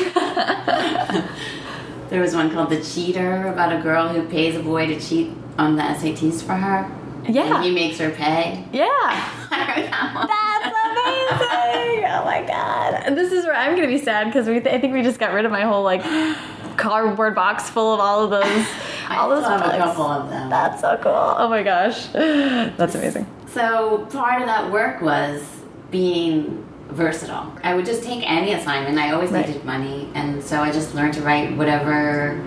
There 2.10 2.22
was 2.22 2.34
one 2.34 2.52
called 2.52 2.70
The 2.72 2.82
Cheater 2.84 3.48
about 3.48 3.72
a 3.72 3.82
girl 3.82 4.10
who 4.10 4.28
pays 4.28 4.56
a 4.56 4.64
boy 4.64 4.88
to 4.88 5.00
cheat 5.00 5.32
on 5.60 5.76
the 5.76 5.84
SATs 5.84 6.42
for 6.42 6.54
her. 6.54 6.90
Yeah. 7.30 7.56
And 7.56 7.64
he 7.64 7.72
makes 7.72 7.98
her 8.00 8.10
pay. 8.10 8.64
Yeah. 8.74 9.36
That. 9.50 10.62
That's 10.62 11.42
amazing! 11.42 12.06
Oh 12.06 12.24
my 12.26 12.44
god! 12.48 13.04
And 13.06 13.18
this 13.18 13.32
is 13.32 13.46
where 13.46 13.56
I'm 13.56 13.76
gonna 13.76 13.88
be 13.88 13.98
sad 13.98 14.26
because 14.28 14.48
we 14.48 14.60
th 14.60 14.68
I 14.74 14.80
think 14.80 14.94
we 14.94 15.02
just 15.02 15.20
got 15.20 15.34
rid 15.34 15.46
of 15.46 15.52
my 15.52 15.62
whole 15.62 15.84
like 15.84 16.04
cardboard 16.78 17.36
box 17.36 17.70
full 17.70 17.94
of 17.94 18.00
all 18.00 18.24
of 18.24 18.30
those, 18.30 18.66
all 19.10 19.30
those 19.30 19.44
have 19.46 19.62
a 19.62 19.78
couple 19.78 20.06
of 20.06 20.30
them. 20.30 20.50
That's 20.50 20.82
so 20.82 20.98
cool! 21.02 21.12
Oh 21.38 21.48
my 21.50 21.64
gosh, 21.64 22.08
that's 22.14 22.96
amazing. 22.96 23.26
So 23.48 24.06
part 24.12 24.42
of 24.42 24.48
that 24.48 24.72
work 24.72 25.02
was 25.02 25.44
being 25.92 26.66
versatile. 26.90 27.52
I 27.64 27.74
would 27.76 27.86
just 27.86 28.04
take 28.04 28.24
any 28.30 28.54
assignment. 28.54 28.98
I 28.98 29.12
always 29.12 29.32
Right. 29.32 29.48
needed 29.48 29.66
money, 29.66 30.10
and 30.16 30.44
so 30.44 30.62
I 30.62 30.72
just 30.72 30.94
learned 30.96 31.14
to 31.16 31.22
write 31.22 31.56
whatever 31.58 32.40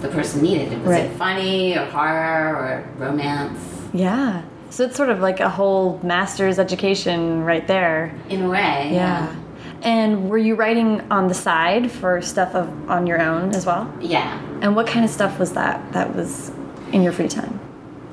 the 0.00 0.08
person 0.08 0.42
needed. 0.42 0.72
Was 0.82 0.90
Right. 0.90 1.04
it 1.04 1.12
funny 1.16 1.76
or 1.78 1.84
horror 1.86 2.56
or 2.56 2.84
romance? 2.98 3.58
Yeah. 3.94 4.42
So 4.70 4.84
it's 4.84 4.96
sort 4.96 5.08
of 5.08 5.20
like 5.20 5.40
a 5.40 5.48
whole 5.48 6.00
master's 6.02 6.58
education 6.58 7.44
right 7.44 7.66
there. 7.66 8.14
In 8.28 8.42
a 8.42 8.48
way, 8.50 8.90
Yeah. 8.92 9.34
And 9.82 10.30
were 10.30 10.38
you 10.38 10.54
writing 10.54 11.02
on 11.10 11.28
the 11.28 11.34
side 11.34 11.90
for 11.90 12.22
stuff 12.22 12.54
of 12.54 12.90
on 12.90 13.06
your 13.06 13.20
own 13.20 13.50
as 13.54 13.66
well? 13.66 13.92
Yeah. 14.00 14.40
And 14.62 14.74
what 14.74 14.86
kind 14.86 15.04
of 15.04 15.10
stuff 15.10 15.38
was 15.38 15.52
that 15.52 15.92
that 15.92 16.14
was 16.16 16.50
in 16.92 17.02
your 17.02 17.12
free 17.12 17.28
time? 17.28 17.60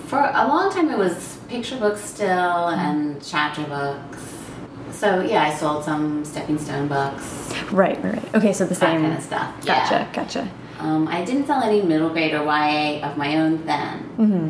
For 0.07 0.19
a 0.19 0.45
long 0.47 0.69
time, 0.71 0.89
it 0.89 0.97
was 0.97 1.39
picture 1.47 1.77
books 1.77 2.01
still 2.01 2.67
and 2.67 3.23
chapter 3.25 3.63
books. 3.63 4.19
So 4.91 5.21
yeah, 5.21 5.43
I 5.43 5.53
sold 5.55 5.85
some 5.85 6.25
stepping 6.25 6.57
stone 6.59 6.87
books, 6.89 7.23
Right, 7.71 7.95
right, 8.03 8.15
right. 8.15 8.35
Okay, 8.35 8.51
so 8.53 8.65
the 8.65 8.71
that 8.75 8.79
same. 8.79 9.01
kind 9.01 9.13
of 9.17 9.23
stuff. 9.23 9.65
Gotcha, 9.65 9.93
Yeah. 9.93 10.07
gotcha. 10.13 10.47
Um, 10.79 11.07
I 11.07 11.23
didn't 11.23 11.47
sell 11.47 11.63
any 11.63 11.81
middle 11.81 12.09
grade 12.09 12.33
or 12.33 12.43
YA 12.43 13.01
of 13.01 13.15
my 13.17 13.37
own 13.37 13.65
then. 13.65 14.09
Mm-hmm. 14.17 14.49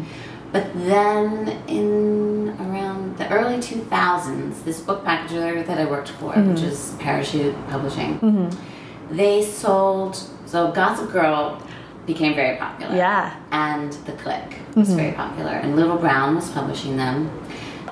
But 0.52 0.74
then 0.74 1.48
in 1.68 2.50
around 2.60 3.18
the 3.18 3.30
early 3.30 3.58
2000s, 3.58 4.64
this 4.64 4.82
book 4.82 5.06
packager 5.06 5.66
that 5.66 5.78
I 5.78 5.86
worked 5.86 6.10
for, 6.10 6.34
Mm-hmm. 6.34 6.52
which 6.52 6.62
is 6.62 6.96
Parachute 7.00 7.56
Publishing, 7.70 8.20
mm-hmm. 8.20 9.16
they 9.16 9.44
sold, 9.44 10.16
so 10.46 10.72
Gossip 10.72 11.12
Girl 11.12 11.62
became 12.06 12.36
very 12.36 12.58
popular. 12.58 12.96
Yeah. 12.96 13.36
And 13.52 13.94
The 14.06 14.14
Clique 14.14 14.58
was 14.76 14.88
mm-hmm. 14.88 14.98
very 14.98 15.12
popular, 15.14 15.52
and 15.52 15.76
Little 15.76 15.98
Brown 15.98 16.36
was 16.36 16.50
publishing 16.50 16.98
them. 16.98 17.30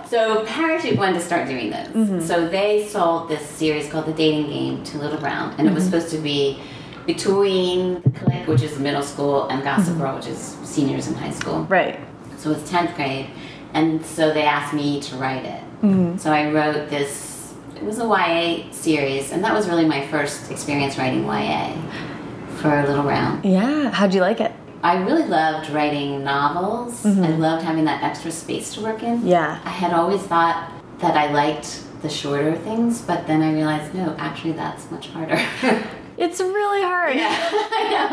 So 0.07 0.43
Parachute 0.45 0.97
wanted 0.97 1.13
to 1.13 1.21
start 1.21 1.47
doing 1.47 1.69
those. 1.69 1.87
Mm-hmm. 1.87 2.21
So 2.21 2.47
they 2.47 2.87
sold 2.87 3.29
this 3.29 3.45
series 3.47 3.89
called 3.89 4.07
The 4.07 4.13
Dating 4.13 4.47
Game 4.47 4.83
to 4.85 4.97
Little 4.97 5.19
Brown, 5.19 5.53
and 5.57 5.67
it 5.67 5.73
was 5.73 5.85
supposed 5.85 6.09
to 6.09 6.17
be 6.17 6.59
between 7.05 8.01
The 8.01 8.09
Clique, 8.09 8.47
which 8.47 8.63
is 8.63 8.77
middle 8.79 9.03
school, 9.03 9.47
and 9.49 9.63
Gossip 9.63 9.97
Girl, 9.97 10.15
which 10.15 10.27
is 10.27 10.57
seniors 10.63 11.07
in 11.07 11.13
high 11.13 11.31
school. 11.31 11.63
Right. 11.65 11.99
So 12.39 12.51
it's 12.51 12.69
10th 12.71 12.95
grade. 12.95 13.29
And 13.73 14.03
so 14.05 14.33
they 14.33 14.43
asked 14.43 14.73
me 14.73 15.01
to 15.01 15.15
write 15.17 15.45
it. 15.45 15.61
Mm-hmm. 15.81 16.17
So 16.17 16.31
I 16.31 16.51
wrote 16.51 16.89
this, 16.89 17.53
it 17.75 17.83
was 17.83 17.99
a 17.99 18.05
YA 18.05 18.71
series, 18.71 19.31
and 19.31 19.43
that 19.43 19.53
was 19.53 19.69
really 19.69 19.85
my 19.85 20.07
first 20.07 20.49
experience 20.49 20.97
writing 20.97 21.25
YA 21.25 21.75
for 22.57 22.79
a 22.79 22.87
Little 22.87 23.03
Brown. 23.03 23.41
Yeah. 23.43 23.89
How'd 23.91 24.13
you 24.13 24.21
like 24.21 24.41
it? 24.41 24.51
I 24.81 25.03
really 25.03 25.25
loved 25.25 25.69
writing 25.69 26.23
novels. 26.23 27.03
Mm-hmm. 27.03 27.23
I 27.23 27.29
loved 27.31 27.63
having 27.63 27.85
that 27.85 28.01
extra 28.01 28.31
space 28.31 28.73
to 28.75 28.81
work 28.81 29.03
in. 29.03 29.27
Yeah. 29.27 29.59
I 29.63 29.69
had 29.69 29.91
always 29.91 30.21
thought 30.21 30.71
that 30.99 31.17
I 31.17 31.31
liked 31.31 31.83
the 32.01 32.09
shorter 32.09 32.55
things, 32.55 33.01
but 33.01 33.27
then 33.27 33.41
I 33.41 33.53
realized 33.53 33.93
no, 33.93 34.15
actually 34.17 34.53
that's 34.53 34.89
much 34.89 35.09
harder. 35.09 35.39
It's 36.19 36.39
really 36.41 36.81
hard. 36.81 37.15
Yeah, 37.15 37.29
I 37.51 38.07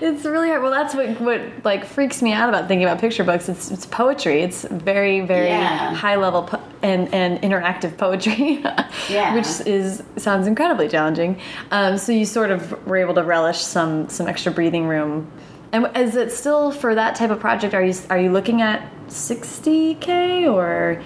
know. 0.00 0.08
It's 0.08 0.24
really 0.24 0.48
hard. 0.48 0.62
Well, 0.62 0.70
that's 0.70 0.94
what 0.94 1.20
what 1.20 1.40
like 1.64 1.84
freaks 1.84 2.22
me 2.22 2.32
out 2.32 2.48
about 2.48 2.68
thinking 2.68 2.86
about 2.86 3.00
picture 3.00 3.24
books. 3.24 3.48
It's 3.48 3.70
it's 3.70 3.84
poetry. 3.84 4.42
It's 4.42 4.62
very 4.64 5.20
very 5.22 5.48
Yeah. 5.48 5.92
high 5.94 6.14
level 6.16 6.44
po- 6.44 6.60
and 6.82 7.12
and 7.12 7.40
interactive 7.42 7.96
poetry, 7.98 8.62
Yeah. 9.10 9.34
which 9.34 9.48
is 9.66 10.02
sounds 10.16 10.46
incredibly 10.46 10.88
challenging. 10.88 11.40
Um, 11.72 11.98
so 11.98 12.12
you 12.12 12.24
sort 12.24 12.50
of 12.52 12.86
were 12.86 12.96
able 12.98 13.14
to 13.14 13.22
relish 13.24 13.58
some 13.58 14.08
some 14.08 14.28
extra 14.28 14.52
breathing 14.52 14.86
room. 14.86 15.26
And 15.72 15.90
is 15.96 16.16
it 16.16 16.30
still 16.32 16.70
for 16.70 16.94
that 16.94 17.16
type 17.16 17.30
of 17.30 17.40
project? 17.40 17.74
Are 17.74 17.84
you 17.84 17.92
are 18.08 18.18
you 18.18 18.30
looking 18.30 18.62
at 18.62 18.82
sixty 19.08 19.96
k 19.96 20.46
or 20.46 21.02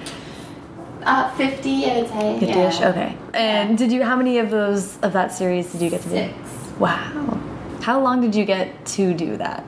Uh, 1.04 1.28
50, 1.34 1.84
I 1.90 1.98
would 2.00 2.08
say. 2.10 2.38
fifty 2.38 2.60
ish? 2.60 2.78
yeah. 2.80 2.88
Okay. 2.90 3.16
And 3.34 3.76
did 3.76 3.90
you 3.90 4.04
how 4.04 4.14
many 4.14 4.38
of 4.38 4.50
those 4.50 4.98
of 5.02 5.12
that 5.14 5.32
series 5.32 5.72
did 5.72 5.80
you 5.82 5.90
get 5.90 6.00
to 6.02 6.08
do? 6.08 6.14
Six. 6.14 6.34
Wow. 6.78 7.38
How 7.82 8.00
long 8.00 8.20
did 8.20 8.34
you 8.34 8.44
get 8.44 8.84
to 8.86 9.12
do 9.14 9.36
that? 9.36 9.64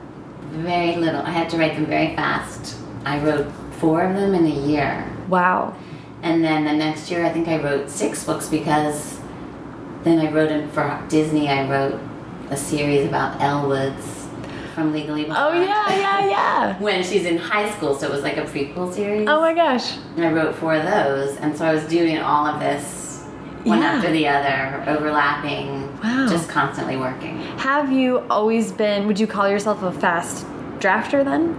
Very 0.51 0.95
little. 0.95 1.21
I 1.21 1.31
had 1.31 1.49
to 1.49 1.57
write 1.57 1.75
them 1.75 1.85
very 1.85 2.15
fast. 2.15 2.77
I 3.05 3.19
wrote 3.19 3.51
four 3.79 4.03
of 4.03 4.15
them 4.15 4.33
in 4.33 4.45
a 4.45 4.67
year. 4.67 5.11
Wow. 5.27 5.75
And 6.21 6.43
then 6.43 6.65
the 6.65 6.73
next 6.73 7.11
year, 7.11 7.25
I 7.25 7.29
think 7.29 7.47
I 7.47 7.61
wrote 7.61 7.89
six 7.89 8.23
books 8.23 8.47
because 8.47 9.19
then 10.03 10.19
I 10.19 10.31
wrote 10.31 10.51
it 10.51 10.69
for 10.71 11.03
Disney. 11.09 11.49
I 11.49 11.69
wrote 11.69 11.99
a 12.49 12.57
series 12.57 13.05
about 13.05 13.41
Elle 13.41 13.67
Woods 13.67 14.27
from 14.73 14.91
Legally 14.91 15.25
Blonde. 15.25 15.57
Oh 15.57 15.61
yeah, 15.61 15.95
yeah, 15.95 16.29
yeah. 16.29 16.79
when 16.79 17.03
she's 17.03 17.25
in 17.25 17.37
high 17.37 17.69
school, 17.71 17.95
so 17.95 18.07
it 18.07 18.11
was 18.11 18.23
like 18.23 18.37
a 18.37 18.43
prequel 18.43 18.93
series. 18.93 19.27
Oh 19.27 19.39
my 19.39 19.53
gosh. 19.53 19.97
And 20.15 20.25
I 20.25 20.31
wrote 20.31 20.55
four 20.55 20.75
of 20.75 20.83
those, 20.83 21.37
and 21.37 21.57
so 21.57 21.65
I 21.65 21.73
was 21.73 21.83
doing 21.85 22.19
all 22.19 22.45
of 22.45 22.59
this 22.59 23.04
one 23.65 23.79
Yeah. 23.81 23.93
after 23.95 24.11
the 24.11 24.27
other, 24.27 24.83
overlapping, 24.87 25.89
Wow. 26.03 26.27
just 26.29 26.47
constantly 26.49 26.95
working. 26.97 27.39
Have 27.57 27.91
you 27.91 28.19
always 28.29 28.71
been, 28.71 29.07
would 29.07 29.19
you 29.19 29.27
call 29.27 29.49
yourself 29.49 29.83
a 29.83 29.91
fast 29.91 30.45
drafter 30.79 31.25
then? 31.25 31.57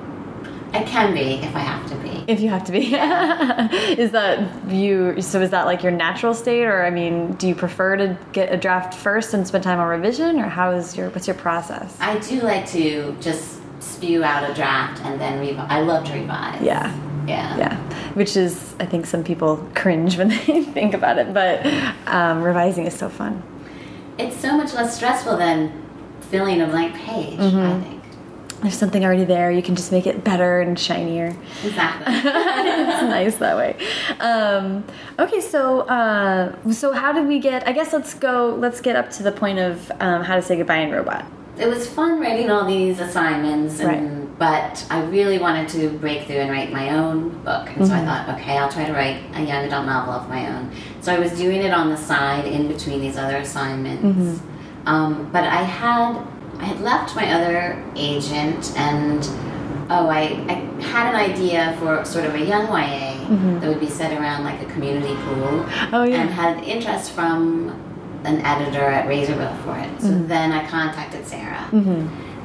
I 0.72 0.82
can 0.82 1.14
be 1.14 1.34
if 1.34 1.54
I 1.56 1.60
have 1.60 1.88
to 1.90 1.94
be. 1.96 2.24
If 2.26 2.40
you 2.40 2.48
have 2.50 2.64
to 2.64 2.72
be. 2.72 2.94
is 4.00 4.10
that 4.12 4.40
you, 4.68 5.20
so 5.22 5.40
is 5.40 5.50
that 5.50 5.64
like 5.64 5.82
your 5.82 5.92
natural 5.92 6.34
state 6.34 6.64
or 6.64 6.84
I 6.84 6.90
mean, 6.90 7.32
do 7.34 7.48
you 7.48 7.54
prefer 7.54 7.96
to 7.96 8.18
get 8.32 8.52
a 8.52 8.56
draft 8.56 8.92
first 8.94 9.32
and 9.32 9.46
spend 9.46 9.64
time 9.64 9.78
on 9.80 9.88
revision 9.88 10.38
or 10.40 10.48
how 10.48 10.72
is 10.72 10.96
your, 10.96 11.08
what's 11.10 11.26
your 11.26 11.36
process? 11.36 11.96
I 12.00 12.18
do 12.18 12.40
like 12.42 12.66
to 12.70 13.16
just 13.20 13.55
spew 13.86 14.24
out 14.24 14.48
a 14.48 14.54
draft 14.54 15.00
and 15.04 15.20
then 15.20 15.40
revise. 15.40 15.66
I 15.70 15.80
love 15.80 16.04
to 16.06 16.12
revise. 16.12 16.60
Yeah. 16.62 16.94
Yeah. 17.26 17.56
Yeah. 17.56 17.76
Which 18.14 18.36
is, 18.36 18.74
I 18.80 18.86
think 18.86 19.06
some 19.06 19.24
people 19.24 19.56
cringe 19.74 20.16
when 20.18 20.28
they 20.46 20.62
think 20.62 20.94
about 20.94 21.18
it, 21.18 21.32
but 21.34 21.64
um, 22.06 22.42
revising 22.42 22.86
is 22.86 22.94
so 22.94 23.08
fun. 23.08 23.42
It's 24.18 24.36
so 24.36 24.56
much 24.56 24.72
less 24.74 24.96
stressful 24.96 25.36
than 25.36 25.82
filling 26.30 26.60
a 26.62 26.66
blank 26.66 26.94
page, 26.94 27.38
Mm-hmm. 27.38 27.58
I 27.58 27.80
think. 27.80 28.02
There's 28.62 28.78
something 28.78 29.04
already 29.04 29.24
there. 29.24 29.50
You 29.50 29.62
can 29.62 29.76
just 29.76 29.92
make 29.92 30.06
it 30.06 30.24
better 30.24 30.62
and 30.62 30.78
shinier. 30.78 31.36
Exactly. 31.62 32.06
it's 32.16 33.02
nice 33.02 33.36
that 33.36 33.54
way. 33.56 33.76
Um, 34.18 34.82
okay, 35.18 35.42
so 35.42 35.80
uh, 35.82 36.56
so 36.72 36.92
how 36.92 37.12
did 37.12 37.26
we 37.28 37.38
get? 37.38 37.68
I 37.68 37.72
guess 37.72 37.92
let's 37.92 38.14
go. 38.14 38.56
Let's 38.58 38.80
get 38.80 38.96
up 38.96 39.10
to 39.10 39.22
the 39.22 39.30
point 39.30 39.58
of 39.58 39.92
um, 40.00 40.22
how 40.24 40.36
to 40.36 40.42
say 40.42 40.56
goodbye 40.56 40.78
in 40.78 40.90
robot. 40.90 41.26
It 41.58 41.68
was 41.68 41.86
fun 41.88 42.20
writing 42.20 42.50
all 42.50 42.66
these 42.66 43.00
assignments, 43.00 43.80
and, 43.80 43.88
Right. 43.88 44.38
but 44.38 44.86
I 44.90 45.02
really 45.04 45.38
wanted 45.38 45.68
to 45.70 45.88
break 45.98 46.26
through 46.26 46.36
and 46.36 46.50
write 46.50 46.70
my 46.72 46.90
own 46.90 47.30
book. 47.44 47.68
And 47.74 47.86
so 47.86 47.92
Mm-hmm. 47.94 48.08
I 48.08 48.24
thought, 48.24 48.38
okay, 48.38 48.58
I'll 48.58 48.70
try 48.70 48.84
to 48.84 48.92
write 48.92 49.18
a 49.34 49.40
young 49.40 49.64
adult 49.64 49.86
novel 49.86 50.12
of 50.14 50.28
my 50.28 50.46
own. 50.54 50.70
So 51.00 51.14
I 51.14 51.18
was 51.18 51.32
doing 51.32 51.62
it 51.62 51.72
on 51.72 51.88
the 51.90 51.96
side 51.96 52.44
in 52.46 52.68
between 52.68 53.00
these 53.00 53.16
other 53.16 53.36
assignments. 53.36 54.04
Mm-hmm. 54.04 54.88
Um, 54.88 55.28
but 55.32 55.44
I 55.44 55.62
had 55.62 56.16
I 56.60 56.64
had 56.64 56.80
left 56.80 57.14
my 57.16 57.30
other 57.32 57.82
agent 57.96 58.72
and 58.78 59.22
oh 59.90 60.08
I, 60.08 60.22
I 60.48 60.54
had 60.82 61.12
an 61.14 61.16
idea 61.30 61.76
for 61.78 62.02
sort 62.04 62.24
of 62.24 62.34
a 62.34 62.40
young 62.44 62.66
YA 62.68 63.58
that 63.60 63.68
would 63.68 63.80
be 63.80 63.88
set 63.90 64.12
around 64.18 64.44
like 64.44 64.60
a 64.62 64.66
community 64.66 65.14
pool 65.24 65.64
Mm-hmm. 65.64 65.94
Oh, 65.94 66.04
yeah. 66.04 66.20
and 66.22 66.30
had 66.30 66.62
interest 66.64 67.12
from 67.12 67.72
an 68.26 68.40
editor 68.44 68.82
at 68.84 69.06
Razorbill 69.06 69.62
for 69.64 69.76
it. 69.78 70.00
So 70.00 70.08
Mm-hmm. 70.08 70.26
then 70.28 70.52
I 70.52 70.66
contacted 70.68 71.26
Sarah 71.26 71.68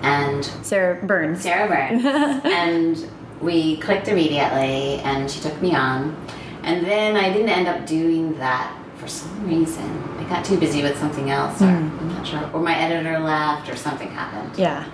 and 0.04 0.46
Sarah 0.64 1.04
Burnes. 1.06 1.42
Sarah 1.42 1.68
Burnes 1.68 2.04
and 2.46 3.12
we 3.42 3.78
clicked 3.78 4.08
immediately 4.08 5.00
and 5.04 5.30
she 5.30 5.40
took 5.42 5.60
me 5.62 5.74
on 5.76 6.16
and 6.64 6.86
then 6.86 7.18
I 7.18 7.32
didn't 7.34 7.50
end 7.50 7.68
up 7.68 7.86
doing 7.88 8.38
that 8.38 8.76
for 8.98 9.08
some 9.08 9.48
reason. 9.48 9.84
I 10.20 10.24
got 10.30 10.46
too 10.46 10.58
busy 10.60 10.84
with 10.84 10.98
something 10.98 11.32
else 11.32 11.62
or 11.62 11.66
I'm 11.66 12.08
not 12.10 12.26
sure. 12.28 12.50
Or 12.54 12.60
my 12.62 12.76
editor 12.78 13.18
left 13.20 13.68
or 13.70 13.76
something 13.76 14.10
happened. 14.10 14.58
Yeah. 14.58 14.86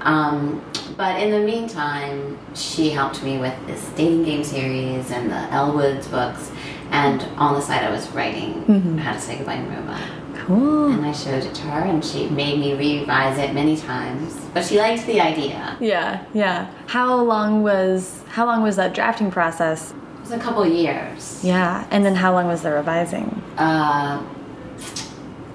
Um, 0.00 0.62
but 0.96 1.20
in 1.22 1.30
the 1.30 1.38
meantime, 1.40 2.38
she 2.54 2.90
helped 2.90 3.22
me 3.22 3.38
with 3.38 3.54
this 3.66 3.88
dating 3.96 4.24
game 4.24 4.44
series 4.44 5.10
and 5.10 5.30
the 5.30 5.38
Elle 5.52 5.72
Woods 5.72 6.08
books. 6.08 6.50
And 6.90 7.22
on 7.38 7.54
the 7.54 7.60
side, 7.62 7.82
I 7.84 7.90
was 7.90 8.08
writing 8.10 8.98
How 8.98 9.12
to 9.14 9.20
Say 9.20 9.36
Goodbye 9.38 9.54
in 9.54 9.68
Robot. 9.74 10.02
Cool. 10.36 10.88
And 10.92 11.04
I 11.06 11.12
showed 11.12 11.44
it 11.44 11.54
to 11.54 11.62
her, 11.62 11.80
and 11.80 12.04
she 12.04 12.28
made 12.28 12.58
me 12.58 12.74
revise 12.74 13.38
it 13.38 13.54
many 13.54 13.76
times. 13.76 14.34
But 14.52 14.64
she 14.64 14.78
liked 14.78 15.06
the 15.06 15.20
idea. 15.20 15.76
Yeah, 15.80 16.24
yeah. 16.34 16.70
How 16.86 17.16
long 17.22 17.62
was 17.62 18.22
how 18.28 18.46
long 18.46 18.62
was 18.62 18.76
that 18.76 18.94
drafting 18.94 19.30
process? 19.30 19.92
It 19.92 20.20
was 20.20 20.32
a 20.32 20.38
couple 20.38 20.66
years. 20.66 21.40
Yeah. 21.44 21.86
And 21.90 22.04
then 22.04 22.14
how 22.14 22.32
long 22.32 22.46
was 22.46 22.62
the 22.62 22.70
revising? 22.72 23.42
Uh, 23.58 24.22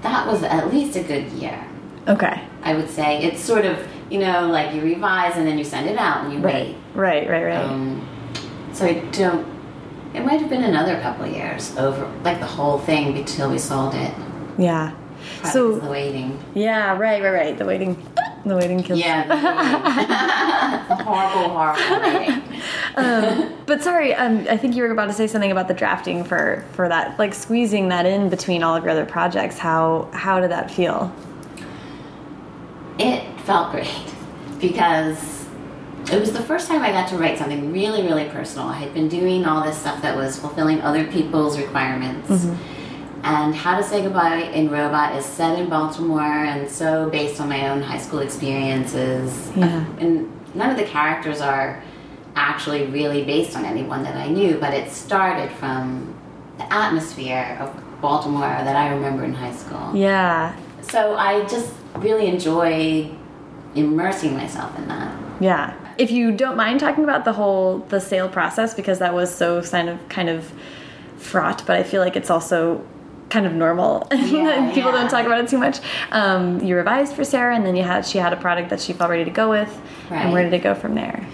that 0.02 0.26
was 0.26 0.42
at 0.42 0.72
least 0.72 0.96
a 0.96 1.02
good 1.02 1.28
year. 1.32 1.64
Okay. 2.08 2.42
I 2.62 2.74
would 2.74 2.88
say 2.90 3.22
it's 3.22 3.40
sort 3.42 3.64
of 3.64 3.78
you 4.10 4.18
know 4.18 4.46
like 4.48 4.74
you 4.74 4.80
revise 4.82 5.36
and 5.36 5.46
then 5.46 5.58
you 5.58 5.64
send 5.64 5.88
it 5.88 5.98
out 5.98 6.24
and 6.24 6.32
you 6.32 6.40
Right. 6.40 6.54
wait. 6.66 6.76
Right, 6.94 7.28
right, 7.28 7.44
right. 7.44 7.64
Um, 7.64 8.06
so 8.72 8.86
I 8.86 8.94
don't. 9.12 9.46
It 10.14 10.24
might 10.24 10.40
have 10.40 10.50
been 10.50 10.64
another 10.64 10.98
couple 11.00 11.24
of 11.26 11.30
years 11.32 11.76
over, 11.76 12.04
like 12.24 12.40
the 12.40 12.46
whole 12.46 12.78
thing 12.78 13.16
until 13.16 13.48
we 13.50 13.58
sold 13.58 13.94
it. 13.94 14.12
Yeah. 14.60 14.92
Probably 15.40 15.50
So 15.50 15.78
the 15.78 15.90
waiting. 15.90 16.38
yeah, 16.54 16.96
right, 16.96 17.22
right, 17.22 17.30
right. 17.30 17.58
The 17.58 17.64
waiting 17.64 17.96
the 18.44 18.56
waiting 18.56 18.82
kills. 18.82 18.98
Yeah, 18.98 19.26
the, 19.26 19.34
waiting. 19.34 21.04
horrible, 21.06 21.50
horrible 21.50 22.18
waiting. 22.18 23.56
But 23.66 23.82
sorry, 23.84 24.14
um, 24.14 24.46
I 24.50 24.56
think 24.56 24.74
you 24.74 24.82
were 24.82 24.90
about 24.90 25.06
to 25.06 25.12
say 25.12 25.26
something 25.28 25.52
about 25.52 25.68
the 25.68 25.74
drafting 25.74 26.24
for 26.24 26.64
for 26.72 26.88
that, 26.88 27.18
like 27.18 27.34
squeezing 27.34 27.88
that 27.88 28.04
in 28.06 28.28
between 28.28 28.62
all 28.64 28.74
of 28.74 28.82
your 28.82 28.90
other 28.90 29.06
projects. 29.06 29.58
How 29.58 30.08
how 30.12 30.40
did 30.40 30.50
that 30.50 30.70
feel? 30.70 31.12
It 32.98 33.22
felt 33.42 33.70
great 33.70 34.14
because 34.60 35.46
it 36.10 36.18
was 36.18 36.32
the 36.32 36.42
first 36.42 36.66
time 36.66 36.82
I 36.82 36.90
got 36.90 37.08
to 37.10 37.16
write 37.16 37.38
something 37.38 37.72
really, 37.72 38.02
really 38.02 38.28
personal. 38.28 38.66
I 38.68 38.74
had 38.78 38.92
been 38.92 39.08
doing 39.08 39.44
all 39.46 39.62
this 39.64 39.78
stuff 39.78 40.02
that 40.02 40.16
was 40.16 40.38
fulfilling 40.38 40.80
other 40.82 41.04
people's 41.06 41.58
requirements. 41.58 42.46
And 43.22 43.54
How 43.54 43.76
to 43.76 43.82
Say 43.82 44.02
Goodbye 44.02 44.42
in 44.54 44.70
Robot 44.70 45.14
is 45.16 45.24
set 45.24 45.58
in 45.58 45.68
Baltimore 45.68 46.22
and 46.22 46.70
so 46.70 47.10
based 47.10 47.40
on 47.40 47.48
my 47.48 47.68
own 47.68 47.82
high 47.82 47.98
school 47.98 48.20
experiences. 48.20 49.50
Yeah. 49.56 49.84
And 49.98 50.30
none 50.54 50.70
of 50.70 50.76
the 50.76 50.84
characters 50.84 51.40
are 51.40 51.82
actually 52.36 52.86
really 52.86 53.24
based 53.24 53.56
on 53.56 53.64
anyone 53.64 54.02
that 54.04 54.16
I 54.16 54.28
knew, 54.28 54.56
but 54.58 54.72
it 54.72 54.90
started 54.90 55.50
from 55.52 56.14
the 56.58 56.72
atmosphere 56.72 57.58
of 57.60 58.00
Baltimore 58.00 58.40
that 58.40 58.76
I 58.76 58.88
remember 58.94 59.24
in 59.24 59.34
high 59.34 59.54
school. 59.54 59.94
Yeah, 59.94 60.54
So 60.82 61.14
I 61.16 61.44
just 61.46 61.72
really 61.96 62.26
enjoyed 62.26 63.14
immersing 63.74 64.34
myself 64.36 64.76
in 64.78 64.88
that. 64.88 65.12
yeah. 65.40 65.74
If 65.98 66.10
you 66.10 66.32
don't 66.32 66.56
mind 66.56 66.80
talking 66.80 67.04
about 67.04 67.26
the 67.26 67.32
whole 67.34 67.80
the 67.90 68.00
sale 68.00 68.28
process, 68.28 68.72
because 68.72 69.00
that 69.00 69.12
was 69.12 69.32
so 69.34 69.60
kind 69.62 69.90
of 69.90 70.08
kind 70.08 70.30
of 70.30 70.50
fraught, 71.18 71.62
but 71.66 71.76
I 71.76 71.82
feel 71.82 72.00
like 72.00 72.16
it's 72.16 72.30
also 72.30 72.82
kind 73.30 73.46
of 73.46 73.54
normal. 73.54 74.06
Yeah, 74.30 74.70
People 74.74 74.92
yeah. 74.92 74.98
don't 75.00 75.10
talk 75.10 75.24
about 75.26 75.40
it 75.42 75.48
too 75.48 75.58
much. 75.58 75.80
Um, 76.12 76.60
you 76.62 76.76
revised 76.76 77.14
for 77.14 77.24
Sarah, 77.24 77.54
and 77.56 77.64
then 77.64 77.74
you 77.74 77.82
had 77.82 78.04
she 78.06 78.18
had 78.18 78.32
a 78.32 78.36
product 78.36 78.70
that 78.70 78.80
she 78.80 78.92
felt 78.92 79.10
ready 79.10 79.24
to 79.24 79.30
go 79.30 79.48
with. 79.50 79.80
And 80.10 80.32
where 80.32 80.42
did 80.44 80.52
it 80.52 80.62
go 80.62 80.74
from 80.74 80.94
there? 80.94 81.26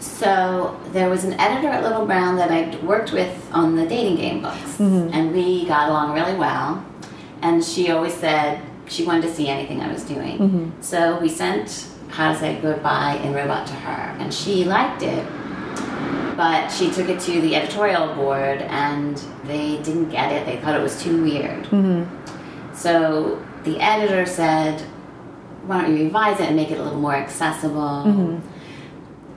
So 0.00 0.78
there 0.92 1.08
was 1.10 1.24
an 1.24 1.34
editor 1.40 1.68
at 1.68 1.82
Little 1.82 2.06
Brown 2.06 2.36
that 2.36 2.50
I 2.50 2.76
worked 2.84 3.12
with 3.12 3.34
on 3.52 3.76
the 3.76 3.86
dating 3.86 4.16
game 4.16 4.42
books, 4.42 4.78
and 4.80 5.32
we 5.34 5.66
got 5.66 5.88
along 5.88 6.14
really 6.14 6.34
well. 6.36 6.84
And 7.42 7.64
she 7.64 7.90
always 7.90 8.14
said 8.14 8.60
she 8.86 9.04
wanted 9.04 9.22
to 9.22 9.32
see 9.34 9.48
anything 9.48 9.80
I 9.80 9.90
was 9.92 10.04
doing. 10.04 10.72
So 10.80 11.18
we 11.20 11.28
sent 11.28 11.86
How 12.08 12.32
to 12.32 12.38
Say 12.38 12.58
Goodbye 12.60 13.16
in 13.24 13.32
Robot 13.34 13.66
to 13.68 13.72
her, 13.74 14.16
and 14.18 14.32
she 14.32 14.64
liked 14.64 15.02
it. 15.02 15.26
But 16.36 16.68
she 16.68 16.90
took 16.90 17.08
it 17.08 17.20
to 17.20 17.40
the 17.40 17.54
editorial 17.56 18.14
board, 18.14 18.62
and 18.62 19.16
they 19.44 19.76
didn't 19.82 20.10
get 20.10 20.32
it. 20.32 20.46
They 20.46 20.56
thought 20.58 20.74
it 20.74 20.82
was 20.82 21.02
too 21.02 21.22
weird. 21.22 21.66
So 22.72 23.42
the 23.64 23.78
editor 23.80 24.24
said, 24.26 24.80
"Why 25.66 25.82
don't 25.82 25.96
you 25.96 26.04
revise 26.04 26.40
it 26.40 26.46
and 26.46 26.56
make 26.56 26.70
it 26.70 26.78
a 26.78 26.82
little 26.82 26.98
more 27.00 27.14
accessible, 27.14 28.40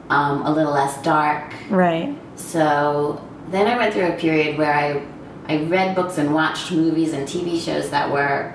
um, 0.09 0.45
a 0.45 0.51
little 0.51 0.73
less 0.73 1.01
dark?" 1.01 1.53
Right. 1.69 2.15
So 2.35 3.21
then 3.51 3.67
I 3.67 3.77
went 3.77 3.93
through 3.93 4.07
a 4.07 4.13
period 4.13 4.57
where 4.57 4.73
I 4.73 5.01
I 5.49 5.57
read 5.65 5.93
books 5.95 6.17
and 6.17 6.33
watched 6.33 6.71
movies 6.71 7.11
and 7.13 7.27
TV 7.27 7.59
shows 7.59 7.89
that 7.89 8.09
were 8.09 8.53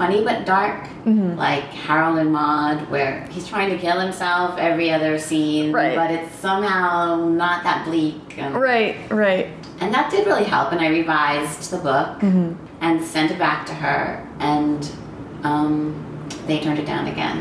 funny 0.00 0.24
but 0.24 0.46
dark, 0.46 0.84
mm-hmm. 1.04 1.36
like 1.36 1.64
Harold 1.64 2.16
and 2.16 2.32
Maude, 2.32 2.88
where 2.88 3.26
he's 3.30 3.46
trying 3.46 3.68
to 3.68 3.76
kill 3.76 4.00
himself 4.00 4.58
every 4.58 4.90
other 4.90 5.18
scene, 5.18 5.72
Right. 5.72 5.94
but 5.94 6.10
it's 6.10 6.34
somehow 6.36 7.28
not 7.28 7.64
that 7.64 7.84
bleak. 7.84 8.38
And, 8.38 8.54
Right. 8.54 8.96
Right. 9.10 9.48
and 9.78 9.92
that 9.92 10.10
did 10.10 10.26
really 10.26 10.44
help. 10.44 10.72
And 10.72 10.80
I 10.80 10.88
revised 10.88 11.70
the 11.70 11.76
book 11.76 12.20
mm-hmm. 12.20 12.54
and 12.80 13.04
sent 13.04 13.30
it 13.30 13.38
back 13.38 13.66
to 13.66 13.74
her, 13.74 14.26
and 14.38 14.90
um, 15.42 16.02
they 16.46 16.60
turned 16.60 16.78
it 16.78 16.86
down 16.86 17.06
again. 17.06 17.38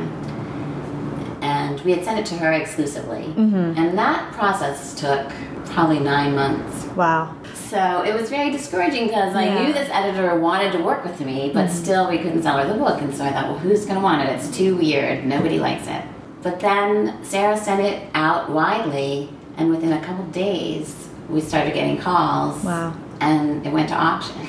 And 1.42 1.80
we 1.86 1.92
had 1.94 2.04
sent 2.04 2.20
it 2.20 2.26
to 2.26 2.36
her 2.40 2.52
exclusively. 2.52 3.24
Mm-hmm. 3.38 3.80
And 3.80 3.98
that 3.98 4.34
process 4.34 4.94
took 4.96 5.32
probably 5.68 6.00
nine 6.00 6.36
months. 6.36 6.84
Wow. 6.88 7.38
So 7.70 8.02
it 8.02 8.20
was 8.20 8.32
very 8.32 8.50
discouraging 8.50 9.06
because 9.06 9.36
I 9.36 9.48
knew 9.48 9.72
this 9.72 9.90
editor 9.92 10.40
wanted 10.40 10.72
to 10.72 10.80
work 10.80 11.04
with 11.06 11.20
me, 11.22 11.52
but 11.54 11.68
mm-hmm. 11.68 11.76
still 11.76 12.10
we 12.10 12.18
couldn't 12.18 12.42
sell 12.42 12.58
her 12.58 12.68
the 12.68 12.80
book. 12.80 13.00
And 13.00 13.14
so 13.14 13.24
I 13.24 13.32
thought, 13.32 13.48
well, 13.48 13.60
who's 13.60 13.86
going 13.86 13.98
to 13.98 14.02
want 14.02 14.28
it? 14.28 14.34
It's 14.34 14.50
too 14.50 14.76
weird. 14.76 15.24
Nobody 15.24 15.60
likes 15.60 15.86
it. 15.86 16.04
But 16.42 16.60
then 16.60 17.24
Sarah 17.24 17.56
sent 17.56 17.82
it 17.82 18.10
out 18.16 18.50
widely, 18.50 19.30
and 19.58 19.70
within 19.70 19.94
a 19.94 20.04
couple 20.04 20.26
days, 20.28 21.10
we 21.30 21.42
started 21.42 21.76
getting 21.76 21.98
calls. 21.98 22.64
Wow. 22.64 22.98
And 23.20 23.64
it 23.68 23.72
went 23.72 23.90
to 23.90 23.96
auction. 23.96 24.48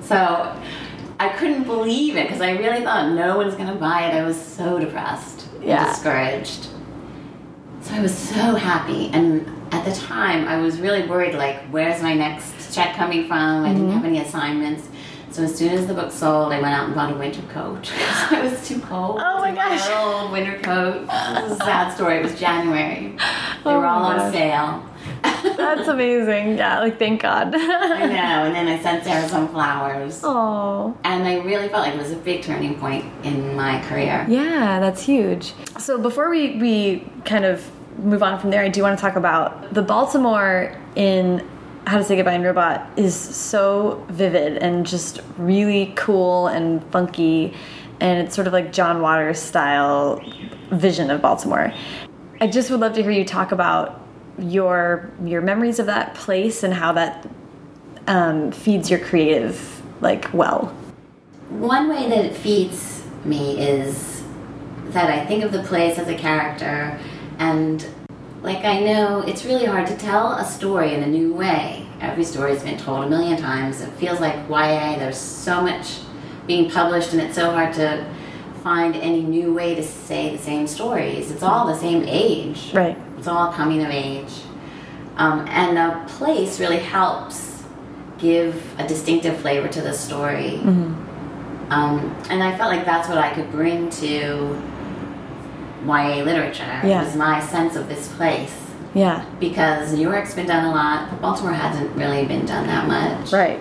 So 0.00 0.56
I 1.20 1.28
couldn't 1.30 1.64
believe 1.64 2.16
it 2.16 2.26
because 2.26 2.40
I 2.40 2.52
really 2.52 2.82
thought 2.82 3.12
no 3.12 3.36
one's 3.36 3.54
going 3.54 3.68
to 3.68 3.74
buy 3.74 4.08
it. 4.08 4.14
I 4.14 4.24
was 4.24 4.40
so 4.40 4.78
depressed 4.78 5.48
Yeah. 5.60 5.84
and 5.84 5.90
discouraged. 5.92 6.68
So 7.82 7.94
I 7.94 8.00
was 8.00 8.16
so 8.16 8.54
happy. 8.54 9.10
And 9.12 9.46
at 9.72 9.84
the 9.84 9.92
time, 9.92 10.46
I 10.48 10.58
was 10.58 10.80
really 10.80 11.06
worried 11.06 11.34
like, 11.34 11.56
where's 11.70 12.02
my 12.02 12.14
next 12.14 12.74
check 12.74 12.94
coming 12.96 13.26
from? 13.26 13.64
I 13.64 13.72
didn't 13.72 13.90
have 13.90 13.96
Mm-hmm. 14.02 14.06
any 14.06 14.18
assignments. 14.20 14.88
So 15.30 15.42
as 15.42 15.54
soon 15.54 15.72
as 15.74 15.86
the 15.86 15.92
book 15.94 16.12
sold, 16.12 16.52
I 16.52 16.60
went 16.60 16.74
out 16.74 16.86
and 16.86 16.94
bought 16.94 17.12
a 17.12 17.16
winter 17.16 17.42
coat. 17.52 17.90
it 18.32 18.42
was 18.50 18.66
too 18.66 18.80
cold. 18.80 19.20
Oh 19.22 19.38
my 19.40 19.54
gosh. 19.54 19.86
buy 19.86 20.26
a 20.28 20.32
winter 20.32 20.58
coat. 20.60 21.06
This 21.42 21.52
is 21.52 21.60
a 21.60 21.64
sad 21.64 21.92
story. 21.94 22.16
It 22.18 22.22
was 22.22 22.38
January. 22.38 23.16
They 23.64 23.72
Oh 23.72 23.80
were 23.80 23.86
all 23.86 24.04
on 24.04 24.16
gosh. 24.18 24.32
sale. 24.32 24.88
That's 25.56 25.88
amazing. 25.96 26.56
Yeah. 26.56 26.78
Like 26.78 26.98
thank 27.00 27.20
God. 27.22 27.52
I 27.54 28.06
know. 28.06 28.46
And 28.46 28.54
then 28.54 28.68
I 28.68 28.78
sent 28.80 29.02
Sarah 29.04 29.28
some 29.28 29.48
flowers. 29.48 30.20
Oh. 30.22 30.96
And 31.04 31.26
I 31.26 31.38
really 31.40 31.68
felt 31.68 31.84
like 31.84 31.94
it 31.94 31.98
was 31.98 32.12
a 32.12 32.16
big 32.16 32.42
turning 32.42 32.78
point 32.78 33.04
in 33.24 33.56
my 33.56 33.82
career. 33.88 34.24
Yeah, 34.28 34.78
that's 34.78 35.02
huge. 35.02 35.52
So 35.80 35.98
before 35.98 36.30
we 36.30 36.56
we 36.58 37.04
kind 37.24 37.44
of 37.44 37.68
move 37.98 38.22
on 38.22 38.38
from 38.38 38.50
there, 38.50 38.62
I 38.62 38.68
do 38.68 38.82
want 38.82 38.98
to 38.98 39.00
talk 39.00 39.16
about 39.16 39.72
the 39.72 39.82
Baltimore 39.82 40.76
in 40.94 41.46
How 41.86 41.98
to 41.98 42.04
Say 42.04 42.16
Goodbye 42.16 42.34
in 42.34 42.42
Robot 42.42 42.88
is 42.96 43.14
so 43.14 44.04
vivid 44.08 44.58
and 44.58 44.86
just 44.86 45.20
really 45.38 45.92
cool 45.96 46.48
and 46.48 46.84
funky, 46.90 47.54
and 48.00 48.26
it's 48.26 48.34
sort 48.34 48.46
of 48.46 48.52
like 48.52 48.72
John 48.72 49.00
Waters 49.00 49.38
style 49.38 50.22
vision 50.70 51.10
of 51.10 51.22
Baltimore. 51.22 51.72
I 52.40 52.46
just 52.46 52.70
would 52.70 52.80
love 52.80 52.94
to 52.94 53.02
hear 53.02 53.10
you 53.10 53.24
talk 53.24 53.52
about 53.52 54.02
your 54.38 55.10
your 55.24 55.40
memories 55.40 55.78
of 55.78 55.86
that 55.86 56.14
place 56.14 56.62
and 56.62 56.74
how 56.74 56.92
that 56.92 57.26
um, 58.06 58.52
feeds 58.52 58.90
your 58.90 58.98
creative 58.98 59.82
like 60.02 60.32
well. 60.34 60.66
One 61.48 61.88
way 61.88 62.08
that 62.08 62.24
it 62.24 62.36
feeds 62.36 63.04
me 63.24 63.58
is 63.58 64.22
that 64.88 65.10
I 65.10 65.24
think 65.24 65.44
of 65.44 65.52
the 65.52 65.62
place 65.62 65.98
as 65.98 66.08
a 66.08 66.14
character, 66.14 66.98
and 67.38 67.86
like 68.42 68.64
I 68.64 68.80
know 68.80 69.20
it's 69.20 69.44
really 69.44 69.66
hard 69.66 69.86
to 69.88 69.96
tell 69.96 70.32
a 70.34 70.44
story 70.44 70.94
in 70.94 71.02
a 71.02 71.06
new 71.06 71.34
way. 71.34 71.86
Every 72.00 72.24
story 72.24 72.52
has 72.52 72.62
been 72.62 72.78
told 72.78 73.04
a 73.04 73.08
million 73.08 73.36
times. 73.36 73.80
It 73.80 73.90
feels 73.94 74.20
like 74.20 74.34
YA, 74.48 74.96
there's 74.98 75.18
so 75.18 75.62
much 75.62 75.98
being 76.46 76.70
published, 76.70 77.12
and 77.12 77.20
it's 77.20 77.34
so 77.34 77.50
hard 77.50 77.74
to 77.74 78.06
find 78.62 78.94
any 78.96 79.22
new 79.22 79.54
way 79.54 79.74
to 79.74 79.82
say 79.82 80.36
the 80.36 80.42
same 80.42 80.66
stories. 80.66 81.30
It's 81.30 81.42
all 81.42 81.66
the 81.66 81.76
same 81.76 82.04
age. 82.06 82.72
Right. 82.72 82.96
It's 83.18 83.26
all 83.26 83.52
coming 83.52 83.82
of 83.82 83.90
age. 83.90 84.32
Um, 85.16 85.46
and 85.48 85.78
a 85.78 86.04
place 86.08 86.60
really 86.60 86.78
helps 86.78 87.64
give 88.18 88.62
a 88.78 88.86
distinctive 88.86 89.36
flavor 89.38 89.68
to 89.68 89.80
the 89.80 89.92
story. 89.92 90.56
Um, 91.70 92.16
and 92.30 92.42
I 92.42 92.56
felt 92.56 92.70
like 92.70 92.84
that's 92.84 93.08
what 93.08 93.18
I 93.18 93.32
could 93.34 93.50
bring 93.50 93.90
to 93.90 94.62
YA 95.86 96.22
literature. 96.22 96.80
Yeah. 96.84 97.04
Was 97.04 97.16
my 97.16 97.40
sense 97.40 97.76
of 97.76 97.88
this 97.88 98.08
place. 98.14 98.54
Yeah. 98.94 99.24
Because 99.38 99.92
New 99.92 100.00
York's 100.10 100.34
been 100.34 100.46
done 100.46 100.64
a 100.64 100.70
lot, 100.70 101.10
but 101.10 101.20
Baltimore 101.20 101.52
hasn't 101.52 101.94
really 101.96 102.24
been 102.26 102.46
done 102.46 102.66
that 102.66 102.86
much. 102.88 103.32
Right. 103.32 103.60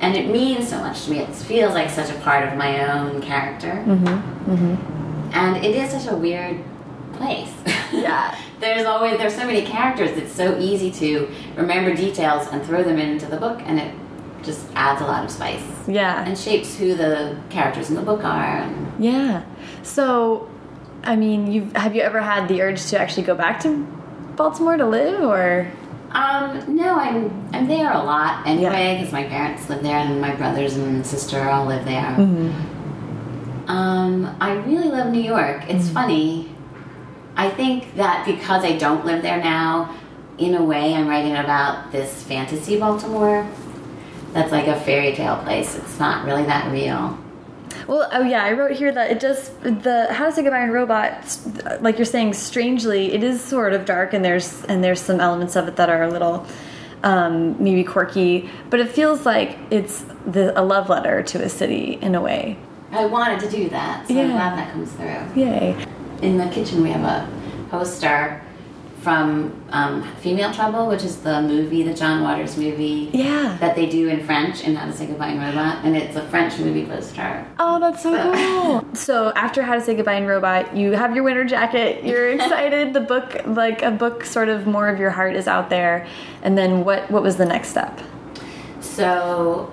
And 0.00 0.16
it 0.16 0.30
means 0.30 0.68
so 0.68 0.78
much 0.78 1.04
to 1.04 1.10
me. 1.10 1.18
It 1.20 1.34
feels 1.34 1.74
like 1.74 1.90
such 1.90 2.10
a 2.10 2.18
part 2.20 2.46
of 2.46 2.56
my 2.56 2.92
own 2.92 3.20
character. 3.20 3.82
Mm-hmm. 3.86 5.30
And 5.32 5.64
it 5.64 5.74
is 5.74 5.90
such 5.90 6.12
a 6.12 6.16
weird 6.16 6.62
place. 7.14 7.52
Yeah. 7.92 8.38
there's 8.60 8.86
always 8.86 9.18
there's 9.18 9.34
so 9.34 9.46
many 9.46 9.62
characters. 9.62 10.10
It's 10.16 10.32
so 10.32 10.58
easy 10.58 10.90
to 10.92 11.28
remember 11.56 11.94
details 11.94 12.46
and 12.48 12.64
throw 12.64 12.82
them 12.82 12.98
into 12.98 13.26
the 13.26 13.36
book, 13.36 13.60
and 13.64 13.78
it 13.78 13.94
just 14.42 14.66
adds 14.74 15.00
a 15.00 15.04
lot 15.04 15.24
of 15.24 15.30
spice 15.30 15.62
Yeah. 15.88 16.24
and 16.24 16.38
shapes 16.38 16.76
who 16.76 16.94
the 16.94 17.36
characters 17.50 17.90
in 17.90 17.96
the 17.96 18.02
book 18.02 18.24
are. 18.24 18.58
And 18.62 18.92
Yeah. 19.02 19.42
So, 19.82 20.48
I 21.08 21.16
mean, 21.16 21.50
you 21.50 21.70
have 21.74 21.96
you 21.96 22.02
ever 22.02 22.20
had 22.20 22.48
the 22.48 22.60
urge 22.60 22.84
to 22.90 23.00
actually 23.00 23.22
go 23.22 23.34
back 23.34 23.60
to 23.60 23.78
Baltimore 24.36 24.76
to 24.76 24.86
live, 24.86 25.22
or 25.22 25.72
Um, 26.12 26.76
no, 26.76 26.98
I'm 26.98 27.48
I'm 27.54 27.66
there 27.66 27.90
a 27.90 28.02
lot 28.02 28.46
anyway 28.46 28.98
because 28.98 29.10
my 29.10 29.24
parents 29.24 29.68
live 29.70 29.82
there 29.82 29.96
and 29.96 30.20
my 30.20 30.34
brothers 30.36 30.76
and 30.76 31.06
sister 31.06 31.48
all 31.48 31.64
live 31.64 31.86
there. 31.86 32.14
Um, 33.68 34.36
I 34.40 34.52
really 34.52 34.88
love 34.88 35.10
New 35.10 35.22
York. 35.22 35.64
It's 35.68 35.88
funny. 35.88 36.54
I 37.36 37.48
think 37.50 37.96
that 37.96 38.26
because 38.26 38.62
I 38.64 38.76
don't 38.76 39.06
live 39.06 39.22
there 39.22 39.38
now, 39.38 39.94
in 40.36 40.54
a 40.56 40.62
way, 40.62 40.94
I'm 40.94 41.08
writing 41.08 41.36
about 41.36 41.90
this 41.90 42.22
fantasy 42.22 42.78
Baltimore. 42.78 43.48
That's 44.34 44.52
like 44.52 44.66
a 44.66 44.78
fairy 44.80 45.14
tale 45.14 45.36
place. 45.38 45.74
It's 45.74 45.98
not 45.98 46.26
really 46.26 46.44
that 46.44 46.70
real. 46.70 47.18
Well, 47.88 48.06
oh 48.12 48.22
yeah, 48.22 48.44
I 48.44 48.52
wrote 48.52 48.72
here 48.72 48.92
that 48.92 49.10
it 49.10 49.18
does 49.18 49.48
the 49.62 50.08
How 50.10 50.26
to 50.26 50.32
Say 50.32 50.42
Goodbye 50.42 50.62
in 50.62 50.70
Robot, 50.70 51.38
like 51.80 51.96
you're 51.96 52.04
saying, 52.04 52.34
strangely, 52.34 53.14
it 53.14 53.24
is 53.24 53.42
sort 53.42 53.72
of 53.72 53.86
dark, 53.86 54.12
and 54.12 54.22
there's 54.22 54.62
and 54.66 54.84
there's 54.84 55.00
some 55.00 55.20
elements 55.20 55.56
of 55.56 55.66
it 55.68 55.76
that 55.76 55.88
are 55.88 56.02
a 56.02 56.10
little 56.10 56.46
um, 57.02 57.56
maybe 57.62 57.82
quirky, 57.82 58.50
but 58.68 58.78
it 58.78 58.90
feels 58.90 59.24
like 59.24 59.58
it's 59.70 60.04
the, 60.26 60.58
a 60.58 60.62
love 60.62 60.90
letter 60.90 61.22
to 61.22 61.42
a 61.42 61.48
city 61.48 61.98
in 62.02 62.14
a 62.14 62.20
way. 62.20 62.58
I 62.90 63.06
wanted 63.06 63.40
to 63.40 63.50
do 63.50 63.70
that, 63.70 64.06
so 64.06 64.20
I'm 64.20 64.32
glad 64.32 64.58
that 64.58 64.70
comes 64.70 64.92
through. 64.92 65.42
Yay! 65.42 65.86
In 66.20 66.36
the 66.36 66.48
kitchen, 66.50 66.82
we 66.82 66.90
have 66.90 67.04
a 67.04 67.26
poster 67.70 68.42
from 69.08 69.64
um, 69.70 70.02
Female 70.16 70.52
Trouble, 70.52 70.86
which 70.86 71.02
is 71.02 71.22
the 71.22 71.40
movie, 71.40 71.82
the 71.82 71.94
John 71.94 72.22
Waters 72.22 72.58
movie. 72.58 73.08
Yeah. 73.14 73.56
That 73.58 73.74
they 73.74 73.86
do 73.86 74.06
in 74.08 74.22
French 74.22 74.62
in 74.62 74.74
How 74.76 74.84
to 74.84 74.92
Say 74.92 75.06
Goodbye 75.06 75.30
in 75.30 75.40
Robot, 75.40 75.82
and 75.82 75.96
it's 75.96 76.14
a 76.14 76.28
French 76.28 76.58
movie 76.58 76.84
poster. 76.84 77.46
Oh, 77.58 77.80
that's 77.80 78.02
so 78.02 78.34
cool. 78.34 78.84
so 78.94 79.32
after 79.34 79.62
How 79.62 79.76
to 79.76 79.80
Say 79.80 79.94
Goodbye 79.94 80.16
in 80.16 80.26
Robot, 80.26 80.76
you 80.76 80.92
have 80.92 81.14
your 81.14 81.24
winter 81.24 81.46
jacket. 81.46 82.04
You're 82.04 82.28
excited. 82.34 82.92
the 82.92 83.00
book, 83.00 83.46
like 83.46 83.80
a 83.80 83.90
book, 83.90 84.26
sort 84.26 84.50
of 84.50 84.66
more 84.66 84.90
of 84.90 85.00
your 85.00 85.08
heart 85.08 85.34
is 85.36 85.48
out 85.48 85.70
there. 85.70 86.06
And 86.42 86.58
then 86.58 86.84
what? 86.84 87.10
What 87.10 87.22
was 87.22 87.36
the 87.36 87.46
next 87.46 87.68
step? 87.68 87.98
So, 88.82 89.72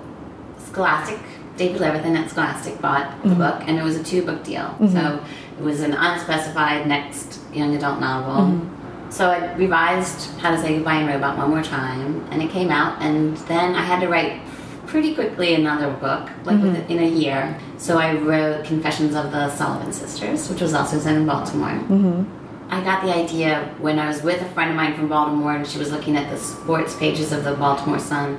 Scholastic, 0.68 1.20
David 1.58 1.82
Levithan 1.82 2.16
at 2.16 2.30
Scholastic 2.30 2.80
bought 2.80 3.22
the 3.22 3.28
mm-hmm. 3.28 3.38
book, 3.38 3.62
and 3.68 3.78
it 3.78 3.82
was 3.82 3.96
a 3.96 4.02
two 4.02 4.24
book 4.24 4.44
deal. 4.44 4.62
Mm-hmm. 4.62 4.94
So, 4.94 5.22
it 5.58 5.62
was 5.62 5.80
an 5.80 5.92
unspecified 5.92 6.86
next 6.86 7.38
young 7.52 7.76
adult 7.76 8.00
novel. 8.00 8.46
Mm-hmm. 8.46 8.75
So, 9.16 9.30
I 9.30 9.54
revised 9.54 10.38
How 10.40 10.50
to 10.50 10.60
Say 10.60 10.74
Goodbye 10.74 10.96
in 10.96 11.06
Robot 11.06 11.38
one 11.38 11.48
more 11.48 11.62
time, 11.62 12.22
and 12.30 12.42
it 12.42 12.50
came 12.50 12.68
out, 12.68 13.00
and 13.00 13.34
then 13.48 13.74
I 13.74 13.80
had 13.80 14.00
to 14.00 14.08
write 14.08 14.42
pretty 14.86 15.14
quickly 15.14 15.54
another 15.54 15.90
book, 15.90 16.28
like 16.44 16.58
mm-hmm. 16.58 16.74
within 16.74 16.98
a 16.98 17.08
year. 17.08 17.58
So, 17.78 17.96
I 17.96 18.12
wrote 18.12 18.66
Confessions 18.66 19.14
of 19.14 19.32
the 19.32 19.48
Sullivan 19.56 19.90
Sisters, 19.90 20.50
which 20.50 20.60
was 20.60 20.74
also 20.74 20.98
set 20.98 21.16
in 21.16 21.24
Baltimore. 21.24 21.70
Mm-hmm. 21.70 22.24
I 22.70 22.84
got 22.84 23.04
the 23.04 23.14
idea 23.14 23.74
when 23.78 23.98
I 23.98 24.06
was 24.06 24.22
with 24.22 24.42
a 24.42 24.48
friend 24.50 24.72
of 24.72 24.76
mine 24.76 24.94
from 24.94 25.08
Baltimore, 25.08 25.56
and 25.56 25.66
she 25.66 25.78
was 25.78 25.90
looking 25.90 26.14
at 26.18 26.30
the 26.30 26.36
sports 26.36 26.94
pages 26.94 27.32
of 27.32 27.42
the 27.42 27.54
Baltimore 27.54 27.98
Sun, 27.98 28.38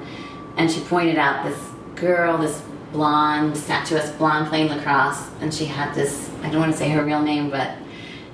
and 0.58 0.72
she 0.72 0.82
pointed 0.82 1.18
out 1.18 1.44
this 1.44 1.60
girl, 1.96 2.38
this 2.38 2.62
blonde, 2.92 3.58
statuesque 3.58 4.16
blonde 4.20 4.48
playing 4.50 4.70
lacrosse, 4.70 5.28
and 5.42 5.52
she 5.52 5.66
had 5.66 5.96
this, 5.96 6.30
I 6.44 6.52
don't 6.52 6.62
want 6.62 6.72
to 6.72 6.78
say 6.78 6.90
her 6.90 7.04
real 7.04 7.24
name, 7.24 7.50
but 7.50 7.72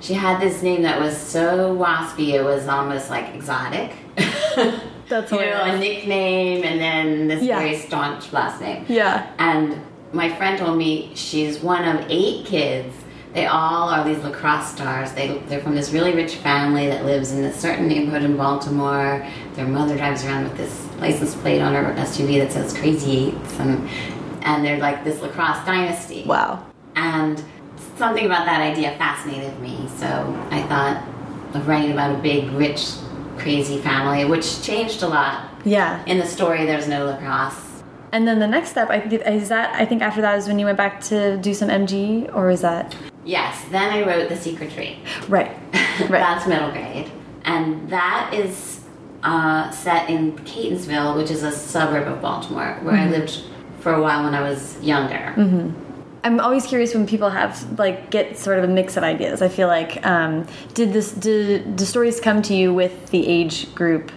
she 0.04 0.12
had 0.12 0.38
this 0.38 0.62
name 0.62 0.82
that 0.82 1.00
was 1.00 1.16
so 1.16 1.74
waspy, 1.74 2.34
it 2.34 2.44
was 2.44 2.68
almost 2.68 3.08
like 3.08 3.34
exotic. 3.34 3.92
That's 5.08 5.32
you 5.32 5.38
know, 5.38 5.62
a 5.64 5.78
nickname 5.78 6.62
and 6.62 6.78
then 6.78 7.28
this 7.28 7.42
Yeah. 7.42 7.58
very 7.58 7.76
staunch 7.76 8.30
last 8.32 8.60
name. 8.60 8.84
Yeah. 8.86 9.26
And 9.38 9.80
my 10.12 10.28
friend 10.36 10.58
told 10.58 10.76
me 10.76 11.12
she's 11.14 11.60
one 11.60 11.84
of 11.88 12.04
eight 12.10 12.44
kids. 12.44 12.94
They 13.32 13.46
all 13.46 13.88
are 13.88 14.04
these 14.04 14.18
lacrosse 14.22 14.72
stars. 14.72 15.12
They, 15.12 15.38
they're 15.48 15.60
from 15.62 15.74
this 15.74 15.90
really 15.90 16.12
rich 16.14 16.36
family 16.36 16.86
that 16.86 17.04
lives 17.06 17.32
in 17.32 17.42
a 17.44 17.52
certain 17.52 17.88
neighborhood 17.88 18.22
in 18.24 18.36
Baltimore. 18.36 19.26
Their 19.54 19.66
mother 19.66 19.96
drives 19.96 20.22
around 20.24 20.44
with 20.44 20.56
this 20.58 20.86
license 20.98 21.34
plate 21.34 21.60
on 21.62 21.72
her 21.74 21.94
SUV 21.94 22.40
that 22.40 22.52
says 22.52 22.76
Crazy 22.76 23.28
Eights. 23.28 23.58
And, 23.58 23.88
and 24.42 24.64
they're 24.64 24.78
like 24.78 25.02
this 25.02 25.20
lacrosse 25.22 25.64
dynasty. 25.64 26.24
Wow. 26.26 26.64
And 26.94 27.42
something 27.96 28.26
about 28.26 28.44
that 28.46 28.60
idea 28.60 28.96
fascinated 28.98 29.58
me. 29.60 29.88
So 29.96 30.06
I 30.50 30.62
thought 30.62 31.02
of 31.54 31.68
writing 31.68 31.92
about 31.92 32.14
a 32.14 32.18
big, 32.22 32.50
rich, 32.52 32.90
crazy 33.38 33.78
family, 33.80 34.24
which 34.24 34.62
changed 34.62 35.02
a 35.02 35.08
lot. 35.08 35.48
Yeah. 35.64 36.04
In 36.06 36.18
the 36.18 36.26
story, 36.26 36.66
there's 36.66 36.88
no 36.88 37.04
lacrosse. 37.06 37.82
And 38.12 38.28
then 38.28 38.38
the 38.38 38.46
next 38.46 38.70
step, 38.70 38.90
I 38.90 39.00
think, 39.00 39.22
is 39.26 39.48
that 39.48 39.74
I 39.74 39.84
think 39.84 40.00
after 40.02 40.20
that 40.20 40.38
is 40.38 40.46
when 40.46 40.58
you 40.58 40.66
went 40.66 40.78
back 40.78 41.00
to 41.04 41.36
do 41.38 41.52
some 41.54 41.68
MG, 41.68 42.32
or 42.34 42.50
is 42.50 42.60
that 42.60 42.94
Yes, 43.24 43.64
then 43.70 43.90
I 43.92 44.06
wrote 44.06 44.28
The 44.28 44.36
Secret 44.36 44.70
Tree. 44.72 44.98
right? 45.28 45.50
Right. 46.00 46.10
That's 46.10 46.46
middle 46.46 46.70
grade. 46.72 47.10
And 47.44 47.88
that 47.90 48.32
is 48.34 48.80
uh, 49.22 49.70
set 49.70 50.10
in 50.10 50.32
Catonsville, 50.38 51.16
which 51.16 51.30
is 51.30 51.42
a 51.44 51.52
suburb 51.52 52.06
of 52.08 52.20
Baltimore, 52.20 52.78
where 52.82 52.94
Mm-hmm. 52.94 53.14
I 53.14 53.18
lived 53.18 53.42
for 53.80 53.94
a 53.94 54.02
while 54.02 54.24
when 54.24 54.34
I 54.34 54.42
was 54.42 54.80
younger. 54.82 55.32
I'm 56.24 56.40
always 56.40 56.66
curious 56.66 56.94
when 56.94 57.06
people 57.06 57.28
have 57.28 57.78
like 57.78 58.10
get 58.10 58.38
sort 58.38 58.58
of 58.58 58.64
a 58.64 58.66
mix 58.68 58.96
of 58.96 59.02
ideas. 59.02 59.42
I 59.42 59.48
feel 59.48 59.68
like 59.68 60.04
um, 60.06 60.46
did 60.72 60.94
this 60.94 61.12
did 61.12 61.76
the 61.76 61.84
stories 61.84 62.18
come 62.18 62.40
to 62.42 62.54
you 62.54 62.72
with 62.72 63.10
the 63.10 63.26
age 63.26 63.72
group 63.74 64.10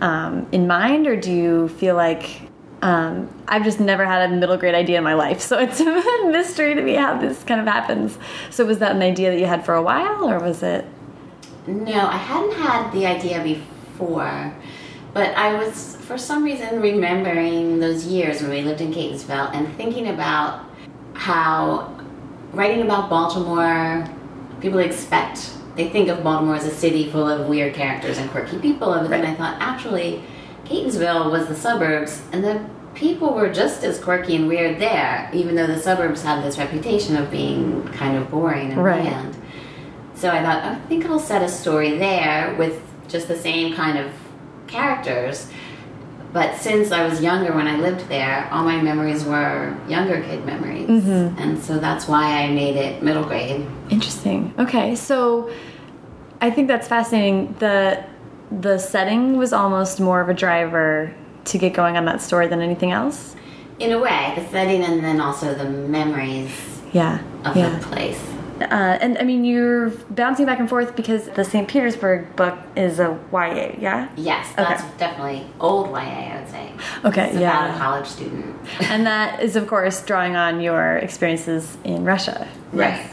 um, 0.00 0.48
in 0.50 0.66
mind, 0.66 1.06
or 1.06 1.14
do 1.14 1.32
you 1.32 1.68
feel 1.68 1.94
like 1.94 2.42
um, 2.82 3.30
I've 3.46 3.62
just 3.62 3.78
never 3.78 4.04
had 4.04 4.30
a 4.30 4.34
middle 4.34 4.56
grade 4.56 4.74
idea 4.74 4.98
in 4.98 5.04
my 5.04 5.14
life, 5.14 5.40
so 5.40 5.56
it's 5.60 5.78
a 5.78 6.28
mystery 6.30 6.74
to 6.74 6.82
me 6.82 6.94
how 6.94 7.18
this 7.18 7.44
kind 7.44 7.60
of 7.60 7.68
happens. 7.68 8.18
So 8.50 8.66
was 8.66 8.80
that 8.80 8.96
an 8.96 9.02
idea 9.02 9.30
that 9.30 9.38
you 9.38 9.46
had 9.46 9.64
for 9.64 9.74
a 9.74 9.82
while, 9.82 10.28
or 10.28 10.40
was 10.40 10.64
it? 10.64 10.84
No, 11.68 12.08
I 12.08 12.16
hadn't 12.16 12.54
had 12.54 12.90
the 12.90 13.06
idea 13.06 13.42
before, 13.42 14.52
but 15.12 15.34
I 15.36 15.54
was, 15.54 15.94
for 15.96 16.18
some 16.18 16.42
reason, 16.42 16.80
remembering 16.80 17.78
those 17.78 18.06
years 18.06 18.42
when 18.42 18.50
we 18.50 18.62
lived 18.62 18.80
in 18.80 18.92
Catonsville 18.92 19.54
and 19.54 19.72
thinking 19.76 20.08
about 20.08 20.63
how 21.14 21.96
writing 22.52 22.82
about 22.82 23.10
Baltimore, 23.10 24.06
people 24.60 24.78
expect, 24.78 25.50
they 25.76 25.88
think 25.88 26.08
of 26.08 26.22
Baltimore 26.22 26.56
as 26.56 26.66
a 26.66 26.74
city 26.74 27.10
full 27.10 27.28
of 27.28 27.48
weird 27.48 27.74
characters 27.74 28.18
and 28.18 28.30
quirky 28.30 28.58
people, 28.58 28.88
but 28.92 29.10
then 29.10 29.24
I 29.24 29.34
thought, 29.34 29.56
actually, 29.60 30.22
Catonsville 30.64 31.30
was 31.30 31.48
the 31.48 31.54
suburbs, 31.54 32.22
and 32.32 32.44
the 32.44 32.64
people 32.94 33.34
were 33.34 33.52
just 33.52 33.82
as 33.82 33.98
quirky 33.98 34.36
and 34.36 34.46
weird 34.46 34.78
there, 34.80 35.28
even 35.32 35.56
though 35.56 35.66
the 35.66 35.80
suburbs 35.80 36.22
have 36.22 36.44
this 36.44 36.58
reputation 36.58 37.16
of 37.16 37.30
being 37.30 37.86
kind 37.88 38.16
of 38.16 38.30
boring 38.30 38.70
and 38.72 38.82
Right. 38.84 39.02
bland. 39.02 39.36
So 40.14 40.30
I 40.30 40.42
thought, 40.42 40.62
I 40.62 40.76
think 40.88 41.04
I'll 41.06 41.18
set 41.18 41.42
a 41.42 41.48
story 41.48 41.98
there 41.98 42.54
with 42.56 42.80
just 43.08 43.26
the 43.26 43.36
same 43.36 43.74
kind 43.74 43.98
of 43.98 44.10
characters. 44.68 45.48
But 46.34 46.56
since 46.56 46.90
I 46.90 47.06
was 47.06 47.22
younger 47.22 47.52
when 47.54 47.68
I 47.68 47.76
lived 47.76 48.08
there, 48.08 48.48
all 48.50 48.64
my 48.64 48.82
memories 48.82 49.22
were 49.24 49.78
younger 49.86 50.20
kid 50.20 50.44
memories. 50.44 50.88
Mm-hmm. 50.88 51.38
And 51.38 51.62
so 51.62 51.78
that's 51.78 52.08
why 52.08 52.42
I 52.42 52.50
made 52.50 52.74
it 52.74 53.04
middle 53.04 53.22
grade. 53.22 53.64
Interesting. 53.88 54.52
Okay, 54.58 54.96
so 54.96 55.48
I 56.40 56.50
think 56.50 56.66
that's 56.66 56.88
fascinating. 56.88 57.54
The 57.60 58.04
the 58.50 58.78
setting 58.78 59.36
was 59.36 59.52
almost 59.52 60.00
more 60.00 60.20
of 60.20 60.28
a 60.28 60.34
driver 60.34 61.14
to 61.44 61.58
get 61.58 61.72
going 61.72 61.96
on 61.96 62.04
that 62.06 62.20
story 62.20 62.48
than 62.48 62.60
anything 62.60 62.90
else. 62.90 63.36
In 63.78 63.92
a 63.92 64.00
way, 64.00 64.32
the 64.36 64.44
setting 64.48 64.82
and 64.82 65.04
then 65.04 65.20
also 65.20 65.54
the 65.54 65.64
memories 65.64 66.50
Yeah. 66.92 67.20
of 67.44 67.56
yeah. 67.56 67.78
the 67.78 67.86
place. 67.86 68.20
Uh, 68.64 68.98
and 69.00 69.18
I 69.18 69.22
mean, 69.24 69.44
you're 69.44 69.90
bouncing 70.10 70.46
back 70.46 70.58
and 70.58 70.68
forth 70.68 70.94
because 70.96 71.28
the 71.30 71.44
St. 71.44 71.68
Petersburg 71.68 72.34
book 72.36 72.58
is 72.76 72.98
a 72.98 73.18
YA, 73.32 73.76
yeah? 73.78 74.08
Yes, 74.16 74.52
that's 74.56 74.82
Okay. 74.82 74.90
definitely 74.98 75.46
old 75.60 75.90
YA, 75.90 75.98
I 75.98 76.40
would 76.40 76.48
say. 76.50 76.72
Okay, 77.04 77.28
It's 77.30 77.38
yeah. 77.38 77.66
about 77.66 77.76
a 77.76 77.78
college 77.78 78.06
student. 78.06 78.56
and 78.80 79.06
that 79.06 79.42
is, 79.42 79.56
of 79.56 79.66
course, 79.66 80.02
drawing 80.02 80.36
on 80.36 80.60
your 80.60 80.96
experiences 80.96 81.76
in 81.84 82.04
Russia. 82.04 82.46
Right. 82.72 83.06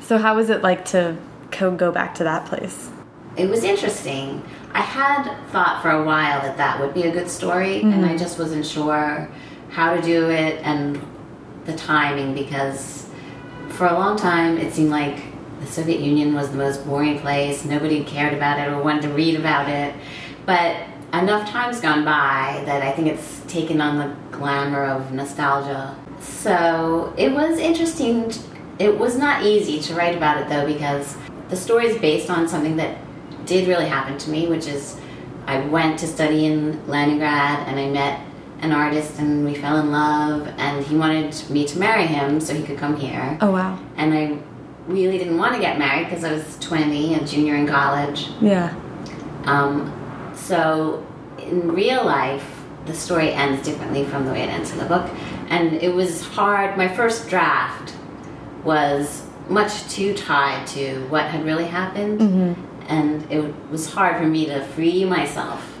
So, 0.00 0.18
how 0.18 0.36
was 0.36 0.50
it 0.50 0.62
like 0.62 0.84
to 0.86 1.16
co- 1.50 1.70
go 1.74 1.90
back 1.90 2.14
to 2.16 2.24
that 2.24 2.46
place? 2.46 2.90
It 3.36 3.48
was 3.50 3.64
interesting. 3.64 4.42
I 4.72 4.80
had 4.80 5.24
thought 5.48 5.82
for 5.82 5.90
a 5.90 6.04
while 6.04 6.40
that 6.42 6.56
that 6.58 6.80
would 6.80 6.94
be 6.94 7.02
a 7.02 7.10
good 7.10 7.28
story, 7.28 7.80
and 7.82 8.04
I 8.06 8.16
just 8.16 8.38
wasn't 8.38 8.64
sure 8.66 9.28
how 9.70 9.94
to 9.94 10.00
do 10.02 10.30
it 10.30 10.60
and 10.64 11.00
the 11.64 11.74
timing 11.76 12.34
because 12.34 13.05
for 13.76 13.86
a 13.86 13.92
long 13.92 14.16
time 14.16 14.56
it 14.56 14.72
seemed 14.72 14.90
like 14.90 15.22
the 15.60 15.66
Soviet 15.66 16.00
Union 16.00 16.34
was 16.34 16.50
the 16.50 16.56
most 16.56 16.86
boring 16.86 17.18
place. 17.18 17.64
Nobody 17.64 18.04
cared 18.04 18.32
about 18.32 18.58
it 18.58 18.68
or 18.68 18.82
wanted 18.82 19.02
to 19.02 19.08
read 19.10 19.38
about 19.38 19.68
it. 19.68 19.94
But 20.46 20.76
enough 21.12 21.48
time's 21.48 21.80
gone 21.80 22.04
by 22.04 22.62
that 22.66 22.82
I 22.82 22.92
think 22.92 23.08
it's 23.08 23.40
taken 23.48 23.80
on 23.80 23.98
the 23.98 24.16
glamour 24.36 24.84
of 24.84 25.12
nostalgia. 25.12 25.96
So 26.20 27.14
it 27.16 27.32
was 27.32 27.58
interesting. 27.58 28.32
It 28.78 28.98
was 28.98 29.16
not 29.16 29.44
easy 29.44 29.80
to 29.80 29.94
write 29.94 30.16
about 30.16 30.40
it 30.40 30.48
though 30.48 30.66
because 30.66 31.16
the 31.48 31.56
story 31.56 31.86
is 31.86 31.98
based 32.00 32.30
on 32.30 32.48
something 32.48 32.76
that 32.76 32.98
did 33.46 33.68
really 33.68 33.86
happen 33.86 34.18
to 34.18 34.30
me, 34.30 34.46
which 34.46 34.66
is 34.66 34.98
I 35.46 35.60
went 35.60 35.98
to 36.00 36.06
study 36.06 36.46
in 36.46 36.86
Leningrad 36.88 37.68
and 37.68 37.78
I 37.78 37.88
met 37.88 38.20
an 38.60 38.72
artist 38.72 39.18
and 39.18 39.44
we 39.44 39.54
fell 39.54 39.76
in 39.78 39.90
love 39.92 40.46
and 40.58 40.84
he 40.84 40.96
wanted 40.96 41.34
me 41.50 41.66
to 41.66 41.78
marry 41.78 42.06
him 42.06 42.40
so 42.40 42.54
he 42.54 42.62
could 42.62 42.78
come 42.78 42.96
here. 42.96 43.36
Oh, 43.40 43.50
wow. 43.50 43.78
And 43.96 44.14
I 44.14 44.38
really 44.86 45.18
didn't 45.18 45.36
want 45.38 45.54
to 45.54 45.60
get 45.60 45.78
married 45.78 46.08
because 46.08 46.24
I 46.24 46.32
was 46.32 46.56
20, 46.60 47.14
a 47.14 47.24
junior 47.24 47.54
in 47.56 47.66
college. 47.66 48.28
Yeah. 48.40 48.74
Um, 49.44 50.32
so 50.34 51.06
in 51.38 51.72
real 51.72 52.04
life, 52.04 52.44
the 52.86 52.94
story 52.94 53.30
ends 53.32 53.64
differently 53.66 54.04
from 54.04 54.24
the 54.26 54.32
way 54.32 54.42
it 54.42 54.48
ends 54.48 54.70
in 54.72 54.78
the 54.78 54.84
book. 54.86 55.10
And 55.48 55.74
it 55.74 55.92
was 55.94 56.22
hard. 56.24 56.76
My 56.76 56.88
first 56.88 57.28
draft 57.28 57.94
was 58.64 59.24
much 59.48 59.88
too 59.88 60.14
tied 60.14 60.66
to 60.68 61.06
what 61.08 61.24
had 61.24 61.44
really 61.44 61.64
happened. 61.66 62.56
And 62.88 63.30
it 63.30 63.54
was 63.70 63.92
hard 63.92 64.16
for 64.16 64.26
me 64.26 64.46
to 64.46 64.64
free 64.64 65.04
myself 65.04 65.76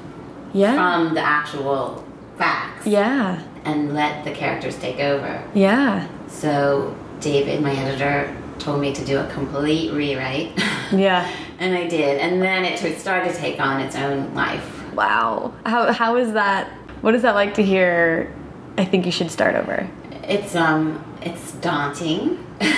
Yeah. 0.52 0.74
from 0.74 1.14
the 1.14 1.20
actual 1.20 2.04
facts 2.38 2.86
yeah. 2.86 3.42
and 3.64 3.94
let 3.94 4.24
the 4.24 4.30
characters 4.32 4.76
take 4.78 4.98
over. 5.00 5.42
Yeah. 5.54 6.06
So 6.28 6.96
David, 7.20 7.62
my 7.62 7.72
editor, 7.72 8.36
told 8.58 8.80
me 8.80 8.94
to 8.94 9.04
do 9.04 9.18
a 9.18 9.26
complete 9.28 9.92
rewrite. 9.92 10.52
Yeah. 10.92 11.28
and 11.58 11.74
I 11.76 11.88
did. 11.88 12.18
And 12.20 12.40
then 12.40 12.64
it 12.64 12.78
started 13.00 13.32
to 13.34 13.36
take 13.36 13.58
on 13.60 13.80
its 13.80 13.96
own 13.96 14.32
life. 14.36 14.92
Wow. 14.94 15.52
How 15.64 15.92
how 15.92 16.14
is 16.16 16.32
that? 16.34 16.68
What 17.00 17.14
is 17.16 17.22
that 17.22 17.34
like 17.34 17.54
to 17.54 17.62
hear? 17.64 18.32
I 18.78 18.84
think 18.84 19.04
you 19.04 19.10
should 19.10 19.32
start 19.32 19.56
over. 19.56 19.88
It's 20.22 20.54
um 20.54 21.02
it's 21.22 21.52
daunting. 21.54 22.38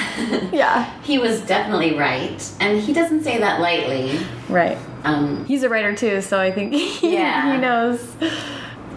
Yeah. 0.52 0.90
he 1.02 1.18
was 1.18 1.42
definitely 1.42 1.94
right. 1.96 2.42
And 2.60 2.80
he 2.80 2.92
doesn't 2.94 3.22
say 3.24 3.38
that 3.38 3.60
lightly. 3.60 4.18
Right. 4.48 4.78
Um 5.04 5.44
He's 5.44 5.62
a 5.62 5.68
writer 5.68 5.94
too, 5.94 6.22
so 6.22 6.40
I 6.40 6.50
think 6.50 6.72
he, 7.00 7.12
Yeah. 7.12 7.54
he 7.54 7.60
knows. 7.60 8.16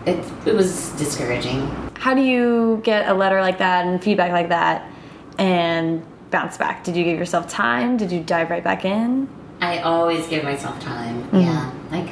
It 0.05 0.23
it 0.45 0.55
was 0.55 0.89
discouraging. 0.91 1.67
How 1.95 2.13
do 2.13 2.21
you 2.21 2.81
get 2.83 3.07
a 3.07 3.13
letter 3.13 3.41
like 3.41 3.59
that 3.59 3.85
and 3.85 4.03
feedback 4.03 4.31
like 4.31 4.49
that 4.49 4.89
and 5.37 6.03
bounce 6.31 6.57
back? 6.57 6.83
Did 6.83 6.95
you 6.95 7.03
give 7.03 7.19
yourself 7.19 7.47
time? 7.47 7.97
Did 7.97 8.11
you 8.11 8.21
dive 8.21 8.49
right 8.49 8.63
back 8.63 8.85
in? 8.85 9.29
I 9.59 9.79
always 9.79 10.27
give 10.27 10.43
myself 10.43 10.79
time. 10.79 11.23
Mm-hmm. 11.25 11.39
Yeah. 11.41 11.71
Like 11.91 12.09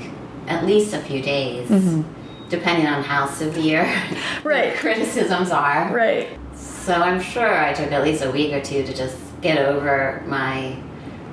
at 0.47 0.65
least 0.65 0.93
a 0.93 0.99
few 0.99 1.21
days. 1.21 1.69
Mm-hmm. 1.69 2.03
Depending 2.49 2.87
on 2.87 3.03
how 3.03 3.27
severe 3.27 3.91
Right. 4.43 4.75
criticisms 4.75 5.51
are. 5.51 5.93
Right. 5.93 6.37
So 6.55 6.93
I'm 6.93 7.21
sure 7.21 7.63
I 7.63 7.73
took 7.73 7.91
at 7.91 8.03
least 8.03 8.23
a 8.23 8.31
week 8.31 8.53
or 8.53 8.61
two 8.61 8.83
to 8.83 8.93
just 8.93 9.17
get 9.41 9.57
over 9.57 10.23
my 10.27 10.77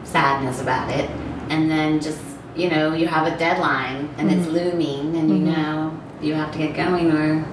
sadness 0.04 0.61
about 0.61 0.90
it. 0.90 1.11
And 1.48 1.70
then 1.70 2.00
just, 2.00 2.20
you 2.54 2.70
know, 2.70 2.94
you 2.94 3.07
have 3.07 3.32
a 3.32 3.36
deadline 3.38 4.11
and 4.18 4.30
it's 4.30 4.46
mm-hmm. 4.46 4.57
looming 4.57 5.16
and 5.16 5.30
you 5.30 5.36
mm-hmm. 5.36 5.52
know 5.52 6.00
you 6.21 6.35
have 6.35 6.53
to 6.53 6.59
get 6.59 6.75
going 6.75 7.11
or 7.12 7.45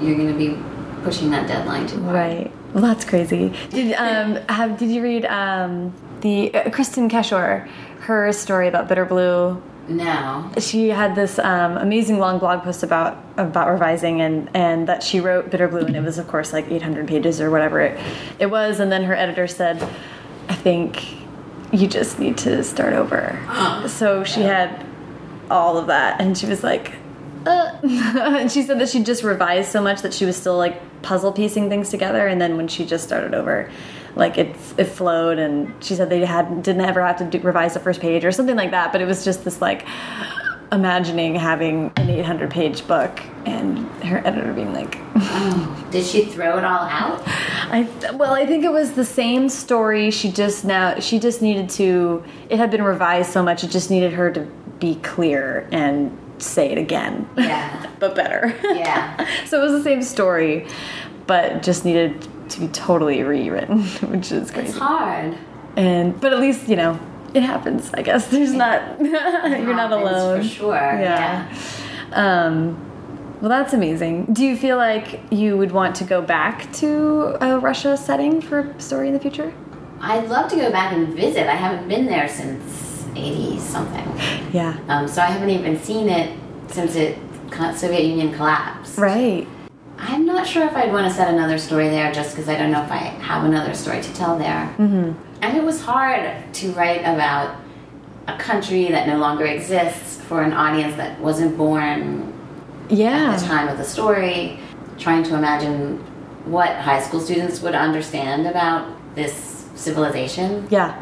you're 0.00 0.16
going 0.16 0.28
to 0.28 0.38
be 0.38 0.56
pushing 1.02 1.30
that 1.30 1.46
deadline 1.46 1.86
too 1.86 2.02
hard. 2.02 2.14
Right. 2.14 2.52
Well, 2.74 2.82
that's 2.82 3.04
crazy. 3.04 3.52
Did 3.70 3.94
um 3.98 4.36
have 4.48 4.78
did 4.78 4.90
you 4.90 5.02
read 5.02 5.24
um 5.26 5.92
the 6.20 6.54
uh, 6.54 6.64
Kristin 6.70 7.10
Cashore 7.10 7.68
her 8.00 8.32
story 8.32 8.68
about 8.68 8.88
Bitterblue? 8.88 9.60
No. 9.88 10.50
She 10.58 10.88
had 10.88 11.16
this 11.16 11.38
um, 11.40 11.76
amazing 11.76 12.18
long 12.18 12.38
blog 12.38 12.62
post 12.62 12.82
about 12.82 13.22
about 13.36 13.68
revising 13.68 14.20
and 14.20 14.48
and 14.54 14.86
that 14.88 15.02
she 15.02 15.20
wrote 15.20 15.50
Bitterblue 15.50 15.86
and 15.86 15.96
it 15.96 16.00
was 16.00 16.18
of 16.18 16.28
course 16.28 16.52
like 16.52 16.70
800 16.70 17.08
pages 17.08 17.40
or 17.40 17.50
whatever 17.50 17.80
it 17.80 18.00
it 18.38 18.46
was 18.46 18.78
and 18.78 18.92
then 18.92 19.04
her 19.04 19.14
editor 19.14 19.46
said 19.46 19.82
I 20.48 20.54
think 20.54 21.16
you 21.72 21.86
just 21.86 22.18
need 22.18 22.36
to 22.38 22.62
start 22.62 22.92
over. 22.92 23.38
so 23.88 24.24
she 24.24 24.42
had 24.42 24.86
all 25.50 25.76
of 25.76 25.88
that 25.88 26.20
and 26.20 26.38
she 26.38 26.46
was 26.46 26.62
like 26.62 26.92
uh. 27.46 27.78
and 27.82 28.50
she 28.52 28.62
said 28.62 28.78
that 28.78 28.88
she 28.88 29.02
just 29.02 29.22
revised 29.22 29.70
so 29.70 29.82
much 29.82 30.02
that 30.02 30.14
she 30.14 30.24
was 30.24 30.36
still 30.36 30.56
like 30.56 30.80
puzzle 31.02 31.32
piecing 31.32 31.68
things 31.68 31.88
together 31.90 32.26
and 32.26 32.40
then 32.40 32.56
when 32.56 32.68
she 32.68 32.84
just 32.84 33.04
started 33.04 33.34
over 33.34 33.70
like 34.16 34.38
it 34.38 34.54
it 34.76 34.84
flowed 34.84 35.38
and 35.38 35.72
she 35.82 35.94
said 35.94 36.10
they 36.10 36.24
had 36.24 36.62
didn't 36.62 36.82
ever 36.82 37.04
have 37.04 37.16
to 37.16 37.24
do, 37.24 37.38
revise 37.40 37.74
the 37.74 37.80
first 37.80 38.00
page 38.00 38.24
or 38.24 38.32
something 38.32 38.56
like 38.56 38.72
that 38.72 38.92
but 38.92 39.00
it 39.00 39.06
was 39.06 39.24
just 39.24 39.44
this 39.44 39.60
like 39.60 39.86
imagining 40.72 41.34
having 41.34 41.92
an 41.96 42.10
800 42.10 42.50
page 42.50 42.86
book 42.86 43.20
and 43.46 43.78
her 44.04 44.18
editor 44.26 44.52
being 44.52 44.72
like 44.72 44.98
Did 45.90 46.06
she 46.06 46.24
throw 46.24 46.56
it 46.56 46.64
all 46.64 46.84
out? 46.84 47.22
I 47.26 47.88
well, 48.14 48.32
I 48.32 48.46
think 48.46 48.64
it 48.64 48.72
was 48.72 48.92
the 48.92 49.04
same 49.04 49.48
story. 49.48 50.10
She 50.10 50.30
just 50.30 50.64
now 50.64 51.00
she 51.00 51.18
just 51.18 51.42
needed 51.42 51.68
to. 51.70 52.24
It 52.48 52.58
had 52.58 52.70
been 52.70 52.82
revised 52.82 53.32
so 53.32 53.42
much. 53.42 53.64
It 53.64 53.70
just 53.70 53.90
needed 53.90 54.12
her 54.12 54.30
to 54.30 54.40
be 54.78 54.94
clear 54.96 55.68
and 55.72 56.16
say 56.42 56.70
it 56.70 56.78
again. 56.78 57.28
Yeah. 57.36 57.90
but 57.98 58.14
better. 58.14 58.54
Yeah. 58.62 59.26
so 59.46 59.60
it 59.60 59.62
was 59.62 59.72
the 59.72 59.82
same 59.82 60.02
story, 60.02 60.66
but 61.26 61.62
just 61.62 61.84
needed 61.84 62.26
to 62.50 62.60
be 62.60 62.68
totally 62.68 63.22
rewritten, 63.22 63.82
which 64.10 64.32
is 64.32 64.50
crazy. 64.50 64.68
It's 64.68 64.78
hard. 64.78 65.36
And 65.76 66.20
but 66.20 66.32
at 66.32 66.40
least 66.40 66.68
you 66.68 66.76
know 66.76 66.98
it 67.34 67.42
happens. 67.42 67.92
I 67.94 68.02
guess 68.02 68.26
there's 68.28 68.52
not. 68.52 69.00
you're 69.00 69.74
not 69.74 69.92
alone 69.92 70.42
For 70.42 70.48
sure. 70.48 70.74
yeah. 70.74 71.54
Um, 72.12 72.86
well, 73.40 73.48
that's 73.48 73.72
amazing. 73.72 74.26
Do 74.34 74.44
you 74.44 74.56
feel 74.56 74.76
like 74.76 75.20
you 75.30 75.56
would 75.56 75.72
want 75.72 75.96
to 75.96 76.04
go 76.04 76.20
back 76.20 76.70
to 76.74 77.36
a 77.40 77.58
Russia 77.58 77.96
setting 77.96 78.42
for 78.42 78.58
a 78.60 78.80
story 78.80 79.08
in 79.08 79.14
the 79.14 79.20
future? 79.20 79.52
I'd 80.00 80.28
love 80.28 80.50
to 80.50 80.56
go 80.56 80.70
back 80.70 80.92
and 80.92 81.14
visit. 81.14 81.46
I 81.46 81.54
haven't 81.54 81.88
been 81.88 82.06
there 82.06 82.28
since 82.28 82.89
80 83.16 83.58
something. 83.58 84.06
Yeah. 84.52 84.78
Um, 84.88 85.06
so 85.08 85.22
I 85.22 85.26
haven't 85.26 85.50
even 85.50 85.78
seen 85.78 86.08
it 86.08 86.38
since 86.68 86.94
it 86.94 87.18
Soviet 87.50 88.04
Union 88.04 88.32
collapsed. 88.32 88.98
Right. 88.98 89.46
I'm 89.98 90.24
not 90.24 90.46
sure 90.46 90.66
if 90.66 90.74
I'd 90.74 90.92
want 90.92 91.06
to 91.06 91.12
set 91.12 91.32
another 91.32 91.58
story 91.58 91.88
there 91.88 92.10
just 92.12 92.34
because 92.34 92.48
I 92.48 92.56
don't 92.56 92.70
know 92.70 92.82
if 92.82 92.90
I 92.90 92.96
have 92.96 93.44
another 93.44 93.74
story 93.74 94.00
to 94.02 94.14
tell 94.14 94.38
there. 94.38 94.74
Mm-hmm. 94.78 95.12
And 95.42 95.56
it 95.56 95.62
was 95.62 95.82
hard 95.82 96.54
to 96.54 96.72
write 96.72 97.00
about 97.00 97.56
a 98.26 98.38
country 98.38 98.88
that 98.88 99.06
no 99.06 99.18
longer 99.18 99.44
exists 99.44 100.20
for 100.22 100.42
an 100.42 100.52
audience 100.52 100.96
that 100.96 101.20
wasn't 101.20 101.56
born 101.56 102.32
at 102.90 103.40
the 103.40 103.46
time 103.46 103.68
of 103.68 103.78
the 103.78 103.84
story, 103.84 104.58
trying 104.98 105.22
to 105.24 105.34
imagine 105.36 105.98
what 106.44 106.74
high 106.76 107.00
school 107.00 107.20
students 107.20 107.60
would 107.60 107.74
understand 107.74 108.46
about 108.46 108.88
this 109.14 109.66
civilization. 109.74 110.66
Yeah. 110.70 111.00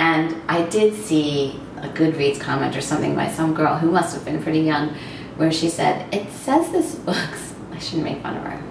And 0.00 0.34
I 0.48 0.62
did 0.62 0.94
see 0.94 1.60
a 1.76 1.88
Goodreads 1.88 2.40
comment 2.40 2.74
or 2.74 2.80
something 2.80 3.14
by 3.14 3.28
some 3.28 3.52
girl 3.52 3.76
who 3.76 3.90
must 3.90 4.14
have 4.14 4.24
been 4.24 4.42
pretty 4.42 4.60
young, 4.60 4.94
where 5.36 5.52
she 5.52 5.68
said, 5.68 6.12
It 6.12 6.32
says 6.32 6.72
this 6.72 6.94
book's, 6.94 7.54
I 7.72 7.78
shouldn't 7.78 8.04
make 8.04 8.22
fun 8.22 8.38
of 8.38 8.42
her, 8.44 8.62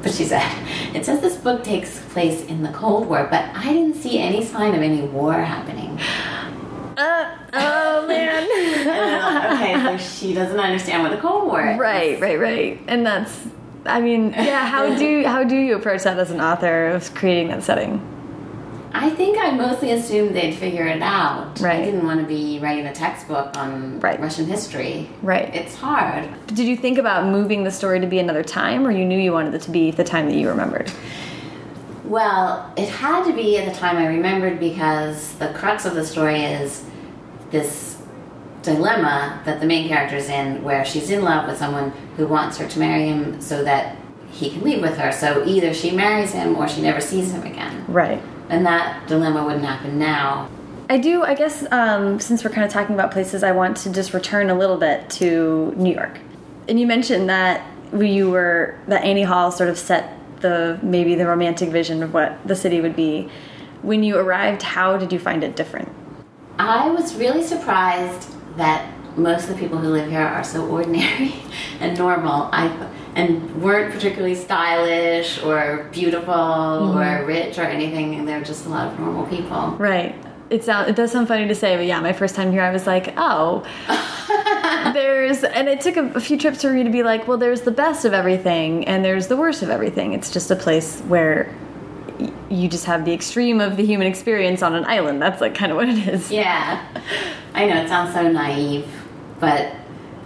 but 0.00 0.12
she 0.12 0.24
said, 0.24 0.48
It 0.94 1.04
says 1.04 1.20
this 1.20 1.36
book 1.38 1.64
takes 1.64 1.98
place 2.10 2.44
in 2.44 2.62
the 2.62 2.68
Cold 2.68 3.08
War, 3.08 3.26
but 3.28 3.44
I 3.52 3.72
didn't 3.72 3.96
see 3.96 4.20
any 4.20 4.44
sign 4.44 4.76
of 4.76 4.80
any 4.80 5.02
war 5.02 5.32
happening. 5.32 5.98
Uh, 6.96 7.36
oh 7.52 8.06
man. 8.06 8.48
Like, 8.86 9.60
okay, 9.60 9.98
so 9.98 10.04
she 10.04 10.34
doesn't 10.34 10.60
understand 10.60 11.02
what 11.02 11.10
the 11.10 11.18
Cold 11.18 11.48
War 11.48 11.68
is. 11.68 11.78
right. 11.80 12.20
Right. 12.20 12.38
Right. 12.38 12.80
And 12.86 13.04
that's. 13.04 13.48
I 13.86 14.00
mean, 14.00 14.30
yeah. 14.30 14.64
How 14.66 14.96
do 14.96 15.24
how 15.24 15.42
do 15.42 15.56
you 15.56 15.74
approach 15.74 16.04
that 16.04 16.16
as 16.18 16.30
an 16.30 16.40
author 16.40 16.88
of 16.88 17.12
creating 17.14 17.48
that 17.48 17.64
setting? 17.64 18.00
I 19.02 19.10
think 19.10 19.38
I 19.38 19.50
mostly 19.50 19.92
assumed 19.92 20.34
they'd 20.34 20.54
figure 20.54 20.86
it 20.86 21.02
out. 21.02 21.60
Right. 21.60 21.80
I 21.80 21.84
didn't 21.84 22.04
want 22.04 22.20
to 22.20 22.26
be 22.26 22.58
writing 22.60 22.86
a 22.86 22.94
textbook 22.94 23.56
on 23.56 24.00
Right. 24.00 24.20
Russian 24.20 24.46
history. 24.46 25.08
Right. 25.22 25.54
It's 25.54 25.74
hard. 25.74 26.28
Did 26.48 26.66
you 26.66 26.76
think 26.76 26.98
about 26.98 27.26
moving 27.26 27.64
the 27.64 27.70
story 27.70 28.00
to 28.00 28.06
be 28.06 28.18
another 28.18 28.42
time, 28.42 28.86
or 28.86 28.90
you 28.90 29.04
knew 29.04 29.18
you 29.18 29.32
wanted 29.32 29.54
it 29.54 29.62
to 29.62 29.70
be 29.70 29.90
the 29.90 30.04
time 30.04 30.26
that 30.26 30.36
you 30.36 30.48
remembered? 30.48 30.90
Well, 32.04 32.72
it 32.76 32.88
had 32.88 33.24
to 33.24 33.32
be 33.32 33.58
at 33.58 33.72
the 33.72 33.78
time 33.78 33.96
I 33.96 34.06
remembered 34.06 34.60
because 34.60 35.34
the 35.34 35.48
crux 35.48 35.84
of 35.84 35.94
the 35.94 36.04
story 36.06 36.42
is 36.44 36.84
this 37.50 38.00
dilemma 38.62 39.40
that 39.44 39.60
the 39.60 39.66
main 39.66 39.88
character 39.88 40.16
is 40.16 40.28
in 40.28 40.62
where 40.62 40.84
she's 40.84 41.10
in 41.10 41.22
love 41.22 41.46
with 41.48 41.56
someone 41.58 41.90
who 42.16 42.26
wants 42.26 42.58
her 42.58 42.66
to 42.68 42.78
marry 42.78 43.06
him 43.06 43.40
so 43.40 43.62
that 43.64 43.96
he 44.30 44.50
can 44.50 44.62
leave 44.62 44.82
with 44.82 44.96
her. 44.98 45.12
So 45.12 45.44
either 45.46 45.72
she 45.72 45.90
marries 45.90 46.32
him 46.32 46.56
or 46.56 46.68
she 46.68 46.82
never 46.82 47.00
sees 47.00 47.32
him 47.32 47.42
again. 47.44 47.84
Right. 47.88 48.20
And 48.48 48.64
that 48.66 49.06
dilemma 49.08 49.44
wouldn't 49.44 49.64
happen 49.64 49.98
now. 49.98 50.48
I 50.88 50.98
do. 50.98 51.24
I 51.24 51.34
guess 51.34 51.66
um, 51.72 52.20
since 52.20 52.44
we're 52.44 52.50
kind 52.50 52.64
of 52.64 52.72
talking 52.72 52.94
about 52.94 53.10
places, 53.10 53.42
I 53.42 53.52
want 53.52 53.76
to 53.78 53.92
just 53.92 54.14
return 54.14 54.50
a 54.50 54.54
little 54.54 54.76
bit 54.76 55.10
to 55.10 55.72
New 55.76 55.92
York. 55.92 56.20
And 56.68 56.78
you 56.78 56.86
mentioned 56.86 57.28
that 57.28 57.66
you 57.92 58.30
were 58.30 58.78
that 58.86 59.04
Annie 59.04 59.22
Hall 59.22 59.50
sort 59.50 59.68
of 59.68 59.78
set 59.78 60.12
the 60.40 60.78
maybe 60.82 61.14
the 61.14 61.26
romantic 61.26 61.70
vision 61.70 62.02
of 62.02 62.14
what 62.14 62.38
the 62.46 62.54
city 62.54 62.80
would 62.80 62.94
be. 62.94 63.28
When 63.82 64.02
you 64.02 64.16
arrived, 64.16 64.62
how 64.62 64.96
did 64.96 65.12
you 65.12 65.18
find 65.18 65.42
it 65.42 65.56
different? 65.56 65.88
I 66.58 66.88
was 66.90 67.14
really 67.16 67.42
surprised 67.42 68.28
that 68.56 68.92
most 69.18 69.44
of 69.44 69.50
the 69.50 69.56
people 69.56 69.78
who 69.78 69.88
live 69.88 70.08
here 70.10 70.20
are 70.20 70.44
so 70.44 70.66
ordinary 70.66 71.34
and 71.80 71.96
normal. 71.98 72.48
I 72.52 72.68
and 73.16 73.62
weren't 73.62 73.92
particularly 73.92 74.34
stylish 74.34 75.42
or 75.42 75.88
beautiful 75.90 76.34
or 76.34 77.02
mm-hmm. 77.02 77.26
rich 77.26 77.58
or 77.58 77.62
anything. 77.62 78.14
And 78.14 78.28
they're 78.28 78.44
just 78.44 78.66
a 78.66 78.68
lot 78.68 78.92
of 78.92 79.00
normal 79.00 79.26
people. 79.26 79.70
Right. 79.78 80.14
It 80.50 80.62
sounds. 80.62 80.90
it 80.90 80.94
does 80.94 81.10
sound 81.10 81.26
funny 81.26 81.48
to 81.48 81.54
say, 81.54 81.76
but 81.76 81.86
yeah, 81.86 81.98
my 81.98 82.12
first 82.12 82.36
time 82.36 82.52
here, 82.52 82.60
I 82.60 82.70
was 82.70 82.86
like, 82.86 83.14
oh, 83.16 83.64
there's, 84.92 85.42
and 85.42 85.66
it 85.66 85.80
took 85.80 85.96
a, 85.96 86.04
a 86.12 86.20
few 86.20 86.38
trips 86.38 86.62
for 86.62 86.72
me 86.72 86.84
to 86.84 86.90
be 86.90 87.02
like, 87.02 87.26
well, 87.26 87.38
there's 87.38 87.62
the 87.62 87.72
best 87.72 88.04
of 88.04 88.12
everything, 88.12 88.86
and 88.86 89.04
there's 89.04 89.26
the 89.26 89.36
worst 89.36 89.62
of 89.62 89.70
everything. 89.70 90.12
It's 90.12 90.30
just 90.30 90.52
a 90.52 90.54
place 90.54 91.00
where 91.00 91.52
y- 92.20 92.32
you 92.48 92.68
just 92.68 92.84
have 92.84 93.04
the 93.04 93.12
extreme 93.12 93.60
of 93.60 93.76
the 93.76 93.84
human 93.84 94.06
experience 94.06 94.62
on 94.62 94.76
an 94.76 94.84
island. 94.84 95.20
That's 95.20 95.40
like 95.40 95.56
kind 95.56 95.72
of 95.72 95.78
what 95.78 95.88
it 95.88 96.06
is. 96.06 96.30
Yeah, 96.30 96.86
I 97.52 97.66
know 97.66 97.82
it 97.82 97.88
sounds 97.88 98.14
so 98.14 98.30
naive, 98.30 98.86
but 99.40 99.74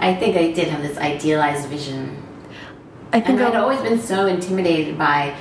I 0.01 0.15
think 0.15 0.37
I 0.37 0.53
did 0.53 0.69
have 0.69 0.83
this 0.83 0.99
idealized 0.99 1.67
vision. 1.69 2.20
I 3.13 3.21
think 3.21 3.41
And 3.41 3.43
I'd 3.43 3.57
always 3.57 3.81
been 3.81 3.99
so 4.01 4.27
intimidated 4.27 4.97
by, 4.97 5.35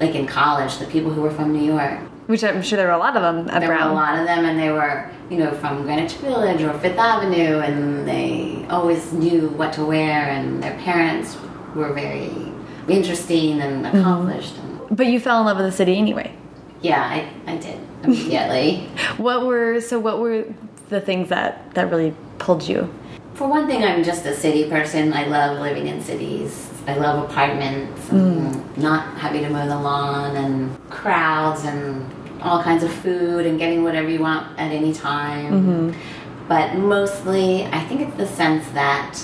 like 0.00 0.14
in 0.14 0.26
college, 0.26 0.78
the 0.78 0.86
people 0.86 1.10
who 1.12 1.20
were 1.22 1.30
from 1.30 1.52
New 1.52 1.64
York. 1.64 1.98
which 2.26 2.42
I'm 2.44 2.62
sure 2.62 2.76
there 2.78 2.86
were 2.86 2.92
a 2.94 2.98
lot 2.98 3.16
of 3.16 3.22
them 3.22 3.48
at 3.50 3.60
There 3.60 3.68
Brown. 3.68 3.86
were 3.88 3.92
a 3.92 3.94
lot 3.94 4.18
of 4.18 4.26
them, 4.26 4.44
and 4.44 4.58
they 4.58 4.70
were, 4.70 5.10
you 5.28 5.36
know, 5.38 5.50
from 5.52 5.82
Greenwich 5.82 6.14
Village 6.14 6.62
or 6.62 6.72
Fifth 6.78 6.98
Avenue, 6.98 7.58
and 7.60 8.06
they 8.08 8.64
always 8.70 9.12
knew 9.12 9.48
what 9.50 9.72
to 9.74 9.84
wear, 9.84 10.28
and 10.30 10.62
their 10.62 10.76
parents 10.78 11.36
were 11.74 11.92
very 11.92 12.30
interesting 12.88 13.60
and 13.60 13.84
Mm-hmm. 13.84 13.98
accomplished. 13.98 14.54
And 14.58 14.96
But 14.96 15.06
you 15.06 15.20
fell 15.20 15.40
in 15.40 15.46
love 15.46 15.56
with 15.58 15.66
the 15.66 15.72
city 15.72 15.96
anyway. 15.98 16.32
yeah, 16.80 17.02
I, 17.02 17.28
I 17.52 17.56
did 17.56 17.78
immediately. 18.04 18.88
What 19.18 19.44
were 19.46 19.80
so? 19.80 19.98
What 20.00 20.18
were 20.18 20.44
the 20.88 21.00
things 21.00 21.28
that 21.28 21.74
that 21.74 21.90
really 21.90 22.14
pulled 22.38 22.62
you? 22.68 22.88
For 23.34 23.46
one 23.48 23.66
thing, 23.66 23.84
I'm 23.84 24.02
just 24.02 24.24
a 24.26 24.34
city 24.34 24.68
person. 24.68 25.12
I 25.12 25.26
love 25.26 25.58
living 25.60 25.86
in 25.86 26.00
cities. 26.02 26.68
I 26.86 26.96
love 26.96 27.30
apartments 27.30 28.10
and 28.10 28.54
hmm. 28.54 28.80
not 28.80 29.16
having 29.18 29.42
to 29.42 29.50
mow 29.50 29.66
the 29.66 29.78
lawn 29.78 30.36
and 30.36 30.90
crowds 30.90 31.64
and 31.64 32.10
all 32.42 32.62
kinds 32.62 32.82
of 32.82 32.92
food 32.92 33.46
and 33.46 33.58
getting 33.58 33.84
whatever 33.84 34.08
you 34.08 34.20
want 34.20 34.58
at 34.58 34.72
any 34.72 34.92
time. 34.92 35.52
Mm-hmm. 35.92 36.48
But 36.48 36.74
mostly, 36.74 37.64
I 37.66 37.84
think 37.84 38.00
it's 38.00 38.16
the 38.16 38.26
sense 38.26 38.68
that 38.70 39.18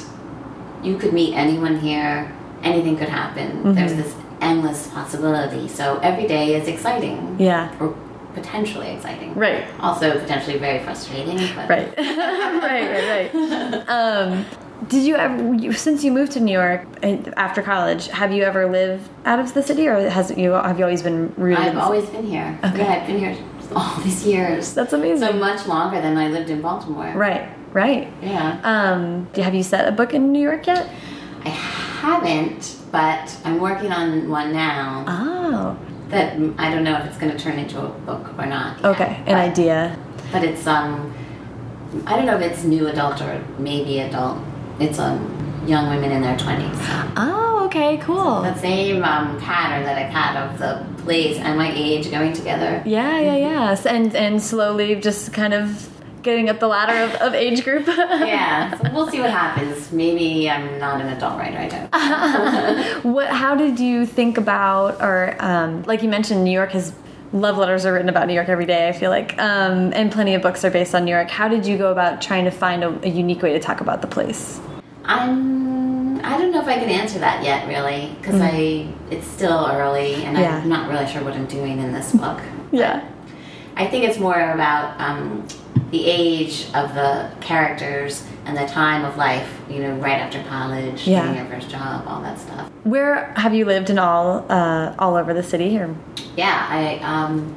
you 0.83 0.97
could 0.97 1.13
meet 1.13 1.35
anyone 1.35 1.79
here, 1.81 2.33
anything 2.63 2.97
could 2.97 3.09
happen. 3.09 3.51
Mm-hmm. 3.51 3.75
There's 3.75 3.95
this 3.95 4.15
endless 4.41 4.87
possibility. 4.89 5.69
So 5.69 5.99
every 5.99 6.27
day 6.27 6.55
is 6.55 6.69
exciting. 6.69 7.37
Yeah. 7.39 7.75
Or 7.81 7.97
potentially 8.35 8.89
exciting. 8.89 9.35
Right. 9.35 9.65
Also 9.81 10.19
potentially 10.19 10.59
very 10.59 10.83
frustrating. 10.85 11.39
But 11.57 11.69
Right. 11.69 11.95
right. 11.99 12.63
Right. 12.63 13.35
Right. 13.35 13.89
Um, 13.89 14.45
did 14.87 15.05
you 15.05 15.17
ever, 15.17 15.73
since 15.73 16.05
you 16.05 16.13
moved 16.13 16.33
to 16.33 16.41
New 16.41 16.53
York 16.53 16.87
uh, 17.03 17.17
after 17.37 17.63
college, 17.63 18.07
have 18.09 18.33
you 18.33 18.45
ever 18.45 18.71
lived 18.71 19.09
out 19.25 19.41
of 19.41 19.53
the 19.55 19.63
city, 19.63 19.89
or 19.89 20.09
has 20.09 20.31
you 20.37 20.53
have 20.53 20.79
you 20.79 20.85
always 20.85 21.03
been 21.03 21.35
rooted? 21.37 21.67
in 21.67 21.71
I've 21.71 21.79
always 21.79 22.07
been 22.11 22.27
here. 22.27 22.59
Okay. 22.65 22.79
Yeah, 22.79 23.01
I've 23.01 23.07
been 23.07 23.19
here 23.19 23.37
all 23.75 24.01
these 24.01 24.25
years. 24.27 24.75
That's 24.75 24.93
amazing. 24.93 25.27
So 25.29 25.33
much 25.35 25.67
longer 25.67 26.01
than 26.01 26.17
I 26.17 26.29
lived 26.29 26.51
in 26.51 26.63
Baltimore. 26.63 27.13
Right. 27.15 27.49
Right. 27.73 28.11
Yeah. 28.23 28.61
Um, 28.63 29.29
have 29.35 29.55
you 29.55 29.63
set 29.63 29.87
a 29.87 29.93
book 29.93 30.15
in 30.15 30.33
New 30.33 30.41
York 30.41 30.67
yet? 30.67 30.89
I 31.45 31.51
haven't, 31.51 32.77
but 32.91 33.37
I'm 33.45 33.61
working 33.61 33.93
on 33.93 34.29
one 34.29 34.53
now 34.53 35.05
Oh. 35.07 35.79
that 36.09 36.37
mm, 36.39 36.55
I 36.59 36.71
don't 36.73 36.83
know 36.83 36.97
if 36.97 37.07
it's 37.07 37.19
going 37.19 37.31
to 37.31 37.39
turn 37.39 37.59
into 37.59 37.81
a 37.81 37.89
book 37.89 38.27
or 38.39 38.47
not. 38.47 38.79
yet. 38.79 38.87
Okay. 38.87 39.17
An 39.19 39.25
but, 39.27 39.35
idea. 39.37 39.99
But 40.33 40.45
it's 40.45 40.67
um, 40.67 41.13
I 42.07 42.17
don't 42.17 42.27
know 42.27 42.37
if 42.39 42.43
it's 42.53 42.65
new 42.65 42.87
adult 42.87 43.21
or 43.21 43.45
maybe 43.59 44.01
adult. 44.01 44.39
It's 44.81 44.99
um, 44.99 45.65
young 45.67 45.89
women 45.89 46.11
in 46.13 46.23
their 46.23 46.37
twenties. 46.39 46.77
Oh. 47.17 47.49
Okay. 47.69 47.99
Cool. 47.99 48.41
The 48.43 48.55
same 48.57 49.05
um, 49.05 49.39
pattern 49.39 49.85
that 49.85 49.99
I've 49.99 50.11
had 50.11 50.43
of 50.43 50.59
the 50.59 51.03
place 51.03 51.37
and 51.37 51.59
my 51.59 51.71
age 51.71 52.11
going 52.11 52.33
together. 52.33 52.83
Yeah, 52.87 53.21
yeah, 53.21 53.37
yeah. 53.37 53.77
And 53.85 54.17
and 54.17 54.41
slowly 54.41 54.95
just 54.95 55.35
kind 55.35 55.53
of 55.53 55.91
getting 56.23 56.49
up 56.49 56.61
the 56.61 56.67
ladder 56.67 57.13
of, 57.13 57.21
of 57.21 57.35
age 57.35 57.65
group. 57.65 57.87
Yeah, 58.29 58.75
so 58.79 58.91
we'll 58.95 59.11
see 59.11 59.21
what 59.21 59.31
happens. 59.45 59.93
Maybe 59.93 60.49
I'm 60.49 60.79
not 60.79 61.03
an 61.03 61.09
adult 61.09 61.39
writer. 61.39 61.59
I 61.59 61.69
don't. 61.69 63.05
what? 63.13 63.29
How 63.29 63.55
did 63.55 63.79
you 63.79 64.07
think 64.07 64.39
about, 64.39 65.03
or 65.03 65.37
um, 65.39 65.83
like 65.83 66.03
you 66.03 66.09
mentioned, 66.09 66.45
New 66.45 66.51
York 66.51 66.71
has 66.71 66.95
love 67.33 67.59
letters 67.59 67.85
are 67.87 67.93
written 67.93 68.09
about 68.09 68.27
New 68.27 68.35
York 68.35 68.49
every 68.49 68.67
day. 68.67 68.89
I 68.89 68.93
feel 68.93 69.11
like, 69.11 69.39
um, 69.39 69.93
and 69.95 70.11
plenty 70.11 70.35
of 70.35 70.43
books 70.43 70.65
are 70.65 70.71
based 70.71 70.95
on 70.95 71.05
New 71.05 71.11
York. 71.13 71.31
How 71.31 71.49
did 71.49 71.67
you 71.67 71.77
go 71.79 71.93
about 71.93 72.23
trying 72.23 72.45
to 72.45 72.51
find 72.51 72.83
a, 72.85 73.07
a 73.07 73.09
unique 73.09 73.43
way 73.43 73.53
to 73.53 73.61
talk 73.61 73.81
about 73.81 74.03
the 74.03 74.09
place? 74.09 74.61
I'm. 75.05 75.69
I 76.25 76.37
don't 76.37 76.51
know 76.51 76.61
if 76.61 76.67
I 76.67 76.75
can 76.75 76.89
answer 76.89 77.21
that 77.21 77.45
yet, 77.45 77.69
really, 77.69 78.15
because 78.21 78.41
I. 78.41 78.89
It's 79.11 79.27
still 79.27 79.67
early, 79.71 80.15
and 80.25 80.37
Yeah. 80.37 80.59
I'm 80.59 80.69
not 80.69 80.91
really 80.91 81.07
sure 81.07 81.23
what 81.23 81.35
I'm 81.35 81.47
doing 81.47 81.79
in 81.79 81.93
this 81.93 82.13
book. 82.13 82.41
Yeah. 82.73 83.09
I 83.77 83.87
think 83.87 84.05
it's 84.05 84.19
more 84.19 84.35
about 84.35 85.01
um, 85.01 85.47
the 85.91 86.05
age 86.07 86.67
of 86.75 86.95
the 86.95 87.31
characters 87.41 88.25
and 88.45 88.57
the 88.57 88.67
time 88.67 89.05
of 89.05 89.17
life. 89.17 89.49
You 89.71 89.81
know, 89.81 89.95
right 89.97 90.19
after 90.19 90.43
college, 90.45 91.07
Yeah. 91.07 91.23
getting 91.27 91.37
your 91.37 91.47
first 91.47 91.71
job, 91.71 92.05
all 92.07 92.21
that 92.23 92.39
stuff. 92.39 92.71
Where 92.85 93.33
have 93.37 93.55
you 93.55 93.65
lived 93.65 93.91
in 93.91 93.99
all 93.99 94.45
uh, 94.51 94.95
all 94.99 95.17
over 95.17 95.35
the 95.35 95.43
city? 95.43 95.79
Or 95.79 95.95
Yeah, 96.37 96.67
I 96.71 96.99
um, 97.03 97.55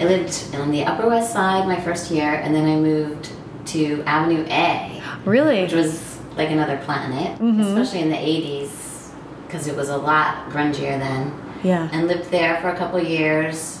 I 0.00 0.04
lived 0.04 0.54
on 0.56 0.70
the 0.70 0.84
Upper 0.84 1.08
West 1.08 1.32
Side 1.32 1.66
my 1.66 1.80
first 1.80 2.10
year, 2.10 2.34
and 2.34 2.54
then 2.54 2.66
I 2.66 2.76
moved 2.76 3.30
to 3.66 4.02
Avenue 4.06 4.44
A. 4.48 5.02
really? 5.24 5.62
which 5.62 5.72
was 5.72 6.18
like 6.36 6.50
another 6.50 6.76
planet, 6.84 7.40
especially 7.60 8.00
in 8.00 8.10
the 8.10 8.16
80s, 8.16 9.10
because 9.46 9.66
it 9.66 9.74
was 9.74 9.88
a 9.88 9.96
lot 9.96 10.50
grungier 10.50 10.98
then. 10.98 11.32
yeah. 11.64 11.88
And 11.92 12.06
lived 12.08 12.30
there 12.30 12.60
for 12.60 12.68
a 12.68 12.76
couple 12.76 13.00
years. 13.02 13.75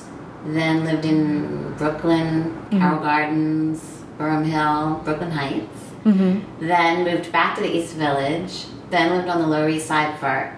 Then 0.46 0.84
lived 0.84 1.04
in 1.04 1.74
Brooklyn, 1.74 2.44
mm-hmm. 2.44 2.78
Carroll 2.78 3.00
Gardens, 3.00 4.02
Boerum 4.18 4.44
Hill, 4.44 5.00
Brooklyn 5.04 5.30
Heights. 5.30 5.82
Mm-hmm. 6.04 6.66
Then 6.66 7.04
moved 7.04 7.32
back 7.32 7.56
to 7.56 7.62
the 7.62 7.76
East 7.76 7.94
Village. 7.94 8.66
Then 8.90 9.10
lived 9.16 9.28
on 9.28 9.40
the 9.40 9.46
Lower 9.46 9.68
East 9.68 9.86
Side 9.86 10.18
for 10.18 10.54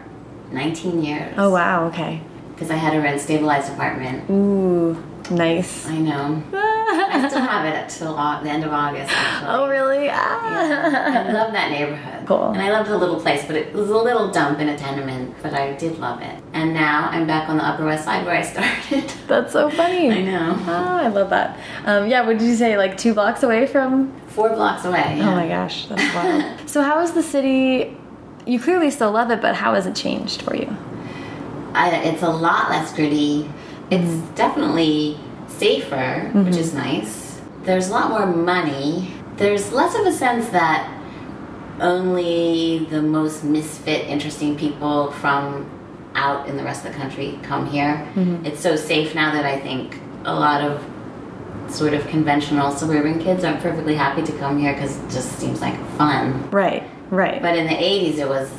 19 0.53 1.03
years. 1.03 1.35
Oh 1.39 1.51
wow. 1.51 1.87
Okay. 1.87 2.21
Because 2.51 2.71
I 2.71 2.77
had 2.77 2.95
a 2.95 3.01
rent 3.01 3.21
stabilized 3.21 3.73
apartment. 3.73 4.29
Ooh, 4.31 5.03
nice. 5.31 5.87
I 5.87 5.99
know. 5.99 6.43
I 6.53 7.29
still 7.29 7.41
have 7.41 7.65
it 7.67 7.83
until 7.85 8.19
au- 8.19 8.43
the 8.43 8.51
end 8.51 8.65
of 8.65 8.73
August. 8.73 9.13
Actually. 9.13 9.51
oh 9.51 9.69
really? 9.69 10.05
Yeah. 10.07 10.17
Ah. 10.21 11.29
I 11.29 11.33
love 11.33 11.53
that 11.53 11.71
neighborhood. 11.71 12.27
Cool. 12.27 12.51
And 12.51 12.61
I 12.63 12.71
loved 12.71 12.91
the 12.91 12.97
little 12.99 13.21
place, 13.21 13.45
but 13.47 13.57
it 13.57 13.73
was 13.73 13.89
a 13.89 13.97
little 13.97 14.31
dump 14.31 14.59
in 14.61 14.69
a 14.69 14.77
tenement, 14.77 15.35
but 15.43 15.55
I 15.55 15.73
did 15.75 15.99
love 15.99 16.21
it. 16.21 16.43
And 16.53 16.75
now 16.75 17.09
I'm 17.11 17.27
back 17.27 17.49
on 17.49 17.57
the 17.57 17.65
Upper 17.65 17.85
West 17.85 18.05
Side 18.05 18.25
where 18.27 18.37
I 18.37 18.43
started. 18.43 19.09
That's 19.27 19.53
so 19.53 19.71
funny. 19.71 20.11
I 20.11 20.23
know. 20.23 20.57
Oh, 20.67 20.97
I 20.97 21.09
love 21.09 21.31
that. 21.31 21.59
Um, 21.85 22.09
yeah, 22.09 22.27
what 22.27 22.39
did 22.39 22.47
you 22.47 22.55
say? 22.57 22.77
Like 22.77 22.97
two 22.97 23.15
blocks 23.15 23.43
away 23.43 23.67
from? 23.67 24.13
Four 24.29 24.51
blocks 24.51 24.85
away. 24.85 25.19
Oh 25.21 25.31
my 25.33 25.49
gosh, 25.49 25.87
that's 25.87 26.15
wild. 26.15 26.61
so, 26.69 26.83
how 26.83 27.01
is 27.01 27.13
the 27.13 27.23
city? 27.23 27.97
You 28.47 28.61
clearly 28.61 28.91
still 28.91 29.11
love 29.11 29.31
it, 29.31 29.41
but 29.41 29.55
how 29.55 29.75
has 29.75 29.87
it 29.87 29.95
changed 29.95 30.43
for 30.43 30.55
you? 30.55 30.75
I, 31.75 31.91
it's 31.97 32.23
a 32.23 32.31
lot 32.31 32.71
less 32.71 32.95
gritty. 32.95 33.51
It's 33.91 34.05
Mm-hmm. 34.05 34.35
definitely 34.35 35.19
safer, 35.47 36.31
which 36.35 36.57
is 36.57 36.75
nice. 36.75 37.41
There's 37.65 37.89
a 37.89 37.93
lot 37.93 38.11
more 38.11 38.27
money. 38.27 39.13
There's 39.37 39.73
less 39.73 39.95
of 39.99 40.07
a 40.07 40.13
sense 40.13 40.49
that 40.51 40.95
only 41.81 42.87
the 42.91 43.01
most 43.03 43.45
misfit, 43.45 44.07
interesting 44.09 44.57
people 44.57 45.11
from 45.13 45.71
out 46.15 46.49
in 46.49 46.57
the 46.57 46.65
rest 46.65 46.85
of 46.85 46.93
the 46.93 46.99
country 46.99 47.39
come 47.43 47.67
here. 47.67 47.95
Mm-hmm. 48.15 48.47
It's 48.47 48.61
so 48.61 48.75
safe 48.77 49.15
now 49.15 49.33
that 49.33 49.45
I 49.45 49.59
think 49.61 49.99
a 50.25 50.35
lot 50.35 50.63
of 50.63 50.85
sort 51.73 51.95
of 51.95 52.07
conventional 52.09 52.71
suburban 52.73 53.19
kids 53.21 53.45
aren't 53.45 53.61
perfectly 53.61 53.95
happy 53.95 54.23
to 54.23 54.33
come 54.39 54.59
here 54.59 54.73
because 54.73 54.97
it 54.99 55.11
just 55.11 55.39
seems 55.39 55.61
like 55.61 55.79
fun. 55.97 56.51
Right, 56.51 56.83
right. 57.11 57.41
But 57.41 57.57
in 57.57 57.67
the 57.67 57.75
80s, 57.75 58.19
it 58.19 58.29
was 58.29 58.51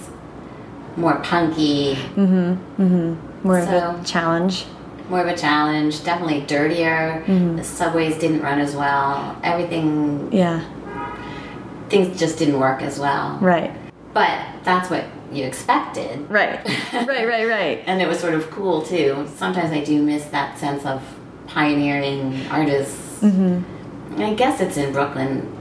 more 0.95 1.15
punky, 1.21 1.95
Mm 2.15 2.27
hmm, 2.75 2.81
mm 2.83 2.87
hmm. 3.15 3.47
More 3.47 3.59
of 3.59 3.65
so- 3.65 3.99
a 3.99 4.03
challenge. 4.05 4.65
More 5.09 5.21
of 5.21 5.27
a 5.27 5.35
challenge, 5.35 6.03
definitely 6.03 6.41
dirtier. 6.41 7.23
Mm-hmm. 7.25 7.57
The 7.57 7.63
subways 7.63 8.17
didn't 8.17 8.41
run 8.41 8.59
as 8.59 8.75
well. 8.75 9.35
Everything, 9.43 10.31
Yeah, 10.31 10.63
things 11.89 12.19
just 12.19 12.37
didn't 12.37 12.59
work 12.59 12.81
as 12.81 12.99
well. 12.99 13.37
right, 13.41 13.71
But 14.13 14.39
that's 14.63 14.89
what 14.89 15.05
you 15.31 15.45
expected. 15.45 16.29
right, 16.29 16.63
right, 16.93 17.27
right, 17.27 17.47
right. 17.47 17.83
And 17.87 18.01
it 18.01 18.07
was 18.07 18.19
sort 18.19 18.33
of 18.33 18.49
cool 18.51 18.81
too. 18.83 19.27
Sometimes 19.35 19.71
I 19.71 19.83
do 19.83 20.01
miss 20.01 20.25
that 20.25 20.57
sense 20.57 20.85
of 20.85 21.01
pioneering 21.47 22.45
artists. 22.49 23.19
Mm-hmm. 23.21 24.21
I 24.21 24.33
guess 24.33 24.59
it's 24.61 24.77
in 24.77 24.91
Brooklyn 24.93 25.55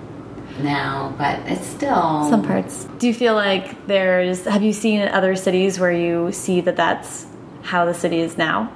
now, 0.63 1.15
but 1.17 1.39
it's 1.47 1.67
still 1.67 2.29
Some 2.29 2.43
parts. 2.43 2.85
Do 2.99 3.07
you 3.07 3.15
feel 3.15 3.35
like 3.35 3.87
there's? 3.87 4.45
Have 4.45 4.63
you 4.63 4.73
seen 4.73 5.01
in 5.01 5.09
other 5.09 5.37
cities 5.37 5.79
where 5.79 5.93
you 5.93 6.33
see 6.33 6.61
that 6.63 6.77
that's 6.77 7.27
how 7.63 7.85
the 7.85 7.95
city 7.95 8.21
is 8.21 8.37
now? 8.37 8.73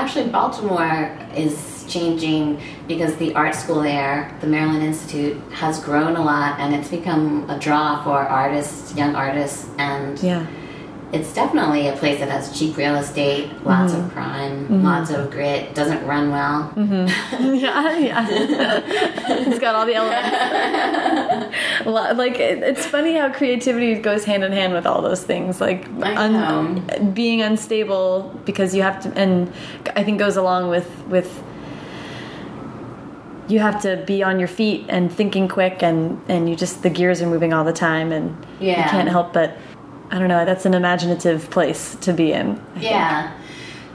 Actually, 0.00 0.30
Baltimore 0.30 1.14
is 1.36 1.84
changing 1.86 2.58
because 2.88 3.14
the 3.16 3.34
art 3.34 3.54
school 3.54 3.82
there, 3.82 4.34
the 4.40 4.46
Maryland 4.46 4.82
Institute, 4.82 5.36
has 5.52 5.78
grown 5.78 6.16
a 6.16 6.22
lot 6.22 6.58
and 6.58 6.74
it's 6.74 6.88
become 6.88 7.48
a 7.50 7.58
draw 7.58 8.02
for 8.02 8.16
artists, 8.18 8.96
young 8.96 9.14
artists, 9.14 9.68
and 9.76 10.18
Yeah, 10.22 10.46
it's 11.12 11.34
definitely 11.34 11.88
a 11.88 11.96
place 11.96 12.20
that 12.20 12.28
has 12.28 12.56
cheap 12.56 12.76
real 12.76 12.94
estate, 12.94 13.50
lots 13.64 13.92
of 13.92 14.00
mm-hmm. 14.00 14.10
crime, 14.10 14.64
mm-hmm. 14.64 14.82
lots 14.84 15.10
of 15.10 15.30
grit, 15.30 15.74
doesn't 15.74 16.06
run 16.06 16.30
well. 16.30 16.72
Mm-hmm. 16.76 17.54
yeah, 17.56 17.98
yeah. 17.98 18.26
it's 19.48 19.58
got 19.58 19.74
all 19.74 19.86
the 19.86 19.94
elements. 19.94 21.56
Like 21.84 22.38
it, 22.38 22.62
it's 22.62 22.86
funny 22.86 23.16
how 23.16 23.32
creativity 23.32 23.94
goes 23.96 24.24
hand 24.24 24.44
in 24.44 24.52
hand 24.52 24.72
with 24.72 24.86
all 24.86 25.02
those 25.02 25.22
things. 25.22 25.60
Like 25.60 25.88
know. 25.90 27.10
being 27.14 27.42
unstable 27.42 28.40
because 28.44 28.74
you 28.74 28.82
have 28.82 29.00
to, 29.02 29.12
and 29.18 29.52
I 29.96 30.04
think 30.04 30.18
goes 30.18 30.36
along 30.36 30.68
with 30.68 30.88
with 31.06 31.42
you 33.48 33.58
have 33.58 33.82
to 33.82 33.96
be 34.06 34.22
on 34.22 34.38
your 34.38 34.48
feet 34.48 34.86
and 34.88 35.12
thinking 35.12 35.48
quick, 35.48 35.82
and 35.82 36.20
and 36.28 36.48
you 36.48 36.54
just 36.54 36.82
the 36.82 36.90
gears 36.90 37.20
are 37.20 37.26
moving 37.26 37.52
all 37.52 37.64
the 37.64 37.72
time, 37.72 38.12
and 38.12 38.36
you 38.60 38.74
can't 38.74 39.08
help 39.08 39.32
but. 39.32 39.56
I 40.10 40.18
don't 40.18 40.28
know. 40.28 40.44
That's 40.44 40.66
an 40.66 40.74
imaginative 40.74 41.50
place 41.50 41.94
to 41.96 42.12
be 42.12 42.32
in. 42.32 42.52
I 42.52 42.54
think. 42.54 42.84
Yeah. 42.84 43.32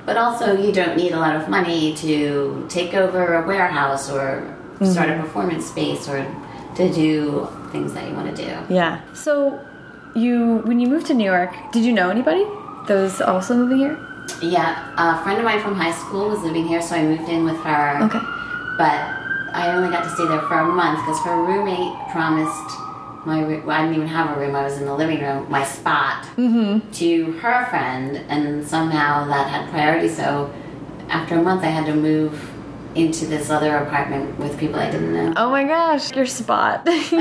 But 0.06 0.18
also, 0.18 0.56
you 0.60 0.72
don't 0.72 0.96
need 0.98 1.14
a 1.14 1.20
lot 1.20 1.36
of 1.36 1.50
money 1.50 1.96
to 1.96 2.66
take 2.70 2.94
over 2.94 3.36
a 3.36 3.48
warehouse 3.48 4.10
or 4.10 4.56
start 4.82 5.10
a 5.10 5.14
mm-hmm. 5.14 5.22
performance 5.22 5.66
space 5.66 6.08
or 6.08 6.24
to 6.76 6.94
do 6.94 7.48
things 7.72 7.94
that 7.94 8.08
you 8.08 8.16
want 8.16 8.36
to 8.36 8.46
do. 8.46 8.74
Yeah. 8.74 9.02
So, 9.14 9.60
you 10.16 10.62
when 10.66 10.80
you 10.80 10.88
moved 10.88 11.08
to 11.08 11.14
New 11.14 11.26
York, 11.26 11.54
did 11.72 11.84
you 11.84 11.92
know 11.92 12.10
anybody 12.10 12.46
that 12.88 12.96
was 12.96 13.20
also 13.20 13.56
moving 13.56 13.80
here? 13.80 13.98
Yeah, 14.42 14.94
a 14.98 15.24
friend 15.24 15.40
of 15.40 15.46
mine 15.46 15.62
from 15.62 15.76
high 15.76 15.92
school 15.94 16.30
was 16.30 16.42
living 16.42 16.68
here, 16.68 16.82
so 16.82 16.96
I 16.96 17.04
moved 17.04 17.30
in 17.30 17.44
with 17.44 17.58
her. 17.58 18.04
Okay. 18.04 18.20
But 18.78 19.00
I 19.56 19.72
only 19.74 19.90
got 19.90 20.04
to 20.04 20.10
stay 20.12 20.28
there 20.28 20.42
for 20.42 20.60
a 20.60 20.68
month 20.68 21.00
because 21.00 21.20
her 21.22 21.42
roommate 21.42 21.94
promised 22.12 22.85
my 23.26 23.44
I 23.44 23.82
didn't 23.82 23.96
even 23.96 24.08
have 24.08 24.36
a 24.36 24.40
room. 24.40 24.56
I 24.56 24.64
was 24.64 24.78
in 24.78 24.86
the 24.86 24.94
living 24.96 25.22
room, 25.22 25.50
my 25.50 25.64
spot, 25.66 26.28
to 26.36 27.32
her 27.42 27.66
friend, 27.70 28.18
and 28.30 28.66
somehow 28.66 29.26
that 29.28 29.50
had 29.50 29.70
priority. 29.70 30.10
So 30.10 30.54
after 31.10 31.40
a 31.40 31.42
month, 31.42 31.64
I 31.64 31.68
had 31.68 31.86
to 31.88 31.96
move 31.96 32.52
into 32.96 33.26
this 33.26 33.50
other 33.50 33.76
apartment 33.76 34.40
with 34.40 34.58
people 34.58 34.80
I 34.80 34.90
didn't 34.90 35.14
know, 35.14 35.34
Oh 35.36 35.50
my 35.50 35.66
gosh, 35.66 36.16
your 36.16 36.26
spot. 36.26 36.86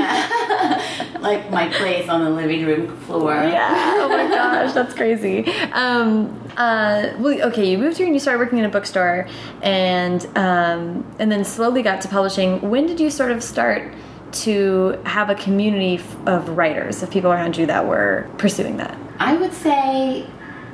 like 1.19 1.51
my 1.51 1.69
place 1.77 2.07
on 2.07 2.23
the 2.23 2.29
living 2.29 2.65
room 2.65 2.97
floor. 3.01 3.33
Yeah. 3.33 3.95
Oh 3.97 4.07
my 4.07 4.27
gosh, 4.35 4.73
that's 4.73 4.93
crazy. 4.93 5.45
Um, 5.73 6.41
uh, 6.55 7.11
well, 7.17 7.41
okay, 7.49 7.69
you 7.69 7.77
moved 7.77 7.97
here 7.97 8.05
and 8.05 8.15
you 8.15 8.21
started 8.21 8.39
working 8.39 8.59
in 8.59 8.63
a 8.65 8.69
bookstore, 8.69 9.27
and 9.61 10.25
um, 10.37 11.05
and 11.19 11.29
then 11.29 11.43
slowly 11.43 11.81
got 11.81 11.99
to 12.01 12.07
publishing. 12.07 12.61
When 12.69 12.85
did 12.85 13.01
you 13.01 13.09
sort 13.09 13.31
of 13.31 13.43
start 13.43 13.93
to 14.35 14.99
have 15.05 15.29
a 15.29 15.35
community 15.35 16.03
of 16.25 16.49
writers, 16.49 17.01
of 17.01 17.11
people 17.11 17.31
around 17.31 17.57
you 17.57 17.65
that 17.65 17.87
were 17.87 18.29
pursuing 18.37 18.77
that? 18.77 18.97
I 19.19 19.35
would 19.37 19.53
say 19.53 20.27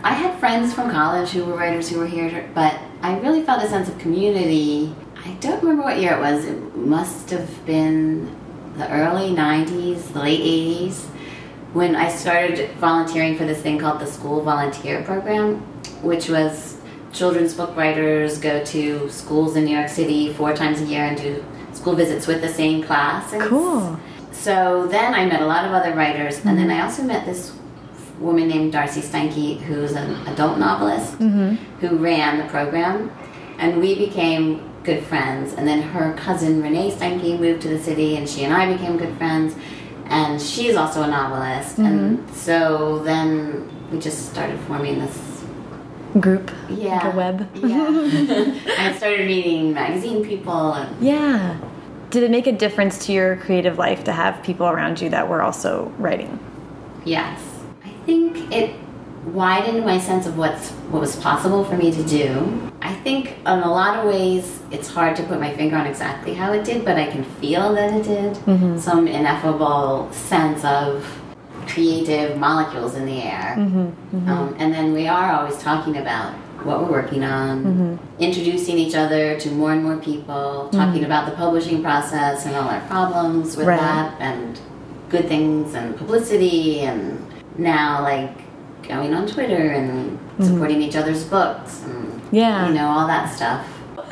I 0.03 0.13
had 0.13 0.39
friends 0.39 0.73
from 0.73 0.89
college 0.89 1.29
who 1.29 1.45
were 1.45 1.55
writers 1.55 1.89
who 1.89 1.99
were 1.99 2.07
here, 2.07 2.49
but 2.55 2.77
I 3.01 3.19
really 3.19 3.43
felt 3.43 3.63
a 3.63 3.67
sense 3.67 3.87
of 3.87 3.97
community. 3.99 4.95
I 5.23 5.31
don't 5.33 5.61
remember 5.61 5.83
what 5.83 5.99
year 5.99 6.13
it 6.13 6.19
was. 6.19 6.45
It 6.45 6.75
must 6.75 7.29
have 7.29 7.65
been 7.65 8.35
the 8.77 8.89
early 8.91 9.29
90s, 9.29 10.13
the 10.13 10.19
late 10.19 10.41
80s, 10.41 11.05
when 11.73 11.95
I 11.95 12.09
started 12.09 12.71
volunteering 12.77 13.37
for 13.37 13.45
this 13.45 13.61
thing 13.61 13.77
called 13.79 14.01
the 14.01 14.07
School 14.07 14.41
Volunteer 14.41 15.03
Program, 15.03 15.57
which 16.01 16.29
was 16.29 16.81
children's 17.13 17.53
book 17.53 17.75
writers 17.75 18.37
go 18.37 18.63
to 18.63 19.09
schools 19.09 19.55
in 19.55 19.65
New 19.65 19.75
York 19.75 19.89
City 19.89 20.33
four 20.33 20.55
times 20.55 20.81
a 20.81 20.85
year 20.85 21.03
and 21.03 21.17
do 21.17 21.45
school 21.73 21.95
visits 21.95 22.27
with 22.27 22.41
the 22.41 22.49
same 22.49 22.83
class. 22.83 23.33
And 23.33 23.41
Cool. 23.41 23.99
so 24.31 24.87
then 24.87 25.13
I 25.13 25.25
met 25.25 25.41
a 25.41 25.45
lot 25.45 25.65
of 25.65 25.71
other 25.71 25.93
writers, 25.93 26.43
and 26.45 26.57
then 26.57 26.69
I 26.69 26.75
mm-hmm. 26.75 26.83
also 26.83 27.03
met 27.03 27.25
this 27.25 27.53
woman 28.19 28.47
named 28.47 28.73
Darcey 28.73 29.01
Steinke, 29.01 29.59
who's 29.61 29.93
an 29.93 30.15
adult 30.27 30.59
novelist, 30.59 31.17
mm-hmm. 31.19 31.55
who 31.79 31.97
ran 31.97 32.37
the 32.37 32.45
program, 32.45 33.11
and 33.57 33.79
we 33.81 33.95
became 33.95 34.69
good 34.83 35.03
friends. 35.03 35.53
And 35.53 35.67
then 35.67 35.81
her 35.81 36.13
cousin 36.13 36.61
Renee 36.61 36.91
Steinke 36.91 37.39
moved 37.39 37.61
to 37.63 37.69
the 37.69 37.79
city, 37.79 38.17
and 38.17 38.27
she 38.29 38.43
and 38.43 38.53
I 38.53 38.71
became 38.71 38.97
good 38.97 39.15
friends. 39.17 39.55
And 40.05 40.41
she's 40.41 40.75
also 40.75 41.03
a 41.03 41.07
novelist, 41.07 41.77
and 41.77 42.19
mm-hmm. 42.19 42.33
so 42.33 42.99
then 42.99 43.69
we 43.91 43.99
just 43.99 44.29
started 44.29 44.59
forming 44.61 44.99
this 44.99 45.30
Group, 46.19 46.51
yeah 46.69 47.11
a 47.11 47.15
web. 47.15 47.49
Yeah, 47.55 47.87
I 48.77 48.93
started 48.97 49.27
reading 49.27 49.73
magazine 49.73 50.25
people, 50.25 50.73
and 50.73 51.01
Yeah. 51.01 51.57
Did 52.09 52.23
it 52.23 52.31
make 52.31 52.45
a 52.45 52.51
difference 52.51 53.05
to 53.05 53.13
your 53.13 53.37
creative 53.37 53.77
life 53.77 54.03
to 54.03 54.11
have 54.11 54.43
people 54.43 54.67
around 54.67 54.99
you 54.99 55.09
that 55.09 55.29
were 55.29 55.41
also 55.41 55.93
writing? 55.97 56.37
Yes. 57.05 57.39
I 57.85 57.89
think 58.05 58.51
it 58.51 58.75
widened 59.27 59.85
my 59.85 59.97
sense 59.97 60.25
of 60.25 60.37
what's 60.37 60.71
what 60.91 60.99
was 60.99 61.15
possible 61.15 61.63
for 61.63 61.77
me 61.77 61.91
to 61.91 62.03
do. 62.03 62.71
I 62.81 62.93
think 62.95 63.37
in 63.39 63.47
a 63.47 63.71
lot 63.71 63.99
of 63.99 64.05
ways 64.05 64.59
it's 64.71 64.89
hard 64.89 65.15
to 65.17 65.23
put 65.23 65.39
my 65.39 65.55
finger 65.55 65.77
on 65.77 65.85
exactly 65.85 66.33
how 66.33 66.51
it 66.53 66.65
did, 66.65 66.83
but 66.83 66.97
I 66.97 67.05
can 67.09 67.23
feel 67.23 67.73
that 67.75 67.93
it 67.93 68.03
did. 68.03 68.33
Mm-hmm. 68.33 68.77
Some 68.77 69.07
ineffable 69.07 70.11
sense 70.11 70.65
of 70.65 71.05
creative 71.67 72.37
molecules 72.37 72.95
in 72.95 73.05
the 73.05 73.21
air. 73.21 73.55
Mm-hmm, 73.57 73.79
mm-hmm. 73.79 74.29
Um, 74.29 74.55
and 74.59 74.73
then 74.73 74.93
we 74.93 75.07
are 75.07 75.31
always 75.33 75.57
talking 75.57 75.97
about 75.97 76.33
what 76.63 76.81
we're 76.81 76.91
working 76.91 77.23
on, 77.23 77.63
mm-hmm. 77.63 78.21
introducing 78.21 78.77
each 78.77 78.95
other 78.95 79.39
to 79.39 79.49
more 79.51 79.71
and 79.71 79.83
more 79.83 79.97
people, 79.97 80.69
talking 80.71 81.03
about 81.05 81.25
the 81.29 81.35
publishing 81.35 81.81
process 81.81 82.45
and 82.45 82.55
all 82.55 82.69
our 82.69 82.81
problems 82.81 83.57
with 83.57 83.67
Right. 83.67 83.79
that, 83.79 84.21
and 84.21 84.59
good 85.09 85.27
things 85.27 85.73
and 85.73 85.97
publicity, 85.97 86.81
and 86.81 87.25
now 87.57 88.01
like 88.01 88.31
going 88.87 89.13
on 89.13 89.25
Twitter 89.27 89.71
and 89.71 90.19
supporting 90.39 90.81
each 90.81 90.95
other's 90.95 91.23
books, 91.23 91.83
and 91.85 92.21
Yeah. 92.31 92.67
you 92.67 92.73
know 92.73 92.87
all 92.87 93.07
that 93.07 93.33
stuff. 93.33 93.65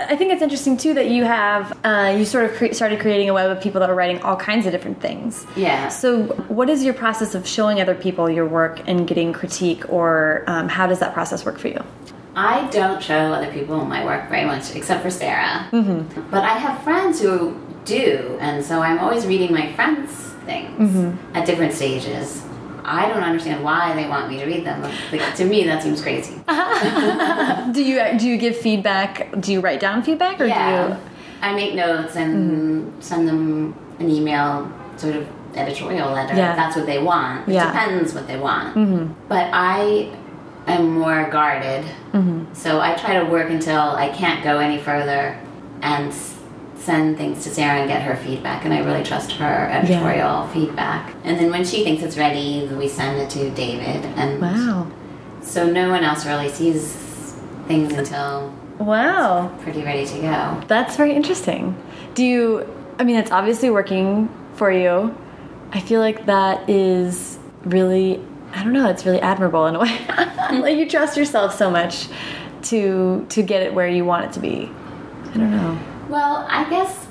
I 0.08 0.16
think 0.16 0.32
it's 0.32 0.42
interesting 0.42 0.78
too 0.78 0.94
that 0.94 1.10
you 1.10 1.26
have 1.26 1.78
uh, 1.84 2.16
you 2.18 2.26
sort 2.26 2.46
of 2.46 2.56
cre 2.56 2.74
started 2.74 3.00
creating 3.00 3.30
a 3.30 3.34
web 3.34 3.50
of 3.50 3.62
people 3.62 3.80
that 3.82 3.90
are 3.90 3.96
writing 3.96 4.22
all 4.22 4.36
kinds 4.36 4.66
of 4.66 4.72
different 4.72 5.02
things. 5.02 5.46
Yeah. 5.56 5.90
So, 5.90 6.24
what 6.48 6.70
is 6.70 6.84
your 6.84 6.94
process 6.94 7.36
of 7.36 7.48
showing 7.48 7.82
other 7.82 7.96
people 7.96 8.30
your 8.30 8.46
work 8.46 8.88
and 8.88 9.08
getting 9.08 9.34
critique, 9.34 9.92
or 9.92 10.44
um, 10.48 10.70
how 10.70 10.88
does 10.88 11.00
that 11.00 11.14
process 11.14 11.46
work 11.46 11.58
for 11.58 11.68
you? 11.68 11.84
I 12.36 12.70
don't 12.70 13.02
show 13.04 13.34
other 13.34 13.52
people 13.52 13.84
my 13.86 14.06
work 14.06 14.30
very 14.30 14.46
much, 14.46 14.76
except 14.76 15.04
for 15.04 15.10
Sarah. 15.10 15.68
Mm-hmm. 15.72 16.30
But 16.30 16.44
I 16.44 16.58
have 16.58 16.82
friends 16.84 17.20
who 17.22 17.60
do, 17.86 18.38
and 18.40 18.64
so 18.64 18.82
I'm 18.82 19.00
always 19.00 19.26
reading 19.26 19.52
my 19.52 19.74
friends' 19.74 20.14
things 20.46 21.16
at 21.34 21.46
different 21.46 21.74
stages. 21.74 22.42
I 22.84 23.08
don't 23.08 23.24
understand 23.24 23.64
why 23.64 23.94
they 23.94 24.08
want 24.08 24.30
me 24.30 24.38
to 24.40 24.46
read 24.46 24.66
them. 24.66 24.82
Like, 25.12 25.36
to 25.36 25.46
me, 25.46 25.64
that 25.66 25.84
seems 25.84 26.02
crazy. 26.02 26.36
Do 27.74 27.84
you 27.84 28.18
do 28.18 28.28
you 28.28 28.38
give 28.38 28.58
feedback? 28.58 29.40
Do 29.40 29.52
you 29.54 29.60
write 29.62 29.80
down 29.80 30.04
feedback, 30.04 30.40
or 30.40 30.46
do 30.46 30.50
yeah, 30.50 30.88
you? 30.88 30.98
I 31.42 31.54
make 31.54 31.76
notes 31.76 32.16
and 32.16 32.92
hmm. 32.94 33.02
send 33.02 33.28
them 33.28 33.76
an 34.00 34.10
email, 34.10 34.72
sort 34.98 35.16
of 35.16 35.28
editorial 35.56 36.12
letter. 36.12 36.36
Yeah. 36.36 36.52
If 36.52 36.58
that's 36.58 36.76
what 36.76 36.86
they 36.86 37.02
want. 37.02 37.48
It 37.48 37.54
Yeah. 37.54 37.72
depends 37.72 38.14
what 38.14 38.28
they 38.28 38.38
want. 38.38 38.76
Mm-hmm. 38.76 39.14
But 39.28 39.50
I 39.54 40.10
am 40.68 41.00
more 41.00 41.30
guarded, 41.32 41.86
mm-hmm. 42.14 42.54
so 42.54 42.80
I 42.80 42.94
try 42.96 43.20
to 43.20 43.26
work 43.26 43.50
until 43.50 43.82
I 43.82 44.10
can't 44.10 44.44
go 44.44 44.60
any 44.60 44.78
further 44.78 45.38
and 45.82 46.14
send 46.80 47.18
things 47.18 47.44
to 47.44 47.50
Sarah 47.50 47.80
and 47.82 47.90
get 47.90 48.02
her 48.02 48.16
feedback. 48.16 48.66
And 48.66 48.74
I 48.74 48.80
really 48.80 49.04
trust 49.04 49.34
her 49.34 49.70
editorial 49.70 50.48
feedback. 50.48 51.14
And 51.24 51.38
then 51.38 51.52
when 51.52 51.66
she 51.66 51.84
thinks 51.84 52.02
it's 52.02 52.18
ready, 52.18 52.68
we 52.74 52.88
send 52.88 53.20
it 53.20 53.30
to 53.32 53.50
David. 53.52 54.06
And 54.18 54.42
Wow, 54.42 54.88
so 55.42 55.70
no 55.70 55.90
one 55.90 56.04
else 56.04 56.26
really 56.26 56.50
sees 56.50 56.96
things 57.68 57.94
until 57.94 58.54
wow, 58.80 59.50
pretty 59.62 59.84
ready 59.84 60.06
to 60.06 60.22
go. 60.22 60.64
that's 60.68 60.96
very 60.96 61.14
interesting. 61.14 61.76
Do 62.16 62.24
you? 62.26 62.68
I 62.98 63.04
mean, 63.04 63.18
it's 63.18 63.32
obviously 63.32 63.70
working 63.70 64.30
for 64.56 64.72
you. 64.72 65.16
I 65.72 65.80
feel 65.82 66.00
like 66.02 66.26
that 66.26 66.70
is 66.70 67.38
really. 67.64 68.22
I 68.52 68.64
don't 68.64 68.74
know. 68.74 68.90
It's 68.90 69.06
really 69.06 69.22
admirable 69.22 69.68
in 69.68 69.76
a 69.76 69.80
way. 69.80 70.00
like 70.60 70.78
you 70.78 70.90
trust 70.90 71.16
yourself 71.18 71.56
so 71.56 71.70
much 71.70 72.08
to 72.64 73.26
to 73.30 73.44
get 73.44 73.62
it 73.62 73.74
where 73.74 73.88
you 73.88 74.06
want 74.06 74.26
it 74.26 74.32
to 74.34 74.40
be. 74.40 74.72
I 75.32 75.38
don't 75.38 75.52
know. 75.52 75.78
Well, 76.10 76.48
I 76.50 76.68
guess 76.70 77.08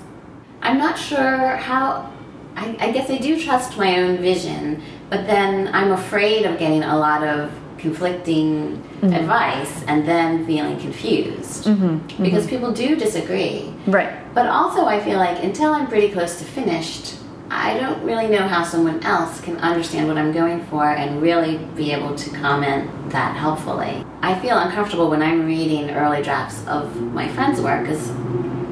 I'm 0.61 0.79
not 0.79 0.99
sure 0.99 1.57
how. 1.57 2.13
I, 2.57 2.77
I 2.81 2.91
guess 2.91 3.09
I 3.09 3.19
do 3.19 3.41
trust 3.41 3.79
my 3.79 4.01
own 4.01 4.17
vision, 4.19 4.83
but 5.11 5.29
then 5.29 5.73
I'm 5.73 5.93
afraid 5.93 6.45
of 6.45 6.59
getting 6.59 6.83
a 6.83 6.99
lot 6.99 7.23
of 7.23 7.53
conflicting 7.79 8.77
mm-hmm. 8.77 9.13
advice 9.13 9.85
and 9.85 10.07
then 10.09 10.45
feeling 10.45 10.77
confused 10.81 11.67
mm-hmm. 11.67 11.87
Mm-hmm. 11.87 12.23
because 12.25 12.49
people 12.49 12.73
do 12.73 12.97
disagree. 12.97 13.73
Right. 13.87 14.13
But 14.35 14.47
also, 14.47 14.87
I 14.87 14.99
feel 14.99 15.19
like 15.19 15.45
until 15.45 15.73
I'm 15.73 15.87
pretty 15.87 16.11
close 16.11 16.41
to 16.41 16.45
finished, 16.45 17.15
I 17.51 17.79
don't 17.79 18.03
really 18.05 18.29
know 18.29 18.47
how 18.47 18.63
someone 18.65 19.03
else 19.05 19.41
can 19.41 19.57
understand 19.59 20.09
what 20.09 20.19
I'm 20.19 20.33
going 20.33 20.65
for 20.67 20.85
and 20.85 21.23
really 21.23 21.59
be 21.77 21.93
able 21.93 22.15
to 22.15 22.31
comment 22.31 22.91
that 23.11 23.37
helpfully. 23.37 24.05
I 24.21 24.39
feel 24.41 24.59
uncomfortable 24.59 25.09
when 25.09 25.23
I'm 25.23 25.47
reading 25.47 25.91
early 25.91 26.23
drafts 26.23 26.67
of 26.67 26.95
my 27.15 27.29
friends' 27.29 27.61
work 27.61 27.83
because 27.83 28.11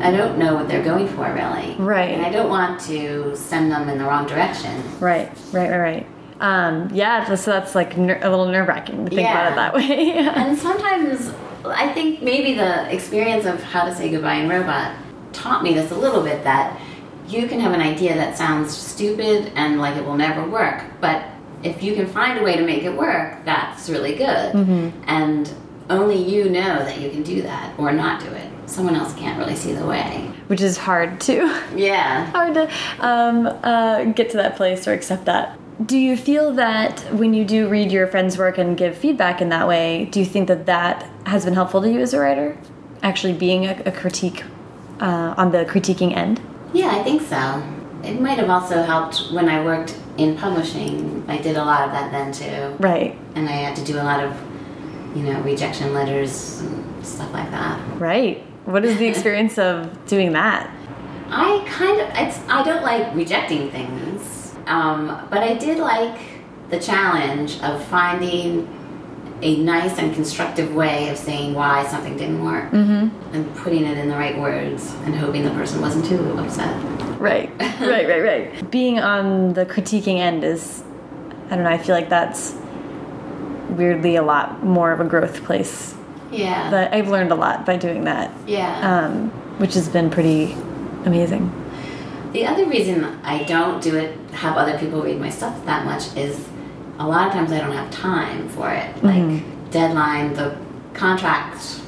I 0.01 0.11
don't 0.11 0.39
know 0.39 0.55
what 0.55 0.69
they're 0.69 0.85
going 0.85 1.09
for 1.09 1.33
really. 1.33 1.75
Right. 1.79 2.11
And 2.11 2.25
I 2.25 2.31
don't 2.31 2.49
want 2.51 2.81
to 2.83 3.37
send 3.37 3.71
them 3.73 3.89
in 3.89 3.99
the 3.99 4.05
wrong 4.05 4.27
direction. 4.27 4.83
Right, 5.01 5.31
right, 5.53 5.71
right, 5.71 5.79
right. 5.79 6.07
Um, 6.39 6.91
yeah, 6.93 7.35
so 7.35 7.51
that's 7.51 7.75
like 7.75 7.97
a 7.97 8.01
little 8.01 8.47
nerve 8.47 8.69
wracking 8.69 9.07
to 9.07 9.11
think 9.15 9.29
about 9.29 9.53
it 9.53 9.57
that 9.57 9.75
way. 9.75 10.11
And 10.19 10.59
sometimes 10.59 11.33
I 11.65 11.93
think 11.93 12.21
maybe 12.23 12.55
the 12.55 12.93
experience 12.95 13.47
of 13.47 13.63
How 13.63 13.87
to 13.87 13.95
Say 13.95 14.11
Goodbye 14.11 14.35
in 14.35 14.49
Robot 14.49 14.95
taught 15.33 15.63
me 15.63 15.73
this 15.73 15.91
a 15.91 15.95
little 15.95 16.23
bit 16.23 16.45
that 16.45 16.79
you 17.27 17.49
can 17.49 17.59
have 17.61 17.73
an 17.73 17.81
idea 17.81 18.15
that 18.15 18.37
sounds 18.37 18.77
stupid 18.77 19.51
and 19.57 19.81
like 19.81 19.97
it 19.97 20.05
will 20.05 20.17
never 20.17 20.47
work, 20.49 20.85
but 21.01 21.25
if 21.63 21.83
you 21.83 21.95
can 21.95 22.07
find 22.07 22.39
a 22.39 22.43
way 22.43 22.57
to 22.57 22.65
make 22.65 22.85
it 22.85 22.95
work, 22.95 23.45
that's 23.45 23.89
really 23.89 24.15
good. 24.15 24.55
And 25.07 25.53
only 25.89 26.17
you 26.23 26.49
know 26.51 26.79
that 26.85 27.01
you 27.01 27.11
can 27.11 27.23
do 27.23 27.43
that 27.43 27.77
or 27.79 27.93
not 27.93 28.21
do 28.21 28.29
it. 28.29 28.53
Someone 28.67 28.97
else 28.97 29.15
can't 29.15 29.39
really 29.39 29.57
see 29.57 29.73
the 29.73 29.87
way. 29.87 30.31
which 30.49 30.61
is 30.61 30.77
hard 30.77 31.21
to 31.23 31.35
Yeah. 31.77 32.27
hard 32.31 32.55
to 32.55 32.71
um, 33.01 33.47
uh, 33.63 34.05
get 34.05 34.31
to 34.31 34.37
that 34.39 34.57
place 34.57 34.87
or 34.89 34.93
accept 34.93 35.25
that. 35.27 35.59
Do 35.85 35.99
you 35.99 36.17
feel 36.17 36.53
that 36.55 37.01
when 37.13 37.35
you 37.35 37.45
do 37.45 37.69
read 37.69 37.93
your 37.93 38.07
friends' 38.07 38.39
work 38.39 38.57
and 38.59 38.77
give 38.79 38.97
feedback 38.97 39.41
in 39.43 39.51
that 39.51 39.69
way, 39.69 40.07
do 40.07 40.21
you 40.21 40.27
think 40.27 40.49
that 40.49 40.67
that 40.67 41.09
has 41.27 41.45
been 41.45 41.55
helpful 41.55 41.83
to 41.83 41.91
you 41.93 42.01
as 42.01 42.15
a 42.15 42.21
writer? 42.21 42.57
Actually, 43.03 43.35
being 43.35 43.67
a, 43.67 43.83
a 43.85 43.93
critique 43.93 44.43
uh, 45.01 45.35
on 45.37 45.53
the 45.53 45.65
critiquing 45.67 46.17
end. 46.17 46.41
Yeah, 46.73 46.91
I 46.97 47.03
think 47.03 47.21
so. 47.23 47.63
It 48.03 48.21
might 48.21 48.39
have 48.39 48.49
also 48.49 48.83
helped 48.83 49.33
when 49.33 49.49
I 49.49 49.63
worked 49.65 49.99
in 50.17 50.37
publishing. 50.37 51.25
I 51.29 51.39
did 51.39 51.57
a 51.57 51.65
lot 51.65 51.83
of 51.87 51.91
that 51.93 52.11
then 52.11 52.33
too. 52.33 52.83
Right. 52.83 53.19
And 53.35 53.49
I 53.49 53.53
had 53.53 53.77
to 53.77 53.85
do 53.85 53.97
a 53.97 54.03
lot 54.05 54.25
of, 54.25 54.33
you 55.15 55.23
know, 55.25 55.41
rejection 55.43 55.93
letters 55.93 56.61
and 56.61 57.05
stuff 57.07 57.31
like 57.33 57.51
that. 57.51 57.79
Right. 58.01 58.43
What 58.67 58.85
is 58.85 58.99
the 58.99 59.07
experience 59.07 59.59
of 59.59 60.07
doing 60.07 60.33
that? 60.33 60.69
I 61.29 61.65
kind 61.69 62.01
of, 62.01 62.09
it's, 62.15 62.39
I 62.49 62.63
don't 62.63 62.83
like 62.83 63.15
rejecting 63.15 63.71
things, 63.71 64.55
um, 64.67 65.27
but 65.31 65.39
I 65.39 65.55
did 65.55 65.79
like 65.79 66.19
the 66.71 66.79
challenge 66.81 67.61
of 67.63 67.85
finding 67.87 68.69
a 69.43 69.57
nice 69.59 69.99
and 69.99 70.15
constructive 70.15 70.75
way 70.75 71.09
of 71.11 71.19
saying 71.19 71.55
why 71.55 71.87
something 71.87 72.17
didn't 72.17 72.43
work 72.45 72.73
and 72.73 73.57
putting 73.57 73.85
it 73.85 73.99
in 73.99 74.09
the 74.09 74.17
right 74.17 74.39
words 74.39 74.95
and 75.05 75.15
hoping 75.15 75.45
the 75.45 75.51
person 75.51 75.81
wasn't 75.81 76.05
too 76.07 76.33
upset. 76.39 76.75
Right. 77.21 77.51
right, 77.61 78.09
right, 78.09 78.23
right. 78.23 78.71
Being 78.71 78.99
on 78.99 79.53
the 79.53 79.67
critiquing 79.67 80.19
end 80.19 80.43
is, 80.43 80.83
I 81.51 81.55
don't 81.55 81.65
know, 81.65 81.71
I 81.71 81.79
feel 81.79 81.95
like 81.95 82.09
that's 82.09 82.57
weirdly 83.71 84.17
a 84.17 84.23
lot 84.23 84.65
more 84.65 84.91
of 84.91 85.01
a 85.01 85.05
growth 85.05 85.45
place. 85.45 85.96
Yeah. 86.31 86.71
But 86.71 86.93
I've 86.93 87.09
learned 87.09 87.33
a 87.33 87.35
lot 87.35 87.65
by 87.67 87.77
doing 87.77 88.05
that. 88.05 88.33
yeah. 88.47 89.07
um, 89.07 89.31
which 89.59 89.75
has 89.75 89.89
been 89.89 90.11
pretty 90.11 90.53
amazing. 91.05 91.51
The 92.33 92.47
other 92.47 92.67
reason 92.67 93.05
I 93.23 93.45
don't 93.45 93.83
do 93.83 93.97
it, 93.97 94.19
have 94.33 94.57
other 94.59 94.77
people 94.79 95.01
read 95.03 95.19
my 95.19 95.31
stuff 95.31 95.65
that 95.65 95.87
much, 95.87 96.15
is 96.17 96.47
a 96.99 97.07
lot 97.07 97.29
of 97.29 97.33
times 97.33 97.53
I 97.53 97.59
don't 97.59 97.73
have 97.73 97.91
time 97.91 98.49
for 98.51 98.71
it. 98.71 99.03
Like 99.03 99.43
deadline, 99.71 100.35
the 100.35 100.59
contract 100.93 101.81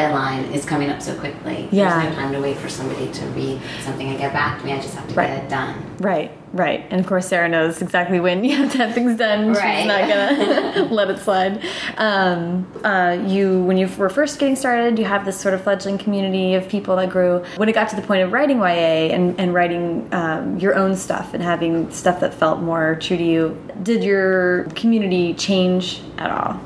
deadline 0.00 0.44
is 0.52 0.66
coming 0.66 0.90
up 0.90 1.00
so 1.00 1.18
quickly. 1.18 1.68
Yeah. 1.72 1.98
There's 2.02 2.14
no 2.14 2.22
time 2.22 2.32
to 2.34 2.40
wait 2.40 2.58
for 2.58 2.68
somebody 2.68 3.10
to 3.10 3.24
read 3.28 3.58
something 3.80 4.06
and 4.10 4.18
get 4.18 4.30
back 4.30 4.60
to 4.60 4.66
me. 4.66 4.72
I 4.74 4.76
just 4.76 4.94
have 4.94 5.08
to 5.08 5.14
Right. 5.14 5.28
get 5.28 5.44
it 5.44 5.48
done. 5.48 5.74
Right, 6.00 6.30
right. 6.52 6.84
And 6.90 7.00
of 7.00 7.06
course, 7.06 7.26
Sarah 7.26 7.48
knows 7.48 7.80
exactly 7.80 8.20
when 8.20 8.44
you 8.44 8.54
have 8.56 8.70
to 8.72 8.78
have 8.78 8.92
things 8.94 9.16
done. 9.16 9.54
Right. 9.54 9.78
She's 9.78 9.86
not 9.86 10.00
gonna 10.06 10.88
let 10.94 11.08
it 11.08 11.18
slide. 11.20 11.64
Um, 11.96 12.70
uh, 12.84 13.16
you, 13.26 13.62
when 13.62 13.78
you 13.78 13.88
were 13.96 14.10
first 14.10 14.38
getting 14.38 14.54
started, 14.54 14.98
you 14.98 15.06
have 15.06 15.24
this 15.24 15.40
sort 15.40 15.54
of 15.54 15.62
fledgling 15.62 15.96
community 15.96 16.52
of 16.54 16.68
people 16.68 16.94
that 16.96 17.08
grew. 17.08 17.42
When 17.56 17.70
it 17.70 17.72
got 17.72 17.88
to 17.88 17.96
the 17.96 18.02
point 18.02 18.20
of 18.22 18.32
writing 18.32 18.58
YA 18.58 19.14
and, 19.14 19.40
and 19.40 19.54
writing 19.54 20.08
um, 20.12 20.58
your 20.58 20.74
own 20.74 20.94
stuff 20.94 21.32
and 21.32 21.42
having 21.42 21.90
stuff 21.90 22.20
that 22.20 22.34
felt 22.34 22.60
more 22.60 22.96
true 22.96 23.16
to 23.16 23.24
you, 23.24 23.56
did 23.82 24.04
your 24.04 24.64
community 24.74 25.32
change 25.32 26.02
at 26.18 26.30
all? 26.30 26.60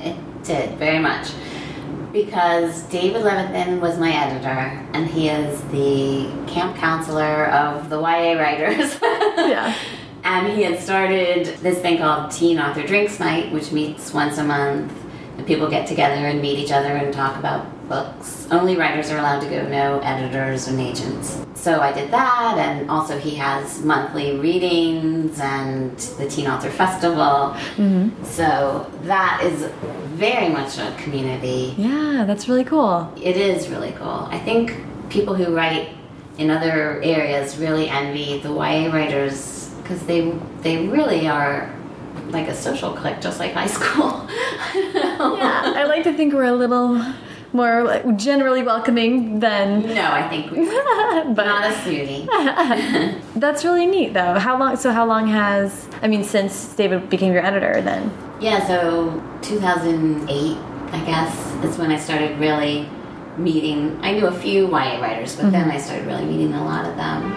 It 0.00 0.16
did 0.44 0.78
very 0.78 0.98
much. 0.98 1.28
Because 2.12 2.82
David 2.84 3.22
Levithan 3.22 3.80
was 3.80 3.98
my 3.98 4.12
editor, 4.12 4.84
and 4.94 5.06
he 5.06 5.28
is 5.28 5.60
the 5.70 6.28
camp 6.50 6.76
counselor 6.76 7.46
of 7.46 7.88
the 7.88 8.00
YA 8.00 8.32
writers. 8.32 8.98
Yeah. 9.40 9.74
And 10.22 10.52
he 10.52 10.62
had 10.62 10.78
started 10.78 11.46
this 11.58 11.78
thing 11.78 11.98
called 11.98 12.30
Teen 12.30 12.58
Author 12.58 12.86
Drinks 12.86 13.18
Night, 13.18 13.50
which 13.52 13.72
meets 13.72 14.12
once 14.12 14.36
a 14.36 14.44
month. 14.44 14.92
And 15.38 15.46
people 15.46 15.68
get 15.68 15.88
together 15.88 16.26
and 16.26 16.42
meet 16.42 16.58
each 16.58 16.70
other 16.70 16.88
and 16.88 17.12
talk 17.12 17.38
about 17.38 17.66
books. 17.90 18.46
Only 18.50 18.76
writers 18.76 19.10
are 19.10 19.18
allowed 19.18 19.40
to 19.40 19.48
go, 19.50 19.68
no 19.68 19.98
editors 20.00 20.68
and 20.68 20.80
agents. 20.80 21.44
So 21.54 21.80
I 21.80 21.92
did 21.92 22.10
that, 22.12 22.54
and 22.56 22.88
also 22.90 23.18
he 23.18 23.34
has 23.34 23.82
monthly 23.84 24.38
readings 24.38 25.38
and 25.40 25.94
the 26.20 26.26
Teen 26.30 26.46
Author 26.46 26.70
Festival. 26.70 27.54
Mm-hmm. 27.76 28.24
So 28.24 28.90
that 29.02 29.42
is 29.44 29.64
very 30.14 30.48
much 30.48 30.78
a 30.78 30.94
community 31.02 31.74
Yeah, 31.76 32.24
that's 32.26 32.48
really 32.48 32.64
cool. 32.64 33.12
it 33.20 33.36
is 33.36 33.68
really 33.68 33.92
cool. 33.92 34.28
I 34.30 34.38
think 34.38 34.76
people 35.10 35.34
who 35.34 35.54
write 35.54 35.88
in 36.38 36.48
other 36.50 37.02
areas 37.02 37.58
really 37.58 37.88
envy 37.88 38.38
the 38.38 38.48
YA 38.50 38.90
writers 38.94 39.68
because 39.82 40.00
they 40.06 40.30
they 40.62 40.86
really 40.86 41.26
are 41.28 41.74
like 42.30 42.48
a 42.48 42.54
social 42.54 42.92
clique, 42.94 43.20
just 43.20 43.38
like 43.40 43.52
high 43.52 43.66
school. 43.78 44.12
Yeah, 45.20 45.74
I 45.76 45.84
like 45.84 46.04
to 46.04 46.14
think 46.14 46.32
we're 46.32 46.44
a 46.44 46.52
little 46.64 46.96
more 47.52 47.84
like, 47.84 48.16
generally 48.16 48.62
welcoming 48.62 49.40
than. 49.40 49.82
no, 49.82 50.10
I 50.10 50.28
think 50.28 50.50
we 50.50 50.64
but 51.34 51.44
not 51.44 51.70
a 51.70 51.74
snooty. 51.82 52.26
That's 53.36 53.64
really 53.64 53.86
neat, 53.86 54.14
though. 54.14 54.38
How 54.38 54.58
long? 54.58 54.76
So, 54.76 54.92
how 54.92 55.06
long 55.06 55.26
has? 55.28 55.88
I 56.02 56.08
mean, 56.08 56.24
since 56.24 56.74
David 56.74 57.10
became 57.10 57.32
your 57.32 57.44
editor, 57.44 57.80
then. 57.80 58.12
Yeah, 58.40 58.66
so 58.66 59.22
2008, 59.42 60.56
I 60.92 61.04
guess, 61.04 61.64
is 61.64 61.78
when 61.78 61.90
I 61.90 61.98
started 61.98 62.38
really 62.38 62.88
meeting. 63.36 63.98
I 64.02 64.12
knew 64.12 64.26
a 64.26 64.32
few 64.32 64.66
YA 64.66 65.00
writers, 65.00 65.36
but 65.36 65.50
then 65.50 65.62
mm-hmm. 65.62 65.72
I 65.72 65.78
started 65.78 66.06
really 66.06 66.24
meeting 66.24 66.52
a 66.54 66.64
lot 66.64 66.86
of 66.86 66.96
them. 66.96 67.32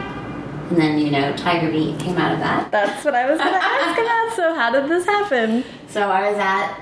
And 0.69 0.77
then, 0.77 0.97
you 0.97 1.11
know, 1.11 1.35
Tiger 1.35 1.69
Beat 1.71 1.99
came 1.99 2.17
out 2.17 2.31
of 2.31 2.39
that. 2.39 2.71
That's 2.71 3.03
what 3.03 3.13
I 3.13 3.29
was 3.29 3.37
going 3.37 3.53
to 3.53 3.63
ask 3.63 3.99
about. 3.99 4.35
So, 4.35 4.55
how 4.55 4.71
did 4.71 4.89
this 4.89 5.05
happen? 5.05 5.63
So 5.87 6.09
I 6.09 6.31
was 6.31 6.39
at 6.39 6.79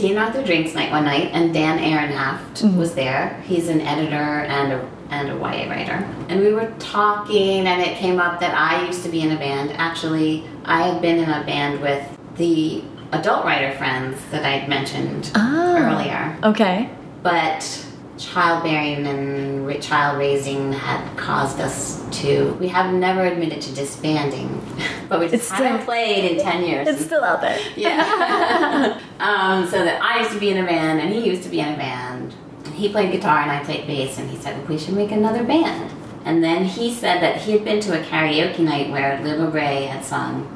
Teen 0.00 0.16
Author 0.16 0.42
Drinks 0.42 0.74
Night 0.74 0.90
one 0.90 1.04
night, 1.04 1.28
and 1.34 1.52
Dan 1.52 1.78
Ehrenhaft 1.78 2.74
was 2.74 2.94
there. 2.94 3.38
He's 3.46 3.68
an 3.68 3.82
editor 3.82 4.14
and 4.16 4.72
a 4.72 4.90
and 5.10 5.28
a 5.28 5.34
YA 5.34 5.68
writer. 5.68 6.08
And 6.28 6.40
we 6.40 6.52
were 6.54 6.72
talking, 6.78 7.66
and 7.66 7.82
it 7.82 7.98
came 7.98 8.18
up 8.18 8.40
that 8.40 8.54
I 8.54 8.86
used 8.86 9.02
to 9.02 9.10
be 9.10 9.20
in 9.20 9.32
a 9.32 9.36
band. 9.36 9.72
Actually, 9.76 10.44
I 10.64 10.82
had 10.84 11.02
been 11.02 11.18
in 11.18 11.28
a 11.28 11.44
band 11.44 11.80
with 11.82 12.02
the 12.36 12.82
adult 13.12 13.44
writer 13.44 13.76
friends 13.76 14.18
that 14.30 14.44
I'd 14.46 14.68
mentioned 14.70 15.32
Ah. 15.34 15.76
earlier, 15.76 16.36
Okay. 16.44 16.88
but 17.22 17.84
childbearing 18.20 19.06
and 19.06 19.50
child 19.82 20.18
raising 20.18 20.72
had 20.72 21.16
caused 21.16 21.58
us 21.60 22.02
to. 22.20 22.52
We 22.60 22.68
have 22.68 22.92
never 22.94 23.24
admitted 23.24 23.62
to 23.62 23.74
disbanding, 23.74 24.60
but 25.08 25.20
we 25.20 25.26
It's 25.26 25.34
just 25.48 25.50
haven't 25.52 25.78
still- 25.78 25.86
played 25.86 26.32
in 26.32 26.44
ten 26.44 26.64
years. 26.64 26.86
It's 26.88 27.04
still 27.04 27.24
out 27.24 27.40
there. 27.40 27.58
Yeah. 27.76 29.00
um, 29.20 29.66
so 29.68 29.84
that 29.84 30.02
I 30.02 30.20
used 30.20 30.32
to 30.32 30.40
be 30.40 30.50
in 30.50 30.58
a 30.58 30.66
band 30.66 31.00
and 31.00 31.12
he 31.12 31.26
used 31.26 31.42
to 31.44 31.48
be 31.48 31.60
in 31.60 31.68
a 31.72 31.76
band. 31.76 32.34
And 32.64 32.74
he 32.74 32.88
played 32.90 33.10
guitar 33.12 33.38
and 33.40 33.50
I 33.50 33.64
played 33.64 33.86
bass 33.86 34.18
and 34.18 34.28
he 34.30 34.36
said, 34.36 34.68
we 34.68 34.76
should 34.78 34.94
make 34.94 35.12
another 35.12 35.42
band. 35.44 35.90
And 36.24 36.44
then 36.44 36.64
he 36.64 36.92
said 36.92 37.22
that 37.22 37.40
he 37.40 37.52
had 37.52 37.64
been 37.64 37.80
to 37.80 37.98
a 37.98 38.04
karaoke 38.04 38.58
night 38.58 38.90
where 38.90 39.16
Libba 39.18 39.50
Bray 39.50 39.84
had 39.86 40.04
sung 40.04 40.46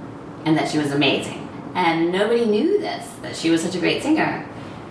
and 0.45 0.57
that 0.59 0.69
she 0.71 0.77
was 0.79 0.93
amazing. 0.93 1.49
And 1.75 2.13
nobody 2.13 2.45
knew 2.45 2.79
this, 2.79 3.09
that 3.23 3.35
she 3.35 3.49
was 3.51 3.63
such 3.63 3.75
a 3.75 3.81
great 3.81 4.03
singer. 4.03 4.47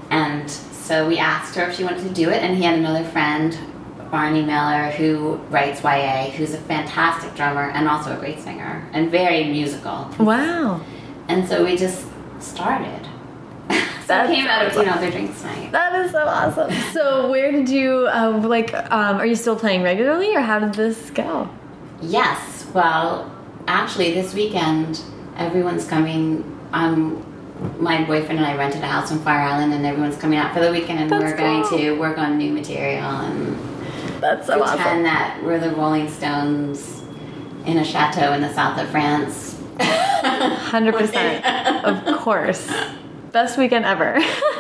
And 0.10 0.50
so 0.84 1.08
we 1.08 1.18
asked 1.18 1.56
her 1.56 1.64
if 1.70 1.78
she 1.78 1.86
wanted 1.86 2.04
to 2.04 2.14
do 2.14 2.30
it 2.30 2.44
and 2.44 2.58
he 2.58 2.64
had 2.64 2.78
another 2.78 3.06
friend, 3.06 3.58
Barney 4.12 4.42
Miller, 4.42 4.92
who 4.92 5.36
writes 5.50 5.82
YA, 5.82 6.30
who's 6.32 6.54
a 6.54 6.58
fantastic 6.58 7.34
drummer 7.36 7.70
and 7.70 7.88
also 7.88 8.14
a 8.14 8.20
great 8.20 8.42
singer 8.42 8.86
and 8.92 9.10
very 9.10 9.46
musical. 9.46 10.10
Wow. 10.20 10.82
And 11.30 11.48
so 11.48 11.64
we 11.64 11.78
just 11.78 12.06
started. 12.40 13.08
so 14.06 14.24
it 14.26 14.28
came 14.28 14.46
out 14.46 14.66
of 14.66 14.74
Teen 14.74 14.90
Author 14.90 15.10
Drinks 15.10 15.42
Night. 15.44 15.72
That 15.72 16.06
is 16.06 16.12
so 16.12 16.26
awesome. 16.26 16.70
So, 16.92 17.32
where 17.32 17.54
did 17.54 17.70
you 17.70 18.10
uh, 18.14 18.42
like? 18.44 18.74
Um, 18.92 19.18
are 19.18 19.26
you 19.26 19.36
still 19.36 19.56
playing 19.56 19.84
regularly, 19.84 20.36
or 20.36 20.42
how 20.42 20.60
did 20.60 20.74
this 20.74 21.10
go? 21.12 21.50
Yes. 22.02 22.68
Well, 22.74 23.34
actually, 23.68 24.14
this 24.14 24.34
weekend, 24.34 25.02
everyone's 25.38 25.88
coming. 25.88 26.44
Um, 26.74 27.26
my 27.80 28.04
boyfriend 28.06 28.40
and 28.40 28.46
I 28.46 28.56
rented 28.58 28.82
a 28.84 28.88
house 28.88 29.12
on 29.12 29.20
Fire 29.20 29.42
Island, 29.42 29.74
and 29.74 29.86
everyone's 29.86 30.18
coming 30.18 30.40
out 30.40 30.54
for 30.54 30.60
the 30.60 30.72
weekend, 30.72 31.00
and 31.00 31.10
That's 31.12 31.24
we're 31.24 31.38
going 31.38 31.68
to 31.80 32.00
work 32.00 32.18
on 32.18 32.38
new 32.38 32.52
material 32.54 33.04
and 33.06 33.58
That's 34.22 34.48
so 34.48 34.60
pretend 34.60 34.80
awesome. 34.82 35.04
that 35.04 35.42
we're 35.44 35.60
the 35.60 35.72
Rolling 35.72 36.10
Stones 36.10 37.04
in 37.66 37.78
a 37.78 37.84
chateau 37.86 38.34
in 38.34 38.42
the 38.42 38.54
south 38.54 38.80
of 38.80 38.90
France. 38.90 39.60
Hundred 39.80 40.96
percent. 40.96 41.44
Of 41.84 42.20
course. 42.20 42.72
Best 43.34 43.58
weekend 43.58 43.84
ever. 43.84 44.16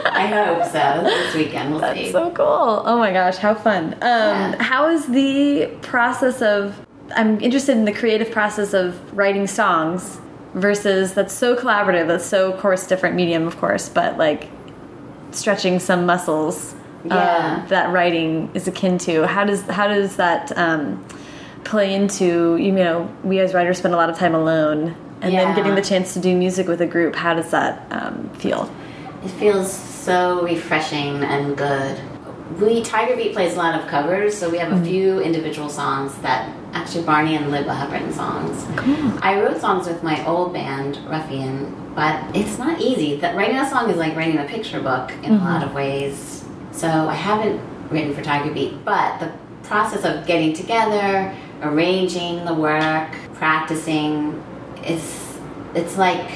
I 0.05 0.25
hope 0.27 0.63
so. 0.65 1.03
This 1.03 1.35
weekend, 1.35 1.71
we'll 1.71 1.79
see. 1.93 2.01
That's 2.01 2.11
so 2.11 2.31
cool. 2.31 2.83
Oh 2.85 2.97
my 2.97 3.13
gosh, 3.13 3.37
how 3.37 3.53
fun. 3.55 3.93
Um, 3.93 3.99
Yeah. 4.01 4.61
How 4.63 4.89
is 4.89 5.05
the 5.07 5.67
process 5.81 6.41
of, 6.41 6.75
I'm 7.15 7.39
interested 7.39 7.77
in 7.77 7.85
the 7.85 7.93
creative 7.93 8.31
process 8.31 8.73
of 8.73 8.99
writing 9.15 9.47
songs 9.47 10.19
versus 10.53 11.13
that's 11.13 11.33
so 11.33 11.55
collaborative, 11.55 12.07
that's 12.07 12.25
so, 12.25 12.51
of 12.51 12.59
course, 12.59 12.87
different 12.87 13.15
medium, 13.15 13.47
of 13.47 13.57
course, 13.57 13.89
but 13.89 14.17
like 14.17 14.49
stretching 15.31 15.79
some 15.79 16.05
muscles 16.05 16.75
Yeah. 17.03 17.61
um, 17.63 17.67
that 17.69 17.91
writing 17.91 18.49
is 18.53 18.67
akin 18.67 18.97
to. 18.99 19.25
How 19.27 19.43
does, 19.45 19.63
how 19.63 19.87
does 19.87 20.15
that 20.17 20.55
um, 20.57 21.03
play 21.63 21.93
into, 21.93 22.57
you 22.57 22.71
know, 22.71 23.11
we 23.23 23.39
as 23.39 23.53
writers 23.53 23.79
spend 23.79 23.93
a 23.93 23.97
lot 23.97 24.09
of 24.09 24.17
time 24.17 24.35
alone 24.35 24.95
and 25.21 25.33
then 25.33 25.55
getting 25.55 25.73
the 25.75 25.81
chance 25.81 26.13
to 26.13 26.19
do 26.19 26.35
music 26.35 26.67
with 26.67 26.81
a 26.81 26.85
group, 26.85 27.15
how 27.15 27.33
does 27.33 27.49
that 27.51 27.87
um, 27.91 28.29
feel? 28.35 28.69
It 29.23 29.29
feels 29.29 29.71
so 29.71 30.43
refreshing 30.43 31.23
and 31.23 31.55
good. 31.57 31.97
we 32.59 32.83
Tiger 32.83 33.15
Beat 33.15 33.31
plays 33.33 33.53
a 33.55 33.57
lot 33.57 33.79
of 33.79 33.87
covers, 33.87 34.37
so 34.37 34.49
we 34.49 34.57
have 34.57 34.73
a 34.73 34.83
few 34.83 35.21
individual 35.21 35.69
songs 35.69 36.13
that 36.17 36.53
actually 36.73 37.03
Barney 37.03 37.35
and 37.35 37.45
Libba 37.53 37.75
have 37.75 37.91
written 37.91 38.11
songs. 38.11 38.65
I 39.21 39.39
wrote 39.39 39.59
songs 39.61 39.87
with 39.87 40.03
my 40.03 40.25
old 40.25 40.53
band 40.53 40.97
Ruffian, 41.07 41.93
but 41.95 42.35
it's 42.35 42.57
not 42.57 42.81
easy. 42.81 43.17
That 43.17 43.35
writing 43.35 43.57
a 43.57 43.69
song 43.69 43.89
is 43.89 43.97
like 43.97 44.15
writing 44.15 44.39
a 44.39 44.45
picture 44.45 44.81
book 44.81 45.11
in 45.23 45.33
a 45.33 45.37
lot 45.37 45.63
of 45.63 45.73
ways. 45.73 46.43
So 46.71 46.87
I 46.87 47.13
haven't 47.13 47.61
written 47.89 48.13
for 48.15 48.21
Tiger 48.23 48.53
Beat, 48.53 48.83
but 48.83 49.19
the 49.19 49.31
process 49.67 50.03
of 50.03 50.25
getting 50.25 50.53
together, 50.53 51.33
arranging 51.61 52.43
the 52.45 52.53
work, 52.53 53.11
practicing, 53.35 54.43
is 54.85 55.37
it's 55.75 55.97
like 55.97 56.29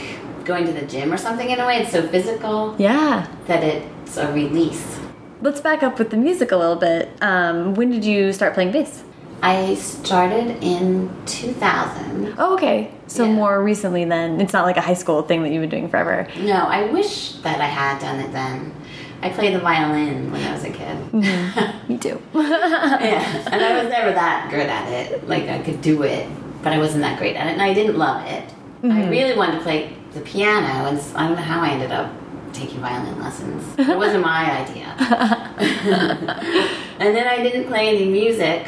going 0.45 0.65
to 0.65 0.71
the 0.71 0.85
gym 0.85 1.11
or 1.11 1.17
something 1.17 1.49
in 1.49 1.59
a 1.59 1.65
way. 1.65 1.77
It's 1.77 1.91
so 1.91 2.07
physical 2.07 2.75
Yeah. 2.77 3.27
that 3.47 3.63
it's 3.63 4.17
a 4.17 4.31
release. 4.31 4.99
Let's 5.41 5.61
back 5.61 5.83
up 5.83 5.99
with 5.99 6.09
the 6.09 6.17
music 6.17 6.51
a 6.51 6.57
little 6.57 6.75
bit. 6.77 7.09
Um, 7.21 7.73
when 7.75 7.89
did 7.91 8.05
you 8.05 8.31
start 8.33 8.53
playing 8.53 8.71
bass? 8.71 9.03
I 9.41 9.75
started 9.75 10.63
in 10.63 11.09
2000. 11.25 12.35
Oh, 12.38 12.55
okay. 12.55 12.91
So 13.07 13.25
Yeah. 13.25 13.31
more 13.31 13.63
recently 13.63 14.03
then. 14.05 14.41
It's 14.41 14.53
not 14.53 14.65
like 14.65 14.77
a 14.77 14.81
high 14.81 14.95
school 14.95 15.21
thing 15.21 15.43
that 15.43 15.51
you've 15.51 15.61
been 15.61 15.69
doing 15.69 15.89
forever. 15.89 16.27
No, 16.39 16.55
I 16.55 16.85
wish 16.85 17.33
that 17.43 17.61
I 17.61 17.65
had 17.65 17.99
done 17.99 18.19
it 18.19 18.31
then. 18.31 18.73
I 19.21 19.29
played 19.29 19.55
the 19.55 19.59
violin 19.59 20.31
when 20.31 20.43
I 20.43 20.53
was 20.53 20.63
a 20.63 20.69
kid. 20.69 20.97
Mm-hmm. 21.11 21.88
Me 21.91 21.97
too. 21.97 22.21
yeah, 22.33 23.49
and 23.51 23.63
I 23.63 23.81
was 23.81 23.91
never 23.91 24.11
that 24.11 24.49
good 24.51 24.67
at 24.67 24.91
it. 24.91 25.27
Like 25.27 25.47
I 25.49 25.59
could 25.59 25.81
do 25.81 26.03
it, 26.03 26.27
but 26.61 26.73
I 26.73 26.77
wasn't 26.77 27.01
that 27.01 27.17
great 27.17 27.35
at 27.35 27.47
it, 27.47 27.51
and 27.51 27.61
I 27.61 27.73
didn't 27.73 27.97
love 27.97 28.25
it. 28.27 28.43
I 28.83 28.88
mm-hmm. 28.88 29.09
really 29.09 29.35
wanted 29.35 29.57
to 29.57 29.61
play 29.61 29.95
the 30.13 30.21
piano, 30.21 30.88
and 30.88 30.99
I 31.15 31.27
don't 31.27 31.35
know 31.35 31.41
how 31.41 31.61
I 31.61 31.69
ended 31.69 31.91
up 31.91 32.11
taking 32.53 32.79
violin 32.79 33.19
lessons. 33.19 33.63
It 33.79 33.97
wasn't 33.97 34.23
my 34.23 34.51
idea. 34.61 34.85
and 36.99 37.15
then 37.15 37.27
I 37.27 37.41
didn't 37.41 37.65
play 37.65 37.89
any 37.89 38.05
music 38.05 38.67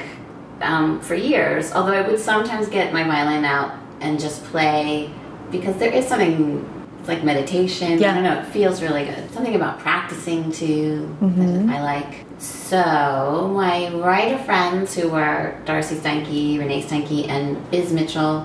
um, 0.61 0.99
for 1.01 1.15
years, 1.15 1.71
although 1.73 1.93
I 1.93 2.01
would 2.07 2.19
sometimes 2.19 2.67
get 2.69 2.93
my 2.93 3.03
violin 3.03 3.45
out 3.45 3.77
and 4.01 4.19
just 4.19 4.43
play 4.45 5.11
because 5.51 5.75
there 5.77 5.91
is 5.91 6.07
something. 6.07 6.75
Like 7.07 7.23
meditation. 7.23 7.97
Yeah. 7.97 8.11
I 8.11 8.13
don't 8.13 8.23
know. 8.23 8.39
It 8.41 8.45
feels 8.47 8.83
really 8.83 9.05
good. 9.05 9.31
Something 9.31 9.55
about 9.55 9.79
practicing 9.79 10.51
too 10.51 11.15
that 11.21 11.75
I 11.75 11.81
like. 11.81 12.25
So 12.37 13.51
my 13.55 13.89
writer 13.95 14.37
friends 14.43 14.93
who 14.93 15.09
were 15.09 15.59
Darcey 15.65 15.97
Steinke, 15.97 16.59
Renee 16.59 16.83
Steinke, 16.83 17.27
and 17.27 17.57
Biz 17.71 17.93
Mitchell, 17.93 18.41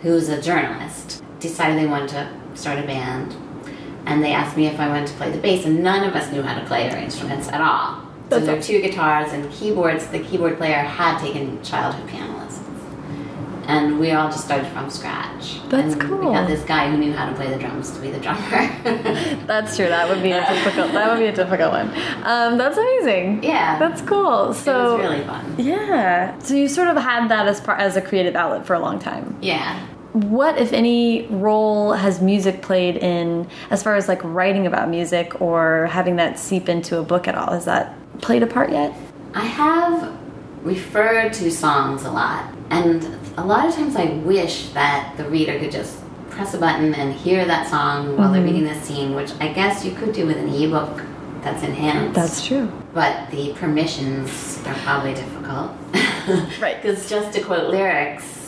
who's 0.00 0.30
a 0.30 0.40
journalist, 0.40 1.22
decided 1.40 1.78
they 1.78 1.86
wanted 1.88 2.10
to 2.10 2.30
start 2.54 2.78
a 2.78 2.86
band. 2.86 3.34
And 4.06 4.22
they 4.24 4.32
asked 4.32 4.56
me 4.56 4.66
if 4.66 4.80
I 4.80 4.88
wanted 4.88 5.08
to 5.08 5.14
play 5.14 5.30
the 5.30 5.38
bass, 5.38 5.66
and 5.66 5.82
none 5.82 6.08
of 6.08 6.14
us 6.14 6.32
knew 6.32 6.42
how 6.42 6.58
to 6.58 6.64
play 6.66 6.88
our 6.90 6.96
instruments 6.96 7.48
at 7.48 7.60
all. 7.60 8.00
So 8.30 8.38
there 8.38 8.56
were 8.56 8.62
two 8.62 8.80
guitars 8.80 9.32
and 9.32 9.50
keyboards. 9.52 10.06
The 10.06 10.20
keyboard 10.20 10.56
player 10.56 10.76
had 10.78 11.18
taken 11.20 11.62
childhood 11.64 12.08
piano 12.08 12.36
lessons. 12.38 12.66
And 13.66 14.00
we 14.00 14.10
all 14.12 14.28
just 14.30 14.44
started 14.44 14.66
from 14.68 14.88
scratch. 14.90 15.60
That's 15.68 15.92
and 15.94 16.00
cool. 16.00 16.28
We 16.30 16.34
had 16.34 16.48
this 16.48 16.62
guy 16.64 16.90
who 16.90 16.96
knew 16.96 17.12
how 17.12 17.28
to 17.28 17.34
play 17.36 17.48
the 17.50 17.58
drums 17.58 17.90
to 17.92 18.00
be 18.00 18.10
the 18.10 18.18
drummer. 18.18 18.40
That's 19.46 19.76
true. 19.76 19.86
That 19.86 20.08
would 20.08 20.22
be 20.22 20.32
a 20.32 20.40
difficult. 20.40 20.92
That 20.92 21.10
would 21.10 21.18
be 21.20 21.26
a 21.26 21.34
difficult 21.34 21.72
one. 21.72 21.88
Um, 22.24 22.56
that's 22.58 22.76
amazing. 22.78 23.42
Yeah. 23.44 23.78
That's 23.78 24.00
cool. 24.02 24.54
So 24.54 24.96
it 24.96 25.02
was 25.02 25.10
really 25.10 25.24
fun. 25.24 25.54
yeah. 25.58 26.38
So 26.40 26.54
you 26.54 26.68
sort 26.68 26.88
of 26.88 26.96
had 26.96 27.28
that 27.28 27.46
as 27.46 27.60
part 27.60 27.80
as 27.80 27.96
a 27.96 28.00
creative 28.00 28.34
outlet 28.34 28.66
for 28.66 28.74
a 28.74 28.80
long 28.80 28.98
time. 28.98 29.36
Yeah. 29.40 29.86
What, 30.12 30.58
if 30.58 30.72
any, 30.72 31.26
role 31.28 31.92
has 31.92 32.20
music 32.20 32.62
played 32.62 32.96
in 32.96 33.48
as 33.70 33.82
far 33.82 33.94
as 33.94 34.08
like 34.08 34.22
writing 34.24 34.66
about 34.66 34.88
music 34.88 35.40
or 35.40 35.86
having 35.86 36.16
that 36.16 36.38
seep 36.38 36.68
into 36.68 36.98
a 36.98 37.02
book 37.02 37.28
at 37.28 37.34
all? 37.34 37.52
Has 37.52 37.64
that 37.66 37.94
played 38.20 38.42
a 38.42 38.46
part 38.46 38.70
yet? 38.70 38.92
I 39.34 39.44
have 39.44 40.16
referred 40.62 41.32
to 41.34 41.50
songs 41.50 42.04
a 42.04 42.10
lot, 42.10 42.52
and 42.70 43.04
a 43.36 43.44
lot 43.44 43.68
of 43.68 43.74
times 43.74 43.94
I 43.96 44.06
wish 44.06 44.70
that 44.70 45.14
the 45.16 45.28
reader 45.28 45.58
could 45.58 45.70
just 45.70 45.98
press 46.28 46.54
a 46.54 46.58
button 46.58 46.94
and 46.94 47.12
hear 47.12 47.44
that 47.44 47.68
song 47.68 48.16
while 48.16 48.32
they're 48.32 48.42
mm-hmm. 48.42 48.54
reading 48.54 48.64
this 48.64 48.82
scene, 48.84 49.14
which 49.14 49.30
I 49.40 49.52
guess 49.52 49.84
you 49.84 49.92
could 49.92 50.12
do 50.12 50.26
with 50.26 50.36
an 50.36 50.48
ebook 50.52 51.02
that's 51.42 51.62
enhanced. 51.62 52.14
That's 52.14 52.46
true. 52.46 52.70
but 52.92 53.30
the 53.30 53.52
permissions 53.54 54.60
are 54.66 54.74
probably 54.74 55.14
difficult. 55.14 55.72
Right. 56.60 56.80
Because 56.80 57.08
just 57.08 57.32
to 57.32 57.42
quote 57.42 57.70
lyrics 57.70 58.39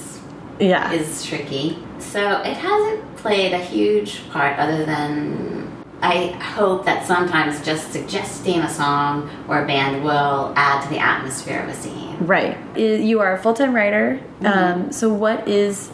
Yeah. 0.62 0.92
is 0.92 1.24
tricky. 1.24 1.78
So 1.98 2.40
it 2.42 2.56
hasn't 2.56 3.16
played 3.16 3.52
a 3.52 3.58
huge 3.58 4.28
part 4.30 4.58
other 4.58 4.84
than 4.84 5.70
I 6.02 6.28
hope 6.32 6.84
that 6.86 7.06
sometimes 7.06 7.64
just 7.64 7.92
suggesting 7.92 8.60
a 8.60 8.68
song 8.68 9.30
or 9.48 9.62
a 9.62 9.66
band 9.66 10.02
will 10.02 10.52
add 10.56 10.82
to 10.82 10.88
the 10.88 10.98
atmosphere 10.98 11.60
of 11.62 11.68
a 11.68 11.74
scene. 11.74 12.16
Right. 12.26 12.56
You 12.76 13.20
are 13.20 13.34
a 13.34 13.38
full 13.38 13.54
time 13.54 13.74
writer. 13.74 14.20
Um, 14.44 14.90
so 14.92 15.12
what 15.12 15.46
is 15.48 15.90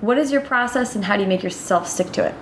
what 0.00 0.18
is 0.18 0.30
your 0.32 0.40
process 0.40 0.94
and 0.94 1.04
how 1.04 1.16
do 1.16 1.22
you 1.22 1.28
make 1.28 1.42
yourself 1.42 1.86
stick 1.88 2.12
to 2.12 2.26
it? 2.26 2.34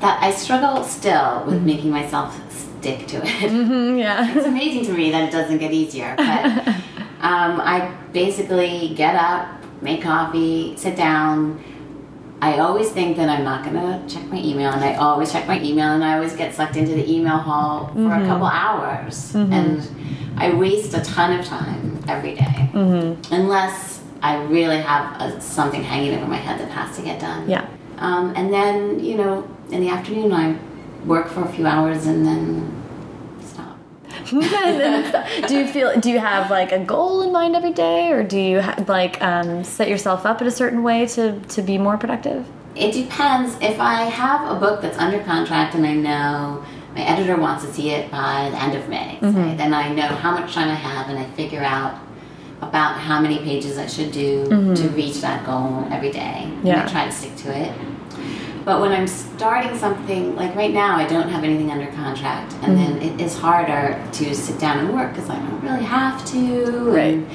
That 0.00 0.22
I 0.22 0.30
struggle 0.32 0.82
still 0.84 1.44
with 1.46 1.62
making 1.62 1.90
myself 1.90 2.34
stick 2.52 3.06
to 3.08 3.16
it. 3.18 3.22
Mm, 3.50 3.98
yeah. 3.98 4.36
it's 4.36 4.46
amazing 4.46 4.84
to 4.86 4.92
me 4.92 5.10
that 5.12 5.28
it 5.28 5.32
doesn't 5.32 5.58
get 5.58 5.72
easier. 5.72 6.14
But 6.16 6.68
um, 7.20 7.60
I 7.60 7.92
basically 8.12 8.92
get 8.94 9.14
up, 9.14 9.48
make 9.80 10.02
coffee, 10.02 10.76
sit 10.76 10.96
down. 10.96 11.62
I 12.40 12.58
always 12.58 12.90
think 12.90 13.16
that 13.16 13.30
I'm 13.30 13.44
not 13.44 13.64
going 13.64 13.76
to 13.76 14.14
check 14.14 14.26
my 14.26 14.38
email, 14.38 14.70
and 14.70 14.84
I 14.84 14.94
always 14.96 15.32
check 15.32 15.46
my 15.46 15.60
email, 15.62 15.92
and 15.92 16.04
I 16.04 16.14
always 16.14 16.36
get 16.36 16.54
sucked 16.54 16.76
into 16.76 16.92
the 16.92 17.10
email 17.10 17.38
hall 17.38 17.86
for 17.88 17.92
a 17.92 17.94
mm-hmm. 17.94 18.26
couple 18.26 18.46
hours. 18.46 19.32
Mm-hmm. 19.32 19.52
And 19.52 20.38
I 20.38 20.52
waste 20.52 20.92
a 20.94 21.00
ton 21.00 21.38
of 21.38 21.46
time 21.46 22.04
every 22.08 22.34
day. 22.34 22.56
Mm-hmm. 22.76 23.32
unless 23.32 24.02
I 24.22 24.42
really 24.44 24.78
have 24.78 25.20
a, 25.20 25.40
something 25.40 25.82
hanging 25.82 26.14
over 26.14 26.26
my 26.26 26.36
head 26.36 26.60
that 26.60 26.70
has 26.70 26.94
to 26.96 27.02
get 27.02 27.20
done. 27.20 27.48
Yeah. 27.48 27.66
Um, 27.98 28.34
and 28.36 28.52
then, 28.52 29.00
you 29.00 29.16
know, 29.16 29.48
in 29.70 29.80
the 29.80 29.88
afternoon, 29.88 30.32
I 30.32 30.58
work 31.06 31.28
for 31.28 31.42
a 31.42 31.52
few 31.52 31.66
hours 31.66 32.06
and 32.06 32.26
then 32.26 32.82
And 34.32 35.46
do 35.48 35.58
you 35.58 35.66
feel 35.66 35.98
do 36.00 36.10
you 36.10 36.18
have 36.18 36.50
like 36.50 36.72
a 36.72 36.78
goal 36.78 37.22
in 37.22 37.32
mind 37.32 37.54
every 37.56 37.72
day 37.72 38.10
or 38.12 38.22
do 38.22 38.38
you 38.38 38.60
ha- 38.60 38.82
like 38.88 39.22
um, 39.22 39.64
set 39.64 39.88
yourself 39.88 40.26
up 40.26 40.40
in 40.40 40.46
a 40.46 40.50
certain 40.50 40.82
way 40.82 41.06
to 41.08 41.38
to 41.40 41.62
be 41.62 41.78
more 41.78 41.96
productive? 41.96 42.46
It 42.74 42.92
depends. 42.92 43.56
If 43.60 43.80
I 43.80 44.02
have 44.04 44.50
a 44.54 44.60
book 44.60 44.82
that's 44.82 44.98
under 44.98 45.22
contract 45.24 45.74
and 45.74 45.86
I 45.86 45.94
know 45.94 46.64
my 46.94 47.00
editor 47.02 47.36
wants 47.36 47.64
to 47.64 47.72
see 47.72 47.90
it 47.90 48.10
by 48.10 48.50
the 48.50 48.62
end 48.62 48.74
of 48.74 48.88
May, 48.88 49.18
say, 49.20 49.54
then 49.56 49.72
I 49.72 49.92
know 49.94 50.08
how 50.08 50.32
much 50.32 50.52
time 50.54 50.68
I 50.68 50.74
have 50.74 51.08
and 51.08 51.18
I 51.18 51.24
figure 51.32 51.62
out 51.62 51.98
about 52.62 52.96
how 52.98 53.20
many 53.20 53.38
pages 53.38 53.76
I 53.78 53.86
should 53.86 54.12
do 54.12 54.44
to 54.74 54.88
reach 54.90 55.20
that 55.20 55.44
goal 55.46 55.86
every 55.90 56.10
day. 56.10 56.42
And 56.44 56.66
Yeah. 56.66 56.84
I 56.84 56.88
try 56.90 57.04
to 57.06 57.12
stick 57.12 57.36
to 57.36 57.54
it. 57.56 57.72
But 58.66 58.80
when 58.80 58.90
I'm 58.90 59.06
starting 59.06 59.78
something, 59.78 60.34
like 60.34 60.56
right 60.56 60.74
now, 60.74 60.96
I 60.96 61.06
don't 61.06 61.28
have 61.28 61.44
anything 61.44 61.70
under 61.70 61.86
contract, 61.92 62.52
and 62.62 62.76
then 62.76 62.96
mm-hmm. 62.96 63.20
it 63.20 63.24
is 63.24 63.38
harder 63.38 63.96
to 64.14 64.34
sit 64.34 64.58
down 64.58 64.78
and 64.80 64.92
work 64.92 65.14
because 65.14 65.30
I 65.30 65.36
don't 65.36 65.62
really 65.62 65.84
have 65.84 66.24
to. 66.32 66.90
Right. 66.90 67.14
and- 67.14 67.28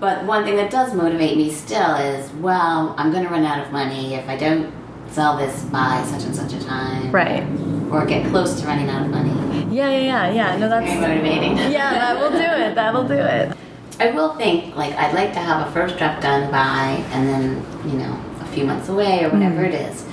but 0.00 0.24
one 0.26 0.44
thing 0.44 0.56
that 0.56 0.70
does 0.70 0.94
motivate 0.94 1.36
me 1.36 1.50
still 1.50 1.94
is, 1.96 2.30
well, 2.34 2.94
I'm 2.96 3.10
going 3.10 3.24
to 3.24 3.30
run 3.30 3.44
out 3.44 3.64
of 3.64 3.72
money 3.72 4.14
if 4.14 4.28
I 4.28 4.36
don't 4.36 4.72
sell 5.08 5.36
this 5.36 5.64
by 5.64 6.04
such 6.04 6.24
and 6.24 6.36
such 6.36 6.52
a 6.52 6.64
time, 6.64 7.10
Right. 7.10 7.42
Or 7.90 8.04
get 8.04 8.26
close 8.26 8.60
to 8.60 8.66
running 8.66 8.88
out 8.90 9.02
of 9.02 9.10
money. 9.10 9.30
Yeah, 9.74 9.90
yeah, 9.90 9.98
yeah, 9.98 10.32
yeah. 10.32 10.56
No, 10.56 10.68
that's 10.68 10.86
Very 11.00 11.16
motivating. 11.16 11.56
yeah. 11.72 11.92
That 11.92 12.20
will 12.20 12.30
do 12.30 12.64
it. 12.64 12.74
That'll 12.74 13.08
do 13.08 13.14
it. 13.14 13.56
I 13.98 14.10
will 14.10 14.34
think 14.34 14.76
like 14.76 14.92
I'd 14.94 15.14
like 15.14 15.32
to 15.32 15.40
have 15.40 15.66
a 15.66 15.70
first 15.72 15.96
draft 15.98 16.22
done 16.22 16.50
by, 16.52 17.02
and 17.12 17.26
then 17.26 17.64
you 17.90 17.98
know 17.98 18.22
a 18.40 18.46
few 18.52 18.64
months 18.64 18.88
away 18.88 19.24
or 19.24 19.30
whatever 19.30 19.62
mm-hmm. 19.62 19.74
it 19.74 19.90
is. 19.90 20.07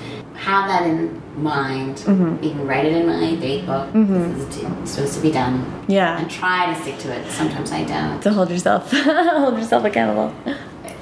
Have 0.46 0.68
that 0.68 0.84
in 0.88 1.22
mind. 1.42 2.00
You 2.44 2.52
can 2.52 2.68
write 2.68 2.86
it 2.86 2.94
in 2.94 3.08
my 3.08 3.36
date 3.36 3.66
book. 3.66 3.92
This 3.94 4.56
is 4.58 4.92
supposed 4.92 5.16
to 5.16 5.22
be 5.22 5.32
done, 5.32 5.84
Yeah. 5.88 6.20
and 6.20 6.30
try 6.30 6.72
to 6.72 6.80
stick 6.82 7.00
to 7.00 7.12
it. 7.12 7.30
Sometimes 7.32 7.72
I 7.72 7.84
don't. 7.84 8.22
To 8.22 8.32
hold 8.32 8.52
yourself 8.52 8.92
hold 8.94 9.58
yourself 9.58 9.84
accountable. 9.86 10.32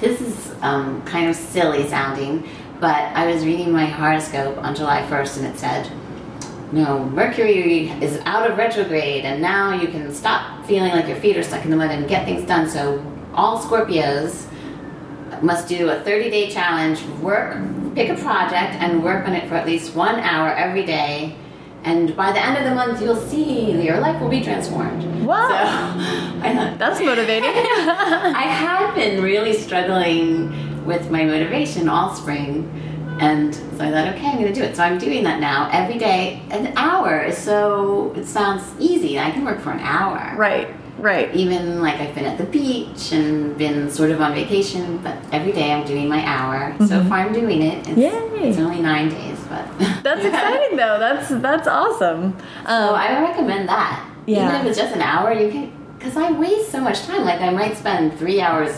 This 0.00 0.20
is 0.22 0.54
um, 0.62 1.02
kind 1.02 1.28
of 1.28 1.36
silly 1.36 1.86
sounding, 1.88 2.48
but 2.80 2.96
I 3.14 3.26
was 3.30 3.44
reading 3.44 3.70
my 3.70 3.84
horoscope 3.84 4.56
on 4.58 4.74
July 4.74 5.02
1st 5.10 5.36
and 5.38 5.46
it 5.46 5.58
said, 5.58 5.90
no, 6.72 7.04
Mercury 7.04 7.90
is 8.02 8.20
out 8.24 8.50
of 8.50 8.56
retrograde 8.56 9.24
and 9.26 9.40
now 9.42 9.72
you 9.74 9.88
can 9.88 10.12
stop 10.12 10.64
feeling 10.64 10.90
like 10.92 11.06
your 11.06 11.16
feet 11.18 11.36
are 11.36 11.42
stuck 11.42 11.64
in 11.64 11.70
the 11.70 11.76
mud 11.76 11.90
and 11.90 12.08
get 12.08 12.24
things 12.24 12.44
done. 12.48 12.68
So 12.68 13.04
all 13.34 13.60
Scorpios 13.62 14.46
must 15.42 15.68
do 15.68 15.90
a 15.90 16.00
30 16.00 16.30
day 16.30 16.50
challenge, 16.50 17.02
work, 17.20 17.58
pick 17.94 18.08
a 18.10 18.14
project 18.14 18.74
and 18.82 19.02
work 19.02 19.26
on 19.26 19.34
it 19.34 19.48
for 19.48 19.54
at 19.54 19.66
least 19.66 19.94
one 19.94 20.18
hour 20.20 20.52
every 20.52 20.84
day. 20.84 21.36
And 21.84 22.16
by 22.16 22.32
the 22.32 22.42
end 22.42 22.56
of 22.56 22.64
the 22.64 22.74
month, 22.74 23.00
you'll 23.02 23.16
see 23.16 23.82
your 23.82 24.00
life 24.00 24.20
will 24.20 24.30
be 24.30 24.42
transformed. 24.42 25.04
Wow. 25.24 25.48
So 25.48 26.76
That's 26.78 27.00
motivating. 27.00 27.50
I 27.50 28.42
had 28.42 28.94
been 28.94 29.22
really 29.22 29.52
struggling 29.52 30.84
with 30.84 31.10
my 31.10 31.24
motivation 31.24 31.88
all 31.88 32.14
spring. 32.14 32.70
And 33.20 33.54
so 33.54 33.80
I 33.80 33.90
thought, 33.90 34.08
okay, 34.14 34.26
I'm 34.26 34.40
going 34.40 34.52
to 34.52 34.52
do 34.52 34.62
it. 34.62 34.76
So 34.76 34.82
I'm 34.82 34.98
doing 34.98 35.22
that 35.24 35.40
now 35.40 35.68
every 35.72 35.98
day. 35.98 36.42
An 36.50 36.72
hour 36.76 37.22
is 37.22 37.38
so, 37.38 38.12
it 38.16 38.26
sounds 38.26 38.64
easy. 38.80 39.18
I 39.18 39.30
can 39.30 39.44
work 39.44 39.60
for 39.60 39.70
an 39.70 39.80
hour. 39.80 40.36
right. 40.36 40.74
Right. 41.04 41.32
Even 41.34 41.80
like 41.82 42.00
I've 42.00 42.14
been 42.14 42.24
at 42.24 42.38
the 42.38 42.44
beach 42.44 43.12
and 43.12 43.56
been 43.56 43.90
sort 43.90 44.10
of 44.10 44.20
on 44.20 44.34
vacation, 44.34 44.98
but 44.98 45.16
every 45.32 45.52
day 45.52 45.72
I'm 45.72 45.86
doing 45.86 46.08
my 46.08 46.22
hour. 46.24 46.74
So 46.88 47.04
far 47.04 47.18
I'm 47.18 47.32
doing 47.32 47.62
it. 47.62 47.78
It's, 47.86 47.98
Mm-hmm. 48.00 48.36
Yay. 48.36 48.48
it's 48.50 48.58
only 48.58 48.80
nine 48.80 49.08
days, 49.10 49.38
but 49.48 49.64
That's 50.02 50.24
exciting 50.24 50.76
though. 50.76 50.98
That's 50.98 51.28
that's 51.28 51.68
awesome. 51.68 52.22
Um, 52.24 52.36
So 52.66 52.94
I 52.94 53.20
recommend 53.20 53.68
that. 53.68 54.10
Yeah. 54.26 54.48
Even 54.48 54.60
if 54.62 54.66
it's 54.68 54.78
just 54.78 54.94
an 54.94 55.02
hour, 55.02 55.32
you 55.32 55.50
can. 55.50 55.72
Because 55.98 56.16
I 56.16 56.32
waste 56.32 56.70
so 56.72 56.80
much 56.80 57.02
time. 57.02 57.24
Like 57.24 57.40
I 57.40 57.50
might 57.50 57.76
spend 57.76 58.18
three 58.18 58.40
hours 58.40 58.72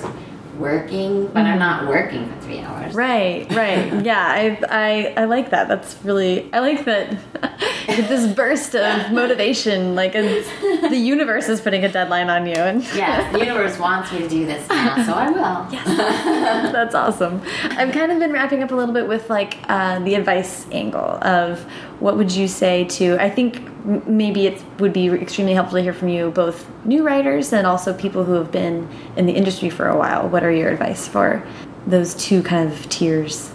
working, 0.59 1.27
but 1.29 1.45
I'm 1.45 1.59
not 1.59 1.87
working 1.87 2.29
for 2.29 2.41
three 2.41 2.61
hours. 2.61 2.95
Right, 2.95 3.51
right. 3.53 3.93
Yeah, 4.07 4.25
I, 4.25 4.59
I, 4.69 5.23
I 5.23 5.25
like 5.25 5.51
that. 5.51 5.67
That's 5.69 5.97
really, 6.05 6.53
I 6.53 6.61
like 6.61 6.85
that. 6.85 7.19
this 7.87 8.33
burst 8.35 8.75
of 8.77 9.11
motivation, 9.13 9.95
like 9.95 10.13
the 10.13 10.97
universe 10.97 11.49
is 11.49 11.61
putting 11.61 11.85
a 11.85 11.91
deadline 11.91 12.31
on 12.31 12.47
you, 12.47 12.55
and 12.55 12.83
Yes, 12.95 13.33
the 13.33 13.41
universe 13.41 13.79
wants 13.79 14.13
me 14.13 14.19
to 14.21 14.29
do 14.29 14.47
this 14.47 14.69
now, 14.69 15.05
so 15.05 15.13
I 15.13 15.31
will. 15.31 15.71
that's 16.73 16.95
awesome. 16.95 17.43
I've 17.65 17.93
kind 17.93 18.13
of 18.13 18.19
been 18.19 18.33
wrapping 18.33 18.63
up 18.63 18.71
a 18.71 18.75
little 18.75 18.95
bit 18.95 19.09
with 19.09 19.29
like 19.29 19.59
uh, 19.69 19.99
the 20.01 20.15
advice 20.15 20.67
angle 20.71 21.19
of 21.23 21.61
what 22.01 22.17
would 22.17 22.31
you 22.31 22.47
say 22.47 22.85
to. 22.85 23.17
I 23.21 23.31
think 23.31 23.61
maybe 23.87 24.47
it 24.47 24.63
would 24.79 24.93
be 24.93 25.07
extremely 25.09 25.55
helpful 25.55 25.79
to 25.79 25.83
hear 25.83 25.93
from 25.93 26.09
you, 26.09 26.31
both 26.31 26.69
new 26.85 27.03
writers 27.03 27.53
and 27.53 27.67
also 27.67 27.95
people 27.95 28.25
who 28.25 28.33
have 28.33 28.51
been 28.51 28.89
in 29.17 29.27
the 29.27 29.33
industry 29.33 29.71
for 29.71 29.89
a 29.89 29.97
while. 29.97 30.29
What 30.29 30.43
are 30.43 30.51
your 30.51 30.71
advice 30.71 31.07
for 31.07 31.47
those 31.87 32.15
two 32.15 32.43
kind 32.43 32.71
of 32.71 32.89
tiers? 32.89 33.53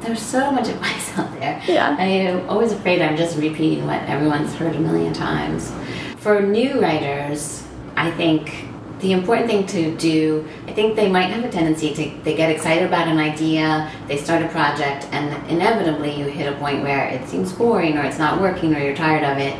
There's 0.00 0.22
so 0.22 0.50
much 0.50 0.68
advice 0.74 1.18
out 1.18 1.32
there. 1.38 1.60
Yeah. 1.66 1.96
I'm 1.98 2.48
always 2.48 2.72
afraid 2.72 3.02
I'm 3.02 3.16
just 3.16 3.36
repeating 3.36 3.86
what 3.86 4.02
everyone's 4.02 4.54
heard 4.54 4.76
a 4.76 4.80
million 4.80 5.12
times. 5.12 5.72
For 6.18 6.40
new 6.40 6.80
writers, 6.80 7.66
I 7.96 8.10
think 8.12 8.71
the 9.02 9.12
important 9.12 9.48
thing 9.48 9.66
to 9.66 9.96
do, 9.96 10.48
I 10.68 10.72
think 10.72 10.94
they 10.94 11.10
might 11.10 11.26
have 11.26 11.44
a 11.44 11.50
tendency 11.50 11.92
to 11.92 12.22
they 12.22 12.36
get 12.36 12.50
excited 12.50 12.84
about 12.86 13.08
an 13.08 13.18
idea, 13.18 13.90
they 14.06 14.16
start 14.16 14.42
a 14.42 14.48
project, 14.48 15.08
and 15.10 15.34
inevitably 15.50 16.16
you 16.16 16.26
hit 16.26 16.50
a 16.50 16.56
point 16.58 16.82
where 16.84 17.08
it 17.08 17.28
seems 17.28 17.52
boring 17.52 17.98
or 17.98 18.04
it's 18.04 18.18
not 18.18 18.40
working 18.40 18.74
or 18.74 18.78
you're 18.78 18.94
tired 18.94 19.24
of 19.24 19.38
it. 19.38 19.56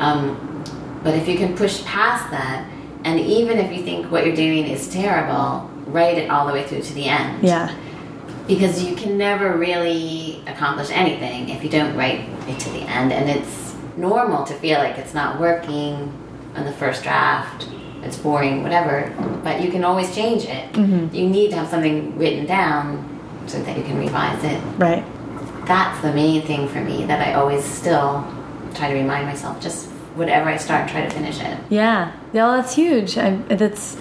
Um, 0.00 0.62
but 1.02 1.14
if 1.14 1.28
you 1.28 1.36
can 1.36 1.56
push 1.56 1.84
past 1.84 2.30
that, 2.30 2.70
and 3.04 3.18
even 3.18 3.58
if 3.58 3.76
you 3.76 3.82
think 3.82 4.10
what 4.10 4.24
you're 4.24 4.36
doing 4.36 4.66
is 4.66 4.88
terrible, 4.88 5.68
write 5.86 6.16
it 6.16 6.30
all 6.30 6.46
the 6.46 6.52
way 6.52 6.64
through 6.64 6.82
to 6.82 6.94
the 6.94 7.06
end. 7.06 7.42
Yeah, 7.42 7.76
because 8.46 8.84
you 8.84 8.94
can 8.94 9.18
never 9.18 9.56
really 9.56 10.44
accomplish 10.46 10.90
anything 10.90 11.48
if 11.48 11.64
you 11.64 11.70
don't 11.70 11.96
write 11.96 12.20
it 12.48 12.60
to 12.60 12.70
the 12.70 12.82
end. 12.82 13.12
And 13.12 13.28
it's 13.28 13.74
normal 13.96 14.44
to 14.44 14.54
feel 14.54 14.78
like 14.78 14.96
it's 14.96 15.14
not 15.14 15.40
working 15.40 16.12
on 16.54 16.64
the 16.64 16.72
first 16.72 17.02
draft 17.02 17.68
it's 18.06 18.16
boring 18.16 18.62
whatever 18.62 18.94
but 19.42 19.60
you 19.62 19.70
can 19.70 19.82
always 19.84 20.08
change 20.14 20.44
it 20.44 20.64
you 21.18 21.24
need 21.36 21.48
to 21.50 21.56
have 21.56 21.68
something 21.68 22.16
written 22.18 22.44
down 22.46 22.82
so 23.46 23.56
that 23.64 23.76
you 23.78 23.84
can 23.84 23.98
revise 23.98 24.42
it 24.44 24.60
right. 24.78 25.04
that's 25.66 26.00
the 26.02 26.12
main 26.12 26.40
thing 26.46 26.68
for 26.68 26.80
me 26.90 27.04
that 27.04 27.20
i 27.26 27.34
always 27.34 27.64
still 27.64 28.10
try 28.74 28.88
to 28.88 28.94
remind 28.94 29.26
myself 29.26 29.60
just 29.60 29.86
whatever 30.20 30.48
i 30.48 30.56
start 30.56 30.88
try 30.88 31.02
to 31.02 31.10
finish 31.10 31.38
it 31.40 31.56
Yeah, 31.68 32.12
yeah, 32.32 32.44
well, 32.44 32.56
that's 32.56 32.74
huge. 32.74 33.18
I, 33.18 33.30
that's 33.62 33.96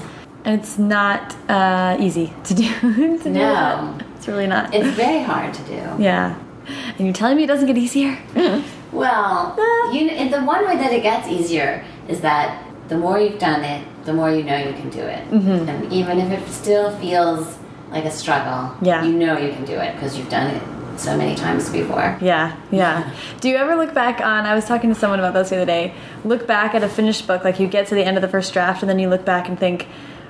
it's 0.45 0.77
not 0.77 1.35
uh, 1.49 1.97
easy 1.99 2.27
to 2.43 2.53
do. 2.53 2.69
to 3.23 3.29
No. 3.29 3.39
that. 3.39 4.05
it's 4.15 4.27
really 4.27 4.47
not. 4.47 4.73
it's 4.75 4.95
very 4.95 5.21
hard 5.23 5.53
to 5.59 5.61
do 5.63 5.79
yeah, 6.09 6.37
and 6.97 7.01
you're 7.05 7.13
telling 7.21 7.37
me 7.37 7.43
it 7.43 7.47
doesn't 7.53 7.67
get 7.67 7.77
easier? 7.77 8.17
Well, 8.91 9.55
you 9.93 10.01
and 10.09 10.31
the 10.31 10.41
one 10.53 10.61
way 10.67 10.75
that 10.77 10.91
it 10.93 11.01
gets 11.03 11.27
easier 11.27 11.83
is 12.07 12.21
that 12.21 12.47
the 12.87 12.97
more 12.97 13.19
you've 13.19 13.39
done 13.39 13.63
it, 13.63 13.81
the 14.05 14.13
more 14.13 14.31
you 14.31 14.43
know 14.43 14.57
you 14.57 14.73
can 14.73 14.89
do 14.89 15.01
it. 15.01 15.29
Mm-hmm. 15.29 15.67
And 15.69 15.91
even 15.93 16.19
if 16.19 16.31
it 16.47 16.51
still 16.51 16.95
feels 16.99 17.57
like 17.91 18.05
a 18.05 18.11
struggle, 18.11 18.75
Yeah. 18.81 19.03
you 19.03 19.13
know 19.13 19.37
you 19.37 19.51
can 19.51 19.65
do 19.65 19.73
it 19.73 19.93
because 19.95 20.17
you've 20.17 20.29
done 20.29 20.53
it 20.55 20.61
so 20.99 21.17
many 21.17 21.35
times 21.35 21.69
before. 21.69 22.17
Yeah, 22.21 22.55
yeah. 22.71 23.11
Do 23.41 23.49
you 23.49 23.57
ever 23.57 23.75
look 23.75 23.93
back 23.93 24.21
on? 24.21 24.45
I 24.45 24.55
was 24.55 24.65
talking 24.65 24.89
to 24.93 24.95
someone 24.95 25.19
about 25.19 25.33
this 25.33 25.49
the 25.49 25.57
other 25.57 25.65
day. 25.65 25.93
Look 26.23 26.47
back 26.47 26.73
at 26.73 26.83
a 26.83 26.89
finished 26.89 27.27
book, 27.27 27.43
like 27.43 27.59
you 27.59 27.67
get 27.67 27.87
to 27.87 27.95
the 27.95 28.03
end 28.03 28.17
of 28.17 28.21
the 28.21 28.29
first 28.29 28.53
draft, 28.53 28.81
and 28.81 28.89
then 28.89 28.97
you 28.99 29.09
look 29.09 29.25
back 29.25 29.49
and 29.49 29.59
think, 29.59 29.87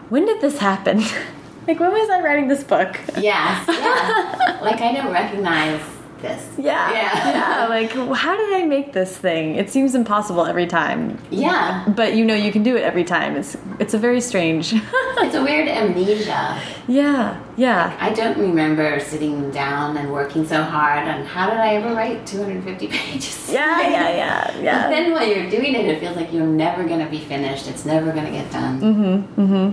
when 0.10 0.26
did 0.26 0.42
this 0.42 0.58
happen? 0.58 1.00
like 1.68 1.80
when 1.80 1.92
was 1.92 2.10
I 2.10 2.22
writing 2.22 2.48
this 2.48 2.64
book? 2.64 3.00
Yes, 3.18 3.68
yeah. 3.68 4.60
like 4.64 4.82
I 4.82 4.92
don't 4.94 5.12
recognize 5.12 5.82
this. 6.28 6.42
Yeah, 6.58 6.92
Yeah. 6.92 7.14
yeah. 7.38 7.68
Like 7.76 7.92
how 8.24 8.34
did 8.42 8.52
I 8.62 8.64
make 8.76 8.88
this 9.00 9.12
thing? 9.26 9.56
It 9.62 9.68
seems 9.76 9.96
impossible 10.02 10.46
every 10.46 10.68
time, 10.80 11.02
Yeah. 11.32 11.84
but 12.00 12.10
you 12.18 12.24
know 12.30 12.36
you 12.46 12.52
can 12.56 12.64
do 12.70 12.74
it 12.80 12.84
every 12.92 13.04
time. 13.16 13.32
It's 13.40 13.52
it's 13.84 13.94
a 14.00 14.02
very 14.08 14.22
strange. 14.22 14.66
It's 15.26 15.36
a 15.42 15.44
weird 15.50 15.68
amnesia. 15.68 16.42
yeah, 16.88 17.40
yeah. 17.66 17.96
I 18.08 18.10
don't 18.20 18.38
remember 18.38 18.88
sitting 19.00 19.38
down 19.52 19.98
and 20.00 20.12
working 20.12 20.44
so 20.54 20.60
hard 20.76 21.04
on 21.08 21.26
how 21.34 21.46
did 21.50 21.58
I 21.68 21.70
ever 21.80 21.92
write 21.96 22.20
250 22.28 22.88
pages? 22.88 23.50
Yeah, 23.52 23.82
yeah, 23.82 24.10
yeah, 24.22 24.58
yeah. 24.68 24.82
But 24.84 24.90
then 24.96 25.06
while 25.14 25.26
you're 25.32 25.50
doing 25.50 25.74
it, 25.80 25.86
it 25.92 26.00
feels 26.02 26.16
like 26.20 26.30
you're 26.34 26.46
never 26.66 26.84
going 26.92 27.00
to 27.06 27.10
be 27.18 27.20
finished. 27.34 27.66
It's 27.72 27.86
never 27.86 28.12
going 28.12 28.26
to 28.26 28.32
get 28.40 28.48
done. 28.52 28.74
Mm-hmm. 28.82 29.42
Mm-hmm. 29.42 29.68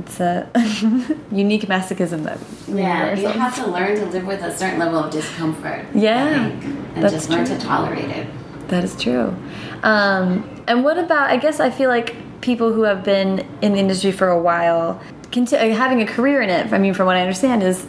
It's 0.00 0.18
a 0.18 0.48
unique 1.30 1.62
masochism 1.62 2.24
that 2.24 2.38
Yeah, 2.66 3.14
you 3.14 3.28
have 3.28 3.54
to 3.56 3.66
learn 3.66 3.96
to 3.96 4.06
live 4.06 4.26
with 4.26 4.42
a 4.42 4.56
certain 4.56 4.78
level 4.78 4.98
of 4.98 5.10
discomfort. 5.10 5.84
Yeah, 5.94 6.48
think, 6.48 6.64
and 6.94 7.04
that's 7.04 7.14
just 7.14 7.30
learn 7.30 7.44
to 7.44 7.58
tolerate 7.58 8.08
it. 8.08 8.26
That 8.68 8.82
is 8.82 8.96
true. 8.96 9.34
Um, 9.82 10.62
and 10.66 10.84
what 10.84 10.96
about? 10.96 11.30
I 11.30 11.36
guess 11.36 11.60
I 11.60 11.70
feel 11.70 11.90
like 11.90 12.14
people 12.40 12.72
who 12.72 12.82
have 12.82 13.04
been 13.04 13.46
in 13.60 13.72
the 13.72 13.78
industry 13.78 14.12
for 14.12 14.28
a 14.28 14.40
while, 14.40 15.00
uh, 15.36 15.56
having 15.74 16.00
a 16.00 16.06
career 16.06 16.40
in 16.40 16.48
it. 16.48 16.72
I 16.72 16.78
mean, 16.78 16.94
from 16.94 17.06
what 17.06 17.16
I 17.16 17.20
understand, 17.20 17.62
is 17.62 17.86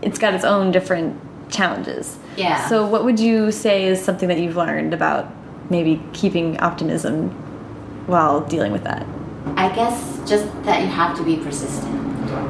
it's 0.00 0.18
got 0.18 0.32
its 0.32 0.44
own 0.44 0.70
different 0.72 1.20
challenges. 1.50 2.16
Yeah. 2.36 2.66
So, 2.68 2.86
what 2.86 3.04
would 3.04 3.20
you 3.20 3.52
say 3.52 3.84
is 3.84 4.02
something 4.02 4.28
that 4.28 4.38
you've 4.38 4.56
learned 4.56 4.94
about 4.94 5.30
maybe 5.70 6.00
keeping 6.14 6.58
optimism 6.60 7.30
while 8.06 8.40
dealing 8.40 8.72
with 8.72 8.84
that? 8.84 9.06
I 9.56 9.68
guess 9.74 10.18
just 10.28 10.46
that 10.64 10.80
you 10.82 10.88
have 10.88 11.16
to 11.16 11.22
be 11.24 11.36
persistent, 11.36 11.94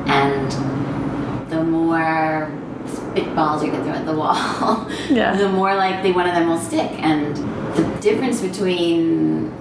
and 0.08 1.50
the 1.50 1.62
more 1.62 2.50
spitballs 2.86 3.64
you 3.64 3.70
can 3.70 3.82
throw 3.84 3.92
at 3.92 4.06
the 4.06 4.12
wall, 4.16 4.88
Yeah. 5.10 5.34
the 5.36 5.48
more 5.48 5.74
likely 5.74 6.12
one 6.12 6.26
of 6.26 6.34
them 6.34 6.48
will 6.48 6.58
stick. 6.60 6.90
And 7.02 7.36
the 7.76 7.84
difference 8.00 8.40
between 8.40 9.52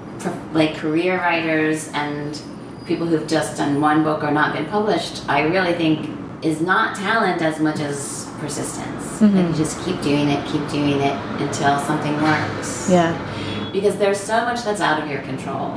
like 0.54 0.76
career 0.76 1.18
writers 1.18 1.90
and 1.94 2.40
people 2.86 3.08
who've 3.08 3.28
just 3.28 3.58
done 3.58 3.80
one 3.82 4.04
book 4.04 4.24
or 4.24 4.32
not 4.32 4.54
been 4.54 4.66
published, 4.66 5.24
I 5.30 5.42
really 5.42 5.74
think 5.74 6.10
is 6.44 6.60
not 6.62 6.96
talent 6.96 7.42
as 7.42 7.60
much 7.60 7.80
as 7.80 8.28
persistence. 8.40 9.20
Mm-hmm. 9.20 9.38
Like 9.38 9.48
you 9.50 9.54
just 9.56 9.80
keep 9.86 10.02
doing 10.02 10.30
it, 10.30 10.46
keep 10.48 10.68
doing 10.70 11.00
it 11.02 11.14
until 11.42 11.78
something 11.80 12.14
works 12.22 12.90
Yeah. 12.90 13.14
because 13.72 13.98
there's 13.98 14.20
so 14.20 14.44
much 14.46 14.64
that's 14.64 14.82
out 14.82 15.02
of 15.02 15.10
your 15.10 15.22
control, 15.22 15.70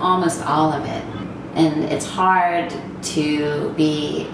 almost 0.00 0.42
all 0.42 0.72
of 0.72 0.84
it. 0.84 1.04
And 1.54 1.84
it's 1.84 2.06
hard 2.06 2.74
to 3.02 3.72
be 3.76 4.28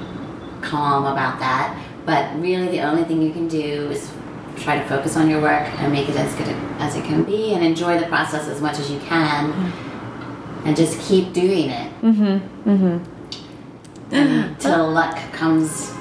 calm 0.60 1.04
about 1.04 1.38
that, 1.40 1.76
but 2.04 2.34
really 2.40 2.68
the 2.68 2.80
only 2.80 3.04
thing 3.04 3.22
you 3.22 3.32
can 3.32 3.48
do 3.48 3.90
is 3.90 4.10
try 4.56 4.78
to 4.78 4.84
focus 4.88 5.16
on 5.16 5.28
your 5.28 5.40
work 5.40 5.68
and 5.80 5.92
make 5.92 6.08
it 6.08 6.16
as 6.16 6.34
good 6.34 6.48
as 6.78 6.94
it 6.96 7.04
can 7.04 7.24
be 7.24 7.54
and 7.54 7.64
enjoy 7.64 7.98
the 7.98 8.06
process 8.06 8.48
as 8.48 8.60
much 8.60 8.78
as 8.78 8.90
you 8.90 8.98
can 9.00 9.52
and 10.64 10.76
just 10.76 11.00
keep 11.00 11.32
doing 11.32 11.70
it. 11.70 11.92
Mm-hmm. 12.02 12.70
Mm-hmm. 12.70 14.14
Until 14.14 14.90
luck 14.92 15.16
comes 15.32 15.92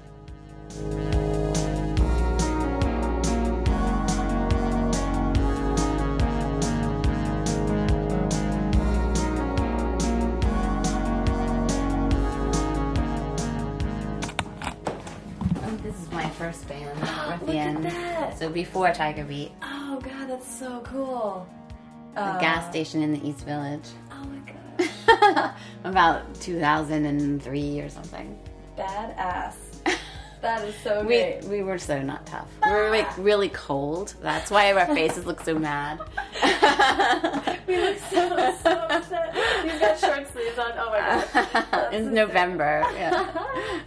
Oh, 16.17 16.29
first 16.37 16.67
band 16.67 16.99
with 16.99 17.47
Look 17.47 17.55
At 17.55 17.81
that. 17.83 18.39
So 18.39 18.49
before 18.49 18.91
Tiger 18.93 19.23
Beat. 19.23 19.51
Oh 19.63 19.99
god, 20.01 20.29
that's 20.29 20.47
so 20.47 20.81
cool. 20.85 21.47
Uh, 22.15 22.39
gas 22.39 22.69
station 22.69 23.01
in 23.01 23.11
the 23.13 23.27
East 23.27 23.45
Village. 23.45 23.87
Oh 24.11 24.25
my 24.25 24.51
god. 24.51 24.64
About 25.83 26.39
2003 26.41 27.79
or 27.81 27.89
something. 27.89 28.39
Badass. 28.77 29.55
That 30.41 30.63
is 30.63 30.75
so 30.83 30.99
We 31.01 31.07
great. 31.07 31.43
we 31.45 31.63
were 31.63 31.79
so 31.79 32.03
not 32.03 32.27
tough. 32.27 32.47
We 32.63 32.69
were 32.69 32.91
like 32.91 33.07
ah. 33.09 33.15
really 33.17 33.49
cold. 33.49 34.13
That's 34.21 34.51
why 34.51 34.71
our 34.73 34.85
faces 34.93 35.25
look 35.25 35.41
so 35.41 35.57
mad. 35.57 35.99
We 37.67 37.77
look 37.79 37.97
so, 38.11 38.29
so 38.61 38.69
upset. 38.69 39.35
You've 39.65 39.79
got 39.79 39.97
short 39.97 40.31
sleeves 40.31 40.59
on. 40.59 40.73
Oh 40.75 40.91
my 40.91 40.99
god. 40.99 41.93
it's 41.93 42.05
November. 42.05 42.85
Yeah. 42.93 43.27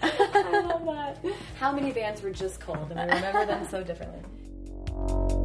I 0.02 0.60
love 0.66 0.84
that. 0.84 1.32
How 1.60 1.70
many 1.70 1.92
bands 1.92 2.22
were 2.22 2.30
just 2.32 2.58
cold 2.58 2.90
and 2.90 3.08
we 3.08 3.16
remember 3.16 3.46
them 3.46 3.64
so 3.70 3.84
differently? 3.84 5.37